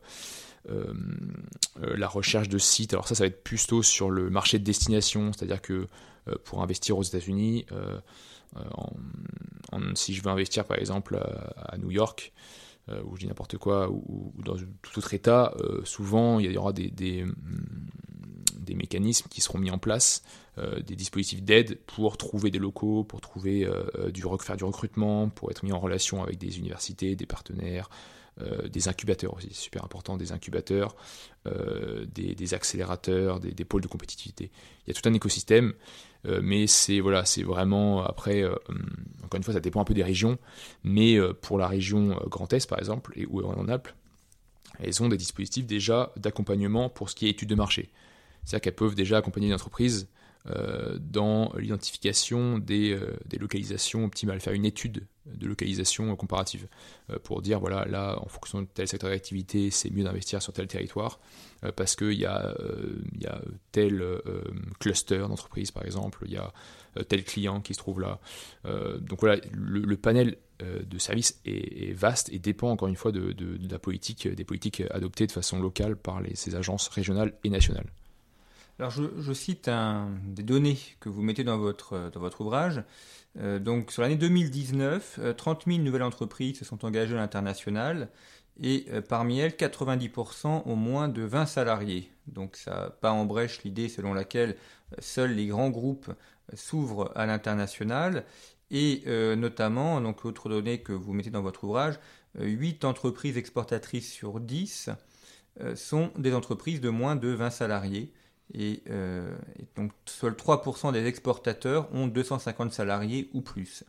la 1.76 2.08
recherche 2.08 2.48
de 2.48 2.58
sites. 2.58 2.92
Alors 2.92 3.08
ça, 3.08 3.14
ça 3.14 3.24
va 3.24 3.28
être 3.28 3.42
plutôt 3.42 3.82
sur 3.82 4.10
le 4.10 4.30
marché 4.30 4.58
de 4.58 4.64
destination, 4.64 5.32
c'est-à-dire 5.32 5.60
que 5.60 5.88
euh, 6.28 6.34
pour 6.44 6.62
investir 6.62 6.96
aux 6.96 7.02
États-Unis, 7.02 7.66
si 9.94 10.14
je 10.14 10.22
veux 10.22 10.30
investir 10.30 10.64
par 10.64 10.78
exemple 10.78 11.16
à, 11.56 11.76
New 11.78 11.90
York, 11.90 12.32
ou 12.88 13.16
je 13.16 13.22
dis 13.22 13.26
n'importe 13.26 13.56
quoi, 13.56 13.90
ou, 13.90 14.32
dans 14.44 14.56
tout 14.56 14.98
autre 14.98 15.14
État, 15.14 15.52
souvent 15.84 16.38
il 16.38 16.52
y 16.52 16.56
aura 16.56 16.72
des, 16.72 16.90
des, 16.90 17.24
mécanismes 18.74 19.28
qui 19.28 19.40
seront 19.40 19.58
mis 19.58 19.70
en 19.70 19.78
place, 19.78 20.22
des 20.56 20.94
dispositifs 20.94 21.42
d'aide 21.42 21.78
pour 21.86 22.16
trouver 22.16 22.50
des 22.50 22.60
locaux, 22.60 23.02
pour 23.02 23.20
trouver 23.20 23.68
faire 24.40 24.56
du 24.56 24.64
recrutement, 24.64 25.28
pour 25.30 25.50
être 25.50 25.64
mis 25.64 25.72
en 25.72 25.80
relation 25.80 26.22
avec 26.22 26.38
des 26.38 26.58
universités, 26.58 27.16
des 27.16 27.26
partenaires, 27.26 27.88
euh, 28.40 28.68
des 28.68 28.88
incubateurs 28.88 29.34
aussi, 29.34 29.48
c'est 29.52 29.62
super 29.62 29.84
important, 29.84 30.16
des 30.16 30.32
incubateurs, 30.32 30.96
euh, 31.46 32.04
des, 32.06 32.54
accélérateurs, 32.54 33.38
des, 33.38 33.64
pôles 33.64 33.82
de 33.82 33.86
compétitivité. 33.86 34.50
Il 34.86 34.90
y 34.94 34.96
a 34.96 35.00
tout 35.00 35.08
un 35.08 35.14
écosystème, 35.14 35.72
euh, 36.26 36.40
mais 36.42 36.66
c'est 36.66 36.98
voilà, 36.98 37.24
c'est 37.24 37.44
vraiment 37.44 38.02
après, 38.02 38.44
encore 38.44 39.36
une 39.36 39.44
fois, 39.44 39.54
ça 39.54 39.60
dépend 39.60 39.80
un 39.80 39.84
peu 39.84 39.94
des 39.94 40.02
régions, 40.02 40.38
mais 40.82 41.16
pour 41.42 41.58
la 41.58 41.68
région 41.68 42.18
Grand 42.26 42.52
Est 42.52 42.68
par 42.68 42.80
exemple 42.80 43.12
et 43.14 43.24
ou 43.26 43.44
en 43.44 43.68
Alpes, 43.68 43.88
elles 44.80 45.00
ont 45.00 45.08
des 45.08 45.16
dispositifs 45.16 45.66
déjà 45.66 46.12
d'accompagnement 46.16 46.88
pour 46.88 47.10
ce 47.10 47.14
qui 47.14 47.26
est 47.26 47.30
études 47.30 47.50
de 47.50 47.54
marché. 47.54 47.90
C'est-à-dire 48.44 48.62
qu'elles 48.62 48.74
peuvent 48.74 48.96
déjà 48.96 49.18
accompagner 49.18 49.46
une 49.46 49.54
entreprise 49.54 50.08
dans 51.00 51.54
l'identification 51.56 52.58
des, 52.58 52.92
euh, 52.92 53.16
des, 53.24 53.38
localisations 53.38 54.04
optimales, 54.04 54.40
faire 54.40 54.52
une 54.52 54.66
étude 54.66 55.06
de 55.24 55.46
localisation 55.46 56.14
comparative 56.16 56.68
euh, 57.08 57.18
pour 57.18 57.40
dire 57.40 57.60
voilà 57.60 57.86
là 57.86 58.18
en 58.20 58.28
fonction 58.28 58.60
de 58.60 58.66
tel 58.66 58.86
secteur 58.86 59.08
d'activité 59.08 59.70
c'est 59.70 59.88
mieux 59.88 60.04
d'investir 60.04 60.42
sur 60.42 60.52
tel 60.52 60.66
territoire 60.66 61.18
parce 61.76 61.96
qu'il 61.96 62.12
y, 62.12 62.26
a, 62.26 62.54
y 63.18 63.24
a 63.24 63.40
tel 63.72 64.04
cluster 64.80 65.20
d'entreprise 65.20 65.70
par 65.70 65.86
exemple, 65.86 66.24
il 66.26 66.32
y 66.32 66.36
a 66.36 66.52
tel 67.08 67.24
client 67.24 67.62
qui 67.62 67.72
se 67.72 67.78
trouve 67.78 68.02
là. 68.02 68.20
donc 68.64 69.20
voilà, 69.20 69.40
le, 69.50 69.96
panel 69.96 70.36
de 70.60 70.98
services 70.98 71.40
est, 71.46 71.94
vaste 71.94 72.28
et 72.34 72.38
dépend 72.38 72.70
encore 72.70 72.88
une 72.88 72.96
fois 72.96 73.12
de, 73.12 73.34
la 73.70 73.78
politique, 73.78 74.28
des 74.28 74.44
politiques 74.44 74.82
adoptées 74.90 75.26
de 75.26 75.32
façon 75.32 75.58
locale 75.58 75.96
par 75.96 76.20
ces 76.34 76.54
agences 76.54 76.88
régionales 76.88 77.32
et 77.44 77.48
nationales. 77.48 77.90
Alors 78.80 78.90
je, 78.90 79.32
cite 79.32 79.70
des 80.24 80.42
données 80.42 80.78
que 80.98 81.08
vous 81.08 81.22
mettez 81.22 81.44
dans 81.44 81.58
votre, 81.58 82.10
dans 82.12 82.18
votre 82.18 82.40
ouvrage. 82.40 82.82
Euh, 83.38 83.60
donc 83.60 83.92
sur 83.92 84.02
l'année 84.02 84.16
2019, 84.16 85.20
30 85.36 85.64
000 85.66 85.78
nouvelles 85.78 86.02
entreprises 86.02 86.58
se 86.58 86.64
sont 86.64 86.84
engagées 86.84 87.14
à 87.14 87.18
l'international 87.18 88.08
et 88.60 88.86
euh, 88.90 89.00
parmi 89.00 89.38
elles, 89.38 89.52
90% 89.52 90.62
ont 90.66 90.76
moins 90.76 91.08
de 91.08 91.22
20 91.22 91.46
salariés. 91.46 92.10
Donc 92.26 92.56
ça 92.56 92.96
pas 93.00 93.12
en 93.12 93.24
brèche 93.24 93.62
l'idée 93.62 93.88
selon 93.88 94.12
laquelle 94.12 94.56
euh, 94.92 94.96
seuls 94.98 95.34
les 95.34 95.46
grands 95.46 95.70
groupes 95.70 96.12
s'ouvrent 96.54 97.12
à 97.14 97.26
l'international 97.26 98.24
et 98.70 99.04
notamment, 99.36 100.00
donc 100.00 100.24
l'autre 100.24 100.48
donnée 100.48 100.78
que 100.78 100.92
vous 100.92 101.12
mettez 101.12 101.30
dans 101.30 101.42
votre 101.42 101.62
ouvrage, 101.62 102.00
8 102.40 102.84
entreprises 102.84 103.36
exportatrices 103.36 104.10
sur 104.10 104.40
10 104.40 104.90
sont 105.76 106.10
des 106.18 106.34
entreprises 106.34 106.80
de 106.80 106.88
moins 106.88 107.14
de 107.14 107.28
20 107.28 107.50
salariés. 107.50 108.12
Euh, 108.56 109.34
et, 109.58 109.64
donc 109.76 109.92
seuls 110.06 110.34
3% 110.34 110.92
des 110.92 111.06
exportateurs 111.06 111.92
ont 111.94 112.06
250 112.06 112.72
salariés 112.72 113.30
ou 113.32 113.40
plus. 113.40 113.84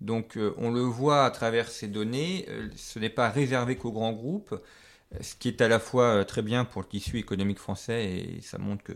Donc 0.00 0.36
euh, 0.36 0.54
on 0.58 0.70
le 0.70 0.80
voit 0.80 1.24
à 1.24 1.30
travers 1.30 1.68
ces 1.68 1.88
données, 1.88 2.46
euh, 2.48 2.68
ce 2.76 2.98
n'est 2.98 3.10
pas 3.10 3.28
réservé 3.30 3.76
qu'aux 3.76 3.92
grands 3.92 4.12
groupes, 4.12 4.54
ce 5.20 5.34
qui 5.34 5.48
est 5.48 5.60
à 5.60 5.68
la 5.68 5.78
fois 5.78 6.24
très 6.24 6.42
bien 6.42 6.64
pour 6.64 6.82
le 6.82 6.88
tissu 6.88 7.18
économique 7.18 7.58
français 7.58 8.04
et 8.04 8.40
ça 8.42 8.58
montre 8.58 8.84
que 8.84 8.92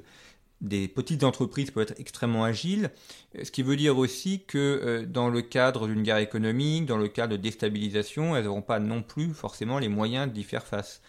des 0.60 0.86
petites 0.86 1.24
entreprises 1.24 1.72
peuvent 1.72 1.88
être 1.90 1.98
extrêmement 1.98 2.44
agiles, 2.44 2.90
ce 3.42 3.50
qui 3.50 3.64
veut 3.64 3.74
dire 3.74 3.98
aussi 3.98 4.44
que 4.46 5.04
dans 5.08 5.28
le 5.28 5.42
cadre 5.42 5.88
d'une 5.88 6.04
guerre 6.04 6.18
économique, 6.18 6.86
dans 6.86 6.98
le 6.98 7.08
cadre 7.08 7.32
de 7.32 7.42
déstabilisation, 7.42 8.36
elles 8.36 8.44
n'auront 8.44 8.62
pas 8.62 8.78
non 8.78 9.02
plus 9.02 9.34
forcément 9.34 9.80
les 9.80 9.88
moyens 9.88 10.32
d'y 10.32 10.44
faire 10.44 10.64
face. 10.64 11.02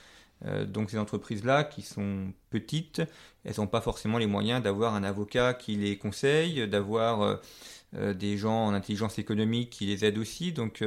Euh, 0.45 0.65
donc 0.65 0.89
ces 0.89 0.97
entreprises-là, 0.97 1.63
qui 1.63 1.81
sont 1.81 2.33
petites, 2.49 3.01
elles 3.45 3.55
n'ont 3.57 3.67
pas 3.67 3.81
forcément 3.81 4.17
les 4.17 4.27
moyens 4.27 4.61
d'avoir 4.61 4.95
un 4.95 5.03
avocat 5.03 5.53
qui 5.53 5.75
les 5.75 5.97
conseille, 5.97 6.67
d'avoir 6.67 7.21
euh, 7.21 7.35
euh, 7.95 8.13
des 8.13 8.37
gens 8.37 8.65
en 8.65 8.73
intelligence 8.73 9.19
économique 9.19 9.69
qui 9.69 9.85
les 9.85 10.05
aident 10.05 10.17
aussi. 10.17 10.51
Donc 10.51 10.83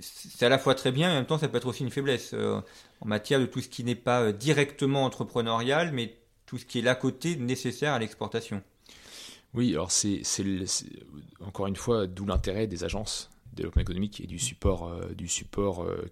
c'est 0.00 0.44
à 0.44 0.48
la 0.48 0.58
fois 0.58 0.74
très 0.74 0.92
bien, 0.92 1.08
et 1.08 1.12
en 1.12 1.16
même 1.16 1.26
temps 1.26 1.38
ça 1.38 1.48
peut 1.48 1.56
être 1.56 1.68
aussi 1.68 1.82
une 1.82 1.90
faiblesse 1.90 2.34
en 2.34 3.06
matière 3.06 3.40
de 3.40 3.46
tout 3.46 3.60
ce 3.60 3.68
qui 3.68 3.84
n'est 3.84 3.94
pas 3.94 4.32
directement 4.32 5.04
entrepreneurial, 5.04 5.92
mais 5.92 6.16
tout 6.46 6.58
ce 6.58 6.66
qui 6.66 6.78
est 6.78 6.82
là 6.82 6.94
côté 6.94 7.36
nécessaire 7.36 7.92
à 7.92 7.98
l'exportation. 7.98 8.62
Oui, 9.54 9.72
alors 9.72 9.90
c'est 9.90 10.22
encore 11.40 11.66
une 11.66 11.76
fois 11.76 12.06
d'où 12.06 12.24
l'intérêt 12.26 12.66
des 12.66 12.84
agences 12.84 13.28
de 13.52 13.56
développement 13.56 13.82
économique 13.82 14.20
et 14.20 14.26
du 14.26 14.38
support, 14.38 14.90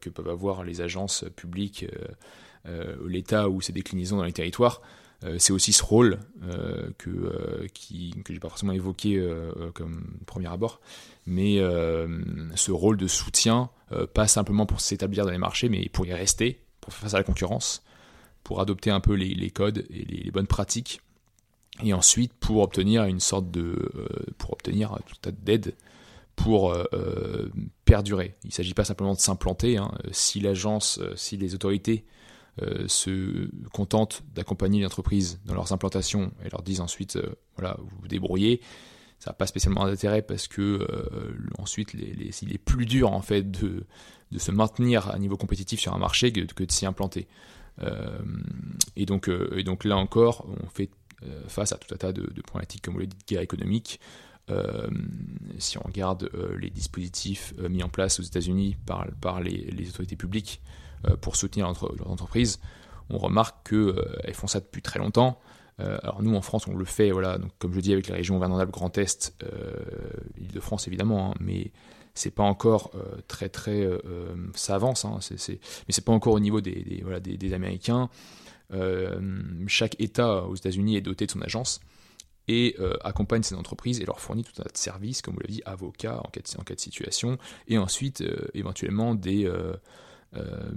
que 0.00 0.11
peuvent 0.11 0.28
avoir 0.28 0.62
les 0.62 0.80
agences 0.83 1.24
publiques 1.37 1.87
l'État 3.06 3.48
ou 3.48 3.60
ses 3.60 3.72
déclinaisons 3.72 4.18
dans 4.18 4.24
les 4.24 4.32
territoires, 4.32 4.82
euh, 5.24 5.36
c'est 5.38 5.52
aussi 5.52 5.72
ce 5.72 5.84
rôle 5.84 6.18
euh, 6.44 6.90
que, 6.96 7.66
qui, 7.74 8.14
que 8.24 8.32
j'ai 8.32 8.40
pas 8.40 8.48
forcément 8.48 8.72
évoqué 8.72 9.22
comme 9.74 10.18
premier 10.26 10.48
abord, 10.48 10.80
mais 11.26 11.58
ce 12.54 12.72
rôle 12.72 12.96
de 12.96 13.06
soutien, 13.06 13.70
pas 14.14 14.26
simplement 14.26 14.66
pour 14.66 14.80
s'établir 14.80 15.24
dans 15.24 15.30
les 15.30 15.38
marchés, 15.38 15.68
mais 15.68 15.88
pour 15.88 16.06
y 16.06 16.12
rester, 16.12 16.62
pour 16.80 16.92
faire 16.92 17.02
face 17.02 17.14
à 17.14 17.18
la 17.18 17.24
concurrence, 17.24 17.82
pour 18.42 18.60
adopter 18.60 18.90
un 18.90 19.00
peu 19.00 19.14
les, 19.14 19.50
codes 19.50 19.84
et 19.90 20.04
les, 20.04 20.30
bonnes 20.30 20.46
pratiques, 20.46 21.00
et 21.82 21.92
ensuite 21.94 22.32
pour 22.34 22.62
obtenir 22.62 23.04
une 23.04 23.20
sorte 23.20 23.50
de, 23.50 23.92
pour 24.38 24.52
obtenir 24.52 24.98
tout 25.06 25.14
un 25.16 25.30
tas 25.30 25.32
d'aide 25.32 25.74
pour 26.36 26.74
perdurer. 27.84 28.34
Il 28.44 28.48
ne 28.48 28.52
s'agit 28.52 28.74
pas 28.74 28.84
simplement 28.84 29.12
de 29.12 29.20
s'implanter. 29.20 29.76
Hein. 29.76 29.92
Si 30.10 30.40
l'agence, 30.40 30.98
si 31.14 31.36
les 31.36 31.54
autorités 31.54 32.06
euh, 32.62 32.88
se 32.88 33.48
contentent 33.72 34.22
d'accompagner 34.34 34.82
l'entreprise 34.82 35.40
dans 35.46 35.54
leurs 35.54 35.72
implantations 35.72 36.32
et 36.44 36.50
leur 36.50 36.62
disent 36.62 36.80
ensuite, 36.80 37.16
euh, 37.16 37.34
voilà, 37.56 37.76
vous 37.78 37.96
vous 38.02 38.08
débrouillez, 38.08 38.61
ça 39.18 39.30
n'a 39.30 39.34
pas 39.34 39.46
spécialement 39.46 39.86
d'intérêt 39.86 40.20
parce 40.20 40.46
que 40.46 40.61
euh, 40.61 41.32
ensuite 41.58 41.94
il 41.94 42.52
est 42.52 42.58
plus 42.58 42.86
dur 42.86 43.12
en 43.12 43.22
fait 43.22 43.50
de, 43.50 43.86
se 44.36 44.50
maintenir 44.50 45.08
à 45.08 45.18
niveau 45.18 45.36
compétitif 45.36 45.80
sur 45.80 45.94
un 45.94 45.98
marché 45.98 46.32
que, 46.32 46.40
de 46.40 46.72
s'y 46.72 46.86
implanter. 46.86 47.28
et, 48.96 49.06
donc, 49.06 49.26
là 49.84 49.96
encore, 49.96 50.46
on 50.62 50.68
fait 50.68 50.90
face 51.48 51.72
à 51.72 51.76
tout 51.76 51.94
un 51.94 51.96
tas 51.96 52.12
de, 52.12 52.28
problématiques 52.42 52.82
comme 52.82 52.94
vous 52.94 53.00
l'avez 53.00 53.08
dit, 53.08 53.16
de 53.16 53.24
guerre 53.26 53.42
économique. 53.42 54.00
si 55.58 55.78
on 55.78 55.82
regarde 55.82 56.30
les 56.58 56.70
dispositifs 56.70 57.54
mis 57.68 57.82
en 57.82 57.88
place 57.88 58.20
aux 58.20 58.22
États-Unis 58.22 58.76
par, 58.86 59.40
les, 59.40 59.88
autorités 59.88 60.16
publiques 60.16 60.61
pour 61.20 61.36
soutenir 61.36 61.66
leurs 61.66 62.11
entreprises, 62.11 62.61
on 63.09 63.18
remarque 63.18 63.70
qu'elles 63.70 64.34
font 64.34 64.46
ça 64.46 64.61
depuis 64.61 64.82
très 64.82 64.98
longtemps. 64.98 65.40
alors 65.78 66.22
nous 66.22 66.34
en 66.34 66.42
France 66.42 66.66
on 66.66 66.76
le 66.76 66.84
fait, 66.84 67.11
voilà, 67.11 67.38
donc 67.38 67.51
comme 67.59 67.72
je 67.72 67.80
dis 67.80 67.92
avec 67.92 68.09
la 68.09 68.16
région 68.16 68.36
Auvergne-Rhône-Alpes 68.36 68.70
Grand 68.70 68.96
Est, 68.98 69.34
Île-de-France 70.38 70.86
évidemment, 70.86 71.30
hein, 71.30 71.34
mais 71.40 71.72
c'est 72.14 72.30
pas 72.30 72.42
encore 72.42 72.92
très 73.28 73.48
très 73.48 73.88
ça 74.55 74.74
avance, 74.74 75.05
hein, 75.05 75.18
mais 75.30 75.92
c'est 75.92 76.05
pas 76.05 76.12
encore 76.12 76.34
au 76.34 76.40
niveau 76.40 76.61
des, 76.61 77.01
voilà, 77.03 77.20
des 77.20 77.53
Américains. 77.55 78.11
chaque 79.66 80.01
État 80.01 80.44
aux 80.44 80.55
États-Unis 80.55 80.96
est 80.96 81.03
doté 81.03 81.26
de 81.26 81.30
son 81.30 81.42
agence 81.42 81.80
et 82.51 82.74
euh, 82.80 82.94
accompagne 83.05 83.44
ces 83.44 83.55
entreprises 83.55 84.01
et 84.01 84.05
leur 84.05 84.18
fournit 84.18 84.42
tout 84.42 84.53
un 84.59 84.64
tas 84.64 84.70
de 84.70 84.76
services, 84.76 85.22
comme 85.22 85.34
vous 85.34 85.40
l'avez 85.40 85.53
dit, 85.53 85.62
avocats 85.64 86.20
en 86.24 86.28
cas 86.30 86.40
de, 86.40 86.61
en 86.61 86.64
cas 86.64 86.74
de 86.74 86.80
situation, 86.80 87.38
et 87.68 87.78
ensuite 87.78 88.22
euh, 88.22 88.48
éventuellement 88.55 89.14
des, 89.14 89.48
euh, 90.37 90.70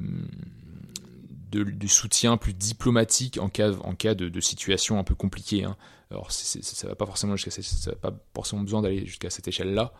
du 1.51 1.87
soutien 1.87 2.37
plus 2.37 2.53
diplomatique 2.53 3.37
en 3.39 3.47
cas, 3.47 3.73
en 3.83 3.93
cas 3.93 4.15
de, 4.15 4.39
situation 4.39 4.97
un 4.97 5.03
peu 5.03 5.13
compliquée. 5.13 5.63
Hein. 5.63 5.77
Alors 6.09 6.31
ça 6.31 6.87
va 6.87 6.95
pas 6.95 7.05
forcément 7.05 7.35
jusqu'à 7.35 7.61
ça 7.61 7.91
va 7.91 7.97
pas 7.97 8.17
forcément 8.33 8.63
besoin 8.63 8.81
d'aller 8.81 9.05
jusqu'à 9.05 9.29
cette 9.29 9.47
échelle-là. 9.47 9.93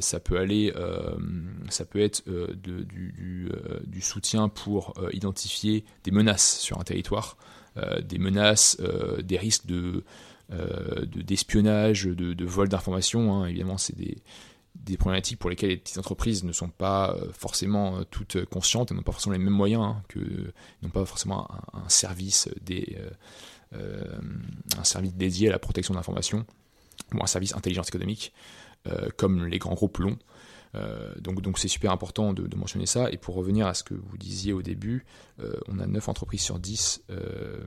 ça 0.00 0.20
peut 0.20 0.38
aller, 0.38 0.72
ça 1.68 1.84
peut 1.84 2.00
être 2.00 2.22
de, 2.28 2.84
du, 2.84 4.00
soutien 4.00 4.48
pour 4.48 4.94
identifier 5.12 5.84
des 6.04 6.12
menaces 6.12 6.60
sur 6.60 6.78
un 6.78 6.84
territoire, 6.84 7.36
des 8.00 8.18
menaces, 8.18 8.80
des 9.24 9.36
risques 9.36 9.66
de 9.66 10.04
euh, 10.50 11.04
d'espionnage, 11.04 12.04
de, 12.04 12.32
de, 12.32 12.44
vol 12.46 12.70
d'informations. 12.70 13.34
Hein. 13.34 13.48
Évidemment, 13.48 13.76
c'est 13.76 13.94
des, 13.94 14.16
des, 14.88 14.96
problématiques 14.96 15.38
pour 15.38 15.50
lesquelles 15.50 15.70
les 15.70 15.76
petites 15.76 15.98
entreprises 15.98 16.44
ne 16.44 16.52
sont 16.52 16.68
pas 16.68 17.14
euh, 17.14 17.32
forcément 17.32 17.98
euh, 17.98 18.04
toutes 18.10 18.44
conscientes, 18.46 18.90
elles 18.90 18.96
n'ont 18.96 19.02
pas 19.02 19.12
forcément 19.12 19.34
les 19.34 19.38
mêmes 19.38 19.52
moyens, 19.52 19.82
hein, 19.82 20.02
que, 20.08 20.20
n'ont 20.82 20.90
pas 20.90 21.04
forcément 21.04 21.48
un, 21.72 21.88
service 21.88 22.48
des, 22.62 22.98
un 23.72 24.84
service 24.84 25.14
dédié 25.14 25.48
à 25.48 25.52
la 25.52 25.58
protection 25.58 25.94
d'informations, 25.94 26.44
ou 27.14 27.22
un 27.22 27.26
service 27.26 27.54
intelligence 27.54 27.88
économique, 27.88 28.32
comme 29.16 29.46
les 29.46 29.58
grands 29.58 29.74
groupes 29.74 29.98
l'ont. 29.98 30.18
Euh, 30.74 31.14
donc 31.20 31.40
donc 31.40 31.58
c'est 31.58 31.68
super 31.68 31.92
important 31.92 32.32
de, 32.32 32.56
mentionner 32.56 32.86
ça. 32.86 33.10
Et 33.10 33.16
pour 33.16 33.34
revenir 33.34 33.66
à 33.66 33.74
ce 33.74 33.82
que 33.82 33.94
vous 33.94 34.18
disiez 34.18 34.52
au 34.52 34.62
début, 34.62 35.04
euh, 35.40 35.58
on 35.68 35.78
a 35.78 35.86
9 35.86 36.08
entreprises 36.08 36.42
sur 36.42 36.58
10, 36.58 37.04
euh, 37.10 37.64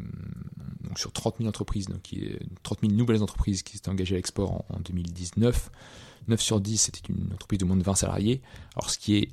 donc 0.84 1.00
sur 1.00 1.12
30 1.12 1.38
000 1.38 1.50
entreprises, 1.50 1.88
donc 1.88 2.02
qui 2.02 2.36
30 2.64 2.82
000 2.82 2.94
nouvelles 2.94 3.24
entreprises 3.24 3.64
qui 3.64 3.78
s'étaient 3.78 3.90
engagées 3.90 4.16
à 4.16 4.18
l'export 4.18 4.66
en, 4.70 4.80
2019. 4.80 5.72
9 6.28 6.42
sur 6.42 6.62
10, 6.62 6.78
c'était 6.78 7.02
une 7.10 7.34
entreprise 7.34 7.60
de 7.60 7.66
moins 7.66 7.78
de 7.78 7.84
20 7.84 7.96
salariés. 7.96 8.42
Alors 8.76 8.90
ce 8.90 8.98
qui 8.98 9.18
est 9.18 9.30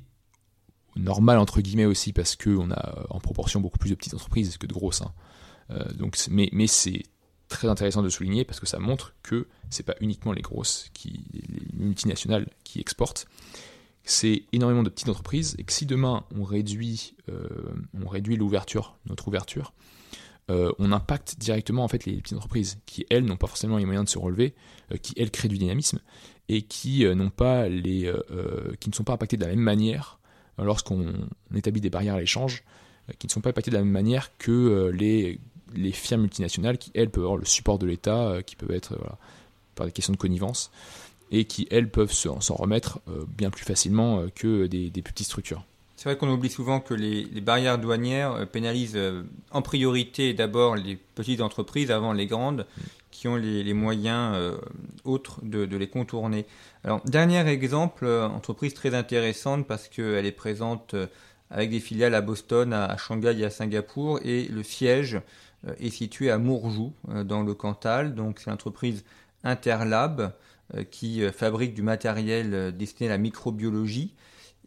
normal 0.95 1.37
entre 1.37 1.61
guillemets 1.61 1.85
aussi 1.85 2.13
parce 2.13 2.35
qu'on 2.35 2.71
a 2.71 3.05
en 3.09 3.19
proportion 3.19 3.61
beaucoup 3.61 3.77
plus 3.77 3.91
de 3.91 3.95
petites 3.95 4.13
entreprises 4.13 4.57
que 4.57 4.67
de 4.67 4.73
grosses. 4.73 5.01
Hein. 5.01 5.13
donc, 5.97 6.17
mais, 6.29 6.49
mais 6.51 6.67
c'est 6.67 7.03
très 7.49 7.67
intéressant 7.67 8.01
de 8.01 8.09
souligner 8.09 8.45
parce 8.45 8.59
que 8.59 8.67
ça 8.67 8.79
montre 8.79 9.13
que 9.23 9.47
c'est 9.69 9.83
pas 9.83 9.95
uniquement 9.99 10.31
les 10.31 10.41
grosses, 10.41 10.89
qui, 10.93 11.25
les 11.33 11.83
multinationales 11.85 12.47
qui 12.63 12.79
exportent, 12.79 13.27
c'est 14.03 14.43
énormément 14.53 14.83
de 14.83 14.89
petites 14.89 15.09
entreprises 15.09 15.55
et 15.57 15.63
que 15.63 15.73
si 15.73 15.85
demain 15.85 16.23
on 16.35 16.43
réduit, 16.43 17.15
euh, 17.29 17.47
on 17.99 18.07
réduit 18.07 18.37
l'ouverture, 18.37 18.97
notre 19.07 19.27
ouverture, 19.27 19.73
euh, 20.49 20.71
on 20.79 20.91
impacte 20.91 21.37
directement 21.37 21.83
en 21.83 21.87
fait 21.87 22.05
les 22.05 22.17
petites 22.17 22.37
entreprises 22.37 22.79
qui 22.85 23.05
elles 23.09 23.25
n'ont 23.25 23.37
pas 23.37 23.47
forcément 23.47 23.77
les 23.77 23.85
moyens 23.85 24.05
de 24.05 24.09
se 24.09 24.17
relever, 24.17 24.53
euh, 24.91 24.97
qui 24.97 25.13
elles 25.17 25.31
créent 25.31 25.49
du 25.49 25.57
dynamisme 25.57 25.99
et 26.47 26.63
qui 26.63 27.05
n'ont 27.05 27.29
pas 27.29 27.69
les, 27.69 28.11
qui 28.79 28.89
ne 28.89 28.95
sont 28.95 29.03
pas 29.03 29.13
impactées 29.13 29.37
de 29.37 29.43
la 29.43 29.49
même 29.49 29.59
manière 29.59 30.17
lorsqu'on 30.57 31.13
établit 31.53 31.79
des 31.79 31.91
barrières 31.91 32.15
à 32.15 32.19
l'échange, 32.19 32.63
qui 33.19 33.27
ne 33.27 33.31
sont 33.31 33.39
pas 33.39 33.51
impactées 33.51 33.69
de 33.69 33.75
la 33.75 33.83
même 33.83 33.91
manière 33.91 34.35
que 34.39 34.89
les 35.75 35.91
firmes 35.91 36.21
multinationales 36.21 36.77
qui, 36.77 36.91
elles, 36.93 37.09
peuvent 37.09 37.23
avoir 37.23 37.37
le 37.37 37.45
support 37.45 37.79
de 37.79 37.85
l'État, 37.85 38.29
euh, 38.29 38.41
qui 38.41 38.55
peuvent 38.55 38.71
être 38.71 38.97
par 39.75 39.85
des 39.85 39.91
questions 39.91 40.13
de 40.13 40.17
connivence, 40.17 40.71
et 41.31 41.45
qui, 41.45 41.67
elles, 41.71 41.89
peuvent 41.89 42.11
s'en 42.11 42.55
remettre 42.55 42.99
euh, 43.07 43.25
bien 43.27 43.49
plus 43.49 43.63
facilement 43.63 44.19
euh, 44.19 44.27
que 44.33 44.67
des, 44.67 44.89
petites 45.01 45.27
structures. 45.27 45.63
C'est 45.99 46.07
vrai 46.07 46.17
qu'on 46.17 46.29
oublie 46.29 46.49
souvent 46.49 46.79
que 46.79 46.93
les, 46.93 47.25
barrières 47.41 47.77
douanières 47.77 48.47
pénalisent 48.49 48.97
en 49.51 49.61
priorité 49.61 50.33
d'abord 50.33 50.77
les 50.77 50.95
petites 50.95 51.41
entreprises 51.41 51.91
avant 51.91 52.13
les 52.13 52.25
grandes 52.25 52.65
qui 53.11 53.27
ont 53.27 53.35
les, 53.35 53.73
moyens 53.73 54.33
autres 55.03 55.41
de, 55.43 55.75
les 55.75 55.89
contourner. 55.89 56.45
Alors, 56.85 57.01
dernier 57.03 57.45
exemple, 57.49 58.07
entreprise 58.07 58.73
très 58.73 58.95
intéressante 58.95 59.67
parce 59.67 59.89
qu'elle 59.89 60.25
est 60.25 60.31
présente 60.31 60.95
avec 61.51 61.69
des 61.69 61.79
filiales 61.79 62.15
à 62.15 62.21
Boston, 62.21 62.73
à, 62.73 62.95
Shanghai 62.97 63.35
et 63.39 63.45
à 63.45 63.49
Singapour, 63.49 64.19
et 64.23 64.45
le 64.45 64.63
siège 64.63 65.19
euh, 65.67 65.73
est 65.79 65.89
situé 65.89 66.29
à 66.29 66.37
Mourjou, 66.37 66.93
euh, 67.09 67.23
dans 67.23 67.43
le 67.43 67.53
Cantal. 67.53 68.15
Donc 68.15 68.39
c'est 68.39 68.49
l'entreprise 68.49 69.03
Interlab 69.43 70.33
euh, 70.75 70.83
qui 70.83 71.21
fabrique 71.31 71.73
du 71.73 71.81
matériel 71.81 72.75
destiné 72.77 73.09
à 73.09 73.13
la 73.13 73.17
microbiologie. 73.17 74.13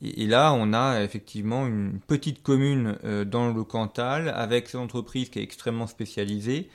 Et, 0.02 0.26
là, 0.26 0.52
on 0.52 0.72
a 0.72 1.02
effectivement 1.02 1.66
une 1.66 2.00
petite 2.00 2.42
commune 2.42 2.98
dans 3.24 3.52
le 3.52 3.64
Cantal 3.64 4.28
avec 4.28 4.66
cette 4.66 4.80
entreprise 4.80 5.30
qui 5.30 5.38
est 5.38 5.42
extrêmement 5.42 5.86
spécialisée 5.86 6.68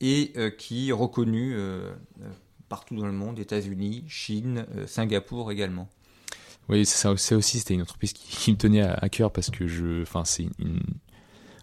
et 0.00 0.34
qui 0.58 0.90
est 0.90 0.92
reconnue 0.92 1.56
partout 2.68 2.96
dans 2.96 3.06
le 3.06 3.12
monde, 3.12 3.38
États-Unis, 3.38 4.04
Chine, 4.08 4.66
Singapour 4.86 5.50
également. 5.50 5.88
Oui, 6.68 6.84
ça, 6.84 7.12
aussi, 7.12 7.58
c'était 7.58 7.72
une 7.72 7.82
entreprise 7.82 8.12
qui, 8.12 8.52
me 8.52 8.58
tenait 8.58 8.82
à, 8.82 9.08
cœur 9.08 9.32
parce 9.32 9.48
que 9.48 9.66
je, 9.66 10.02
enfin, 10.02 10.26
c'est 10.26 10.48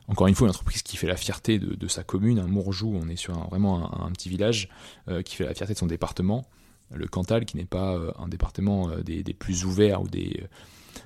encore 0.07 0.27
une 0.27 0.35
fois, 0.35 0.47
une 0.47 0.51
entreprise 0.51 0.81
qui 0.81 0.97
fait 0.97 1.07
la 1.07 1.15
fierté 1.15 1.59
de, 1.59 1.87
sa 1.87 2.03
commune. 2.03 2.39
Un 2.39 2.47
Mourjou, 2.47 2.93
on 3.01 3.07
est 3.07 3.15
sur 3.15 3.33
vraiment 3.49 4.03
un, 4.03 4.11
petit 4.11 4.29
village 4.29 4.69
euh, 5.07 5.21
qui 5.21 5.35
fait 5.35 5.45
la 5.45 5.53
fierté 5.53 5.73
de 5.73 5.79
son 5.79 5.87
département. 5.87 6.45
Le 6.93 7.07
Cantal, 7.07 7.45
qui 7.45 7.57
n'est 7.57 7.65
pas 7.65 7.95
euh, 7.95 8.11
un 8.19 8.27
département 8.27 8.89
euh, 8.89 9.01
des, 9.01 9.23
plus 9.33 9.65
ouverts 9.65 10.01
ou 10.01 10.07
des, 10.07 10.43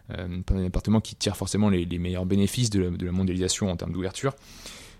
un 0.10 0.62
département 0.62 1.02
qui 1.02 1.16
tire 1.16 1.38
forcément 1.38 1.70
les, 1.70 1.86
meilleurs 1.98 2.26
bénéfices 2.26 2.70
de 2.70 2.92
la, 3.06 3.12
mondialisation 3.12 3.70
en 3.70 3.76
termes 3.76 3.92
d'ouverture. 3.92 4.36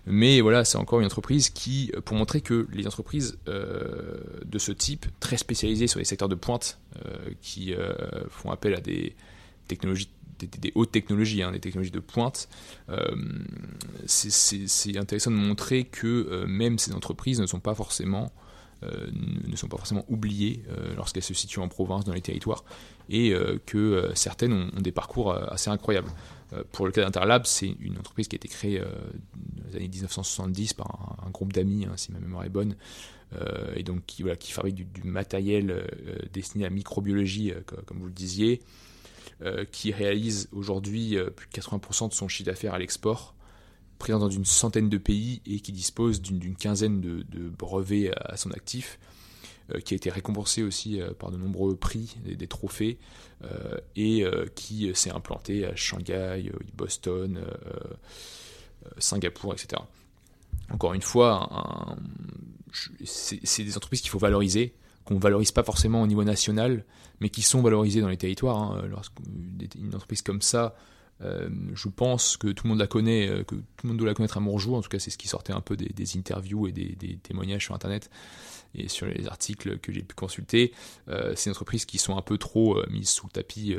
Mais 0.06 0.40
voilà, 0.40 0.64
c'est 0.64 0.78
encore 0.78 1.00
une 1.00 1.06
entreprise 1.06 1.50
qui, 1.50 1.92
pour 2.04 2.16
montrer 2.16 2.40
que 2.40 2.66
les 2.72 2.86
entreprises 2.86 3.38
de 3.46 4.58
ce 4.58 4.72
type, 4.72 5.06
très 5.20 5.36
spécialisées 5.36 5.86
sur 5.86 5.98
les 5.98 6.04
secteurs 6.04 6.28
de 6.28 6.34
pointe, 6.34 6.78
qui 7.42 7.74
font 8.30 8.50
appel 8.50 8.74
à 8.74 8.80
des 8.80 9.14
technologies 9.66 10.08
des, 10.46 10.72
hautes 10.74 10.92
technologies, 10.92 11.42
hein, 11.42 11.52
des 11.52 11.60
technologies 11.60 11.90
de 11.90 12.00
pointe, 12.00 12.48
euh, 12.88 13.16
c'est 14.06 14.96
intéressant 14.96 15.30
de 15.30 15.36
montrer 15.36 15.84
que 15.84 16.06
euh, 16.06 16.46
même 16.46 16.78
ces 16.78 16.92
entreprises 16.92 17.40
ne 17.40 17.46
sont 17.46 17.60
pas 17.60 17.74
forcément 17.74 18.32
euh, 18.84 19.08
ne 19.12 19.56
sont 19.56 19.66
pas 19.66 19.76
forcément 19.76 20.04
oubliées 20.08 20.62
lorsqu'elles 20.96 21.24
se 21.24 21.34
situent 21.34 21.58
en 21.58 21.66
province, 21.66 22.04
dans 22.04 22.12
les 22.12 22.20
territoires, 22.20 22.64
et 23.08 23.34
que 23.66 24.10
certaines 24.14 24.52
ont, 24.52 24.80
des 24.80 24.92
parcours 24.92 25.32
assez 25.32 25.70
incroyables. 25.70 26.10
pour 26.72 26.86
le 26.86 26.92
cas 26.92 27.02
d'Interlab, 27.02 27.46
c'est 27.46 27.74
une 27.80 27.98
entreprise 27.98 28.28
qui 28.28 28.36
a 28.36 28.38
été 28.38 28.48
créée 28.48 28.80
dans 28.80 29.68
les 29.70 29.76
années 29.76 29.88
1970 29.88 30.74
par 30.74 31.16
un, 31.26 31.30
groupe 31.30 31.52
d'amis, 31.52 31.86
hein, 31.86 31.92
si 31.96 32.12
ma 32.12 32.18
mémoire 32.18 32.44
est 32.44 32.50
bonne, 32.50 32.76
et 33.74 33.82
donc 33.82 34.04
qui, 34.06 34.22
fabrique 34.52 34.92
du, 34.92 35.04
matériel 35.04 35.86
destiné 36.32 36.64
à 36.64 36.68
la 36.68 36.74
microbiologie, 36.74 37.52
comme 37.86 37.98
vous 37.98 38.06
le 38.06 38.12
disiez, 38.12 38.60
euh, 39.40 39.64
qui 39.70 39.92
réalise 39.92 40.48
aujourd'hui 40.50 41.16
euh, 41.16 41.30
plus 41.30 41.46
de 41.46 41.52
80% 41.52 42.08
de 42.08 42.12
son 42.12 42.26
chiffre 42.26 42.50
d'affaires 42.50 42.74
à 42.74 42.78
l'export, 42.80 43.36
présent 44.00 44.18
dans 44.18 44.28
une 44.28 44.44
centaine 44.44 44.88
de 44.88 44.98
pays 44.98 45.42
et 45.46 45.60
qui 45.60 45.70
dispose 45.70 46.20
d'une 46.20 46.56
quinzaine 46.56 47.00
de, 47.00 47.48
brevets 47.48 48.10
à, 48.16 48.36
son 48.36 48.50
actif, 48.50 48.98
euh, 48.98 49.17
qui 49.84 49.94
a 49.94 49.96
été 49.96 50.10
récompensé 50.10 50.62
aussi 50.62 51.00
par 51.18 51.30
de 51.30 51.36
nombreux 51.36 51.76
prix, 51.76 52.16
des, 52.24 52.46
trophées, 52.46 52.98
et 53.96 54.24
qui 54.54 54.90
s'est 54.94 55.10
implanté 55.10 55.66
à 55.66 55.76
Shanghai, 55.76 56.50
Boston, 56.74 57.44
Singapour, 58.98 59.52
etc. 59.52 59.82
Encore 60.70 60.94
une 60.94 61.02
fois, 61.02 61.96
c'est 63.04 63.62
des 63.62 63.76
entreprises 63.76 64.00
qu'il 64.00 64.10
faut 64.10 64.18
valoriser 64.18 64.74
qu'on 65.08 65.18
valorise 65.18 65.52
pas 65.52 65.62
forcément 65.62 66.02
au 66.02 66.06
niveau 66.06 66.22
national, 66.22 66.84
mais 67.20 67.30
qui 67.30 67.40
sont 67.40 67.62
valorisés 67.62 68.02
dans 68.02 68.08
les 68.08 68.18
territoires. 68.18 68.58
Hein. 68.58 68.82
Lorsqu'une 68.90 69.94
entreprise 69.94 70.20
comme 70.20 70.42
ça, 70.42 70.76
euh, 71.22 71.48
je 71.74 71.88
pense 71.88 72.36
que 72.36 72.48
tout 72.48 72.64
le 72.64 72.68
monde 72.70 72.78
la 72.78 72.86
connaît, 72.86 73.28
euh, 73.28 73.42
que 73.42 73.54
tout 73.54 73.84
le 73.84 73.88
monde 73.88 73.96
doit 73.96 74.06
la 74.06 74.14
connaître 74.14 74.36
à 74.36 74.40
Montjour. 74.40 74.76
En 74.76 74.82
tout 74.82 74.90
cas, 74.90 74.98
c'est 74.98 75.10
ce 75.10 75.16
qui 75.16 75.26
sortait 75.26 75.54
un 75.54 75.62
peu 75.62 75.76
des, 75.76 76.16
interviews 76.16 76.66
et 76.68 76.72
des, 76.72 77.18
témoignages 77.22 77.64
sur 77.64 77.74
Internet 77.74 78.10
et 78.74 78.88
sur 78.88 79.06
les 79.06 79.26
articles 79.28 79.78
que 79.78 79.92
j'ai 79.92 80.02
pu 80.02 80.14
consulter. 80.14 80.72
Euh, 81.08 81.34
c'est 81.36 81.50
des 81.50 81.56
entreprises 81.56 81.84
qui 81.84 81.98
sont 81.98 82.16
un 82.16 82.22
peu 82.22 82.38
trop 82.38 82.82
mises 82.90 83.10
sous 83.10 83.26
le 83.26 83.32
tapis 83.32 83.76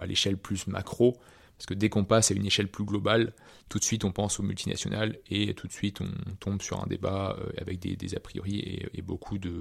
à 0.00 0.06
l'échelle 0.06 0.36
plus 0.36 0.66
macro. 0.66 1.18
Parce 1.58 1.66
que 1.66 1.74
dès 1.74 1.88
qu'on 1.88 2.04
passe 2.04 2.30
à 2.30 2.34
une 2.34 2.46
échelle 2.46 2.68
plus 2.68 2.84
globale, 2.84 3.32
tout 3.68 3.80
de 3.80 3.84
suite 3.84 4.04
on 4.04 4.12
pense 4.12 4.38
aux 4.38 4.44
multinationales 4.44 5.18
et 5.28 5.54
tout 5.54 5.66
de 5.66 5.72
suite 5.72 6.00
on 6.00 6.08
tombe 6.38 6.62
sur 6.62 6.80
un 6.82 6.86
débat 6.86 7.36
euh, 7.40 7.50
avec 7.58 7.80
des, 7.80 8.14
a 8.14 8.20
priori 8.20 8.88
et, 8.94 9.02
beaucoup 9.02 9.38
de, 9.38 9.60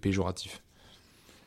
péjoratifs. 0.00 0.62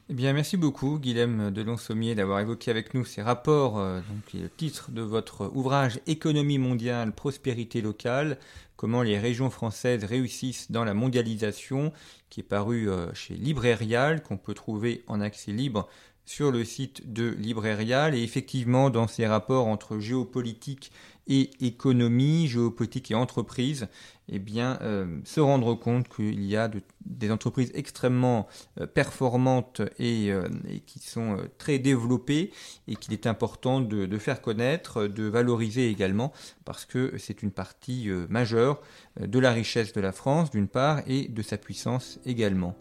Eh 0.09 0.33
merci 0.33 0.57
beaucoup, 0.57 0.99
Guilhem 0.99 1.51
Delon-Sommier, 1.51 2.15
d'avoir 2.15 2.39
évoqué 2.39 2.69
avec 2.69 2.93
nous 2.93 3.05
ces 3.05 3.21
rapports, 3.21 3.79
euh, 3.79 3.99
donc 3.99 4.33
le 4.33 4.49
titre 4.49 4.91
de 4.91 5.01
votre 5.01 5.49
ouvrage 5.53 5.99
Économie 6.05 6.57
mondiale, 6.57 7.13
prospérité 7.13 7.81
locale, 7.81 8.37
comment 8.75 9.03
les 9.03 9.17
régions 9.17 9.49
françaises 9.49 10.03
réussissent 10.03 10.69
dans 10.69 10.83
la 10.83 10.93
mondialisation, 10.93 11.93
qui 12.29 12.41
est 12.41 12.43
paru 12.43 12.89
euh, 12.89 13.13
chez 13.13 13.35
Librérial, 13.35 14.21
qu'on 14.21 14.37
peut 14.37 14.53
trouver 14.53 15.03
en 15.07 15.21
accès 15.21 15.53
libre 15.53 15.87
sur 16.25 16.51
le 16.51 16.65
site 16.65 17.13
de 17.13 17.29
Librérial. 17.29 18.15
Et 18.15 18.23
effectivement, 18.23 18.89
dans 18.89 19.07
ces 19.07 19.27
rapports 19.27 19.67
entre 19.67 19.99
géopolitique 19.99 20.91
et 21.27 21.51
économie, 21.65 22.47
géopolitique 22.47 23.11
et 23.11 23.15
entreprise, 23.15 23.87
eh 24.29 24.39
bien, 24.39 24.79
euh, 24.81 25.19
se 25.23 25.39
rendre 25.39 25.75
compte 25.75 26.07
qu'il 26.07 26.43
y 26.45 26.55
a 26.55 26.69
des 27.05 27.31
entreprises 27.31 27.71
extrêmement 27.73 28.47
euh, 28.79 28.87
performantes 28.87 29.81
et, 29.99 30.31
euh, 30.31 30.47
qui 30.85 30.99
sont 30.99 31.37
très 31.57 31.79
développées 31.79 32.51
et 32.87 32.95
qu'il 32.95 33.13
est 33.13 33.27
important 33.27 33.81
de, 33.81 34.17
faire 34.17 34.41
connaître, 34.41 35.07
de 35.07 35.23
valoriser 35.23 35.89
également, 35.89 36.31
parce 36.65 36.85
que 36.85 37.17
c'est 37.17 37.43
une 37.43 37.51
partie 37.51 38.09
majeure 38.29 38.81
de 39.19 39.39
la 39.39 39.51
richesse 39.51 39.93
de 39.93 40.01
la 40.01 40.11
France, 40.11 40.51
d'une 40.51 40.67
part, 40.67 41.01
et 41.07 41.27
de 41.27 41.41
sa 41.41 41.57
puissance 41.57 42.19
également. 42.25 42.75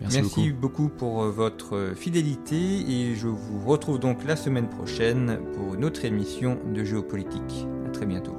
Merci, 0.00 0.52
beaucoup. 0.52 0.88
pour 0.88 1.22
euh, 1.22 1.30
votre 1.30 1.74
euh, 1.76 1.94
fidélité 1.94 2.56
et 2.56 3.14
je 3.16 3.26
vous 3.26 3.66
retrouve 3.66 3.98
donc 3.98 4.24
la 4.24 4.36
semaine 4.36 4.68
prochaine 4.68 5.40
pour 5.54 5.74
une 5.74 5.84
autre 5.84 6.04
émission 6.04 6.58
de 6.72 6.84
géopolitique. 6.84 7.66
À 7.86 7.90
très 7.90 8.06
bientôt. 8.06 8.36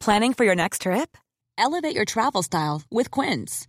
Planning 0.00 0.34
for 0.34 0.44
your 0.44 0.56
next 0.56 0.82
trip? 0.82 1.16
Elevate 1.56 1.94
your 1.94 2.04
travel 2.04 2.42
style 2.42 2.82
with 2.90 3.08
Quince. 3.08 3.68